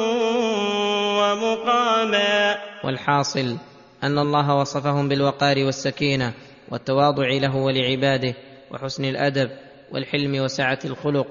ومقاما. 1.22 2.58
والحاصل 2.84 3.58
أن 4.04 4.20
الله 4.20 4.56
وصفهم 4.56 5.10
بالوقار 5.10 5.64
والسكينة 5.66 6.34
والتواضع 6.72 7.28
له 7.28 7.56
ولعباده 7.56 8.34
وحسن 8.72 9.06
الأدب 9.06 9.50
والحلم 9.92 10.44
وسعة 10.44 10.80
الخلق 10.86 11.28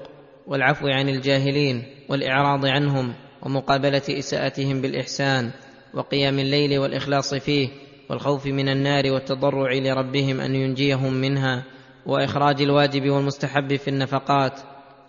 والعفو 0.47 0.87
عن 0.87 1.09
الجاهلين 1.09 1.83
والإعراض 2.09 2.65
عنهم 2.65 3.13
ومقابلة 3.41 4.01
إساءتهم 4.09 4.81
بالإحسان. 4.81 5.51
وقيام 5.93 6.39
الليل 6.39 6.79
والإخلاص 6.79 7.33
فيه 7.33 7.69
والخوف 8.09 8.45
من 8.45 8.69
النار 8.69 9.11
والتضرع 9.11 9.73
لربهم 9.73 10.41
أن 10.41 10.55
ينجيهم 10.55 11.13
منها 11.13 11.63
وإخراج 12.05 12.61
الواجب 12.61 13.09
والمستحب 13.09 13.75
في 13.75 13.87
النفقات 13.87 14.59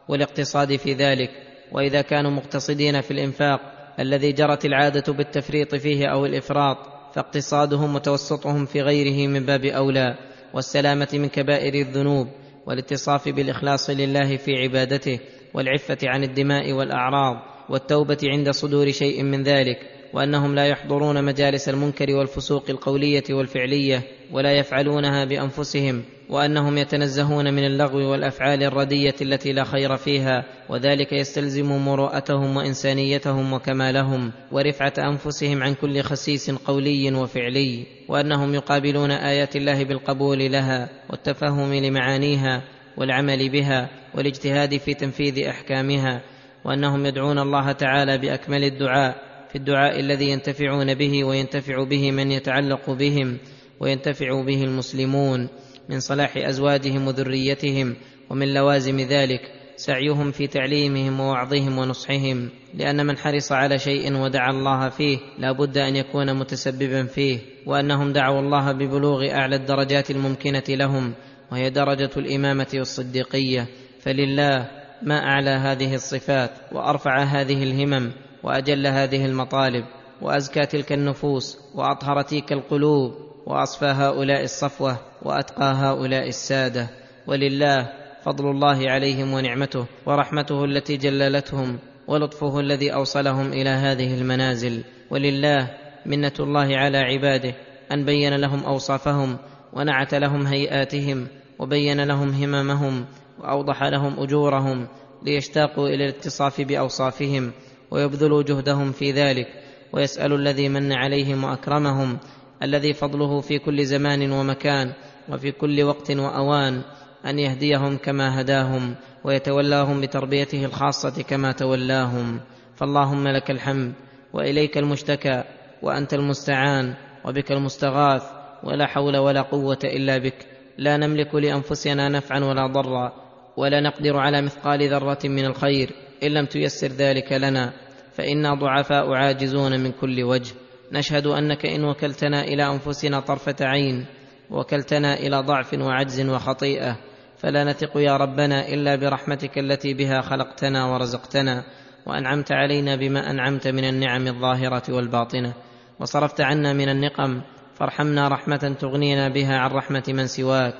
والاقتصاد 0.09 0.77
في 0.77 0.93
ذلك. 0.93 1.31
وإذا 1.73 2.03
كانوا 2.03 2.31
مقتصدين 2.31 3.01
في 3.01 3.11
الإنفاق 3.11 3.61
الذي 4.01 4.33
جرت 4.33 4.65
العادة 4.65 5.13
بالتفريط 5.13 5.75
فيه 5.75 6.07
أو 6.07 6.27
الإفراط 6.27 6.77
فاقتصادهم 7.15 7.95
وتوسطهم 7.95 8.67
في 8.67 8.83
غيره 8.83 9.29
من 9.29 9.47
باب 9.47 9.65
أولى 9.65 10.15
والسلامة 10.55 11.09
من 11.13 11.29
كبائر 11.29 11.75
الذنوب 11.75 12.29
والاتصاف 12.67 13.29
بالإخلاص 13.29 13.91
لله 13.91 14.37
في 14.37 14.53
عبادته 14.63 15.21
والعفة 15.55 15.99
عن 16.05 16.25
الدماء 16.25 16.73
والأعراض 16.73 17.37
والتوبة 17.69 18.19
عند 18.25 18.51
صدور 18.51 18.91
شيء 18.91 19.23
من 19.23 19.43
ذلك. 19.43 19.79
وأنهم 20.15 20.55
لا 20.55 20.67
يحضرون 20.67 21.25
مجالس 21.25 21.69
المنكر 21.69 22.15
والفسوق 22.15 22.65
القولية 22.71 23.25
والفعلية 23.31 24.03
ولا 24.33 24.53
يفعلونها 24.53 25.25
بأنفسهم 25.25 26.03
وأنهم 26.29 26.79
يتنزهون 26.79 27.55
من 27.55 27.65
اللغو 27.65 27.99
والأفعال 27.99 28.63
الردية 28.63 29.15
التي 29.23 29.53
لا 29.53 29.65
خير 29.65 29.97
فيها 29.97 30.45
وذلك 30.69 31.13
يستلزم 31.13 31.67
مروءتهم 31.67 32.57
وإنسانيتهم 32.57 33.53
وكمالهم 33.53 34.33
ورفعة 34.53 34.93
أنفسهم 34.99 35.63
عن 35.63 35.75
كل 35.75 36.03
خسيس 36.03 36.51
قولي 36.51 37.15
وفعلي 37.15 37.87
وأنهم 38.09 38.55
يقابلون 38.55 39.11
آيات 39.11 39.57
الله 39.57 39.85
بالقبول 39.85 40.53
لها 40.53 40.89
والتفهم 41.11 41.75
لمعانيها 41.75 42.63
والعمل 42.97 43.49
بها 43.49 43.89
والاجتهاد 44.15 44.77
في 44.77 44.95
تنفيذ 44.95 45.47
أحكامها 45.47 46.21
وأنهم 46.65 47.07
يدعون 47.07 47.39
الله 47.39 47.73
تعالى 47.73 48.19
بأكمل 48.19 48.65
الدعاء 48.65 49.24
في 49.55 49.61
الدعاء 49.61 50.01
الذي 50.01 50.29
ينتفعون 50.29 50.95
به 50.95 51.25
وينتفع 51.25 51.85
به 51.85 52.11
من 52.11 52.31
يتعلق 52.31 52.91
بهم 52.91 53.39
وينتفع 53.81 54.43
به 54.43 54.65
المسلمون 54.65 55.49
من 55.89 56.01
صلاح 56.01 56.37
أزواجهم 56.37 57.07
وذريتهم 57.07 57.97
ومن 58.31 58.55
لوازم 58.55 59.01
ذلك 59.01 59.41
سعيهم 59.77 60.31
في 60.31 60.47
تعليمهم 60.47 61.21
ووعظهم 61.21 61.79
ونصحهم. 61.79 62.49
لأن 62.75 63.07
من 63.07 63.17
حرص 63.17 63.53
على 63.53 63.79
شيء 63.79 64.17
ودعا 64.17 64.51
الله 64.51 64.89
فيه 64.89 65.19
لا 65.39 65.53
بد 65.53 65.79
أن 65.79 65.97
يكون 65.97 66.35
متسببا 66.39 67.05
فيه 67.05 67.39
وأنهم 67.67 68.13
دعوا 68.13 68.41
الله 68.41 68.73
ببلوغ 68.73 69.31
أعلى 69.31 69.57
الدرجات 69.57 70.11
الممكنة 70.11 70.65
لهم 70.69 71.15
وهي 71.53 71.71
درجة 71.71 72.11
الإمامة 72.17 72.71
والصديقية. 72.75 73.67
فلله 74.01 74.71
ما 75.03 75.19
أعلى 75.19 75.51
هذه 75.51 75.95
الصفات 75.95 76.51
وأرفع 76.73 77.23
هذه 77.23 77.63
الهمم. 77.63 78.13
وأجل 78.45 78.87
هذه 78.87 79.27
المطالب 79.27 79.85
وأزكى 80.23 80.67
تلك 80.67 80.93
النفوس 80.93 81.59
وأطهر 81.75 82.23
تلك 82.23 82.53
القلوب 82.53 83.15
وأصفى 83.47 83.87
هؤلاء 83.87 84.45
الصفوة 84.45 84.97
وأتقى 85.23 85.73
هؤلاء 85.75 86.29
السادة. 86.29 86.91
ولله 87.27 87.93
فضل 88.25 88.51
الله 88.51 88.91
عليهم 88.91 89.33
ونعمته 89.33 89.87
ورحمته 90.07 90.65
التي 90.65 90.97
جللتهم 90.97 91.79
ولطفه 92.09 92.61
الذي 92.61 92.95
أوصلهم 92.95 93.53
إلى 93.53 93.71
هذه 93.71 94.15
المنازل. 94.15 94.85
ولله 95.11 95.71
منة 96.07 96.33
الله 96.41 96.77
على 96.77 96.99
عباده 96.99 97.55
أن 97.93 98.05
بين 98.05 98.35
لهم 98.35 98.65
أوصافهم 98.65 99.39
ونعت 99.73 100.15
لهم 100.15 100.47
هيئاتهم 100.47 101.27
وبين 101.59 102.01
لهم 102.05 102.29
هممهم 102.31 103.05
وأوضح 103.39 103.83
لهم 103.83 104.21
أجورهم 104.21 104.89
ليشتاقوا 105.23 105.89
إلى 105.89 106.05
الاتصاف 106.05 106.61
بأوصافهم. 106.61 107.53
ويبذلوا 107.95 108.43
جهدهم 108.43 108.93
في 108.93 109.13
ذلك 109.13 109.47
ويسأل 109.93 110.33
الذي 110.33 110.69
من 110.69 110.93
عليهم 110.93 111.45
وأكرمهم 111.45 112.19
الذي 112.63 112.93
فضله 112.93 113.41
في 113.41 113.59
كل 113.59 113.85
زمان 113.85 114.33
ومكان 114.33 114.93
وفي 115.29 115.53
كل 115.53 115.83
وقت 115.83 116.11
وأوان 116.11 116.83
أن 117.27 117.39
يهديهم 117.39 117.97
كما 117.97 118.41
هداهم 118.41 118.95
ويتولاهم 119.25 120.01
بتربيته 120.01 120.65
الخاصة 120.65 121.23
كما 121.23 121.53
تولاهم. 121.53 122.41
فاللهم 122.77 123.29
لك 123.29 123.51
الحمد 123.51 123.93
وإليك 124.33 124.79
المشتكى 124.79 125.45
وأنت 125.83 126.15
المستعان 126.15 126.95
وبك 127.25 127.53
المستغاث 127.53 128.23
ولا 128.63 128.87
حول 128.87 129.17
ولا 129.17 129.43
قوة 129.43 129.79
إلا 129.85 130.19
بك. 130.19 130.47
لا 130.79 130.97
نملك 130.97 131.35
لأنفسنا 131.35 132.09
نفعا 132.09 132.41
ولا 132.41 132.67
ضرا 132.67 133.13
ولا 133.57 133.81
نقدر 133.81 134.17
على 134.17 134.43
مثقال 134.43 134.89
ذرة 134.89 135.19
من 135.25 135.45
الخير 135.45 135.91
إن 136.23 136.29
لم 136.29 136.47
تيسر 136.47 136.89
ذلك 136.89 137.33
لنا. 137.33 137.84
فإنا 138.15 138.55
ضعفاء 138.55 139.13
عاجزون 139.13 139.81
من 139.81 139.93
كل 139.93 140.23
وجه. 140.23 140.55
نشهد 140.93 141.27
أنك 141.27 141.67
إن 141.67 141.85
وكلتنا 141.85 142.45
إلى 142.45 142.67
أنفسنا 142.67 143.21
طرفة 143.21 143.57
عين 143.61 144.07
وكلتنا 144.51 145.15
إلى 145.15 145.37
ضعف 145.37 145.75
وعجز 145.75 146.29
وخطيئة 146.29 146.97
فلا 147.39 147.65
نثق 147.65 147.97
يا 147.97 148.17
ربنا 148.17 148.69
إلا 148.69 148.97
برحمتك 148.97 149.59
التي 149.59 149.95
بها 149.95 150.21
خلقتنا 150.21 150.87
ورزقتنا 150.87 151.65
وأنعمت 152.07 152.53
علينا 152.53 152.97
بما 152.97 153.31
أنعمت 153.31 153.69
من 153.69 153.85
النعم 153.85 154.27
الظاهرة 154.27 154.83
والباطنة. 154.89 155.55
وصرفت 156.01 156.41
عنا 156.41 156.73
من 156.73 156.89
النقم 156.89 157.43
فارحمنا 157.75 158.29
رحمة 158.29 158.77
تغنينا 158.81 159.29
بها 159.29 159.57
عن 159.57 159.71
رحمة 159.71 160.05
من 160.09 160.27
سواك 160.27 160.75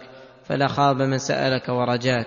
فلا 0.45 0.67
خاب 0.67 1.03
من 1.03 1.19
سألك 1.19 1.69
ورجاك. 1.69 2.27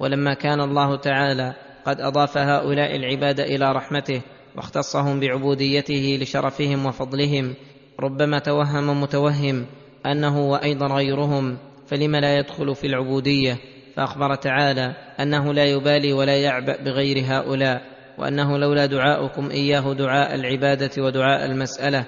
ولما 0.00 0.34
كان 0.34 0.60
الله 0.60 0.96
تعالى 0.96 1.54
قد 1.86 2.00
أضاف 2.00 2.38
هؤلاء 2.38 2.96
العباد 2.96 3.40
إلى 3.40 3.72
رحمته 3.72 4.22
واختصهم 4.56 5.20
بعبوديته 5.20 6.18
لشرفهم 6.22 6.86
وفضلهم 6.86 7.54
ربما 8.00 8.38
توهم 8.38 9.00
متوهم 9.00 9.66
أنه 10.06 10.50
وأيضا 10.50 10.86
غيرهم 10.86 11.58
فلم 11.86 12.16
لا 12.16 12.38
يدخل 12.38 12.74
في 12.74 12.86
العبودية؟ 12.86 13.58
فأخبر 13.96 14.34
تعالى 14.34 14.94
أنه 15.20 15.52
لا 15.52 15.64
يبالي 15.64 16.12
ولا 16.12 16.36
يعبأ 16.36 16.82
بغير 16.82 17.24
هؤلاء 17.26 17.82
وأنه 18.18 18.58
لولا 18.58 18.86
دعاؤكم 18.86 19.50
إياه 19.50 19.92
دعاء 19.92 20.34
العبادة 20.34 21.02
ودعاء 21.02 21.46
المسألة 21.46 22.06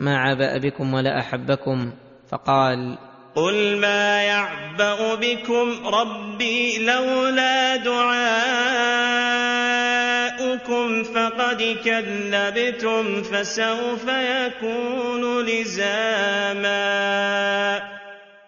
ما 0.00 0.18
عبأ 0.18 0.58
بكم 0.58 0.94
ولا 0.94 1.18
أحبكم. 1.18 1.92
فقال 2.28 2.98
قل 3.34 3.76
ما 3.76 4.22
يعبا 4.22 5.14
بكم 5.14 5.86
ربي 5.86 6.78
لولا 6.78 7.76
دعاؤكم 7.76 8.22
فقد 11.02 11.76
كذبتم 11.84 13.22
فسوف 13.22 14.04
يكون 14.08 15.46
لزاما. 15.46 16.80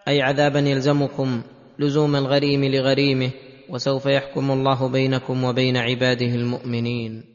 أي 0.09 0.23
عذابا 0.23 0.59
يلزمكم 0.59 1.43
لزوم 1.79 2.17
الغريم 2.17 2.65
لغريمه 2.65 3.31
وسوف 3.69 4.07
يحكم 4.07 4.51
الله 4.51 4.89
بينكم 4.89 5.45
وبين 5.45 5.77
عباده 5.77 6.27
المؤمنين. 6.27 7.32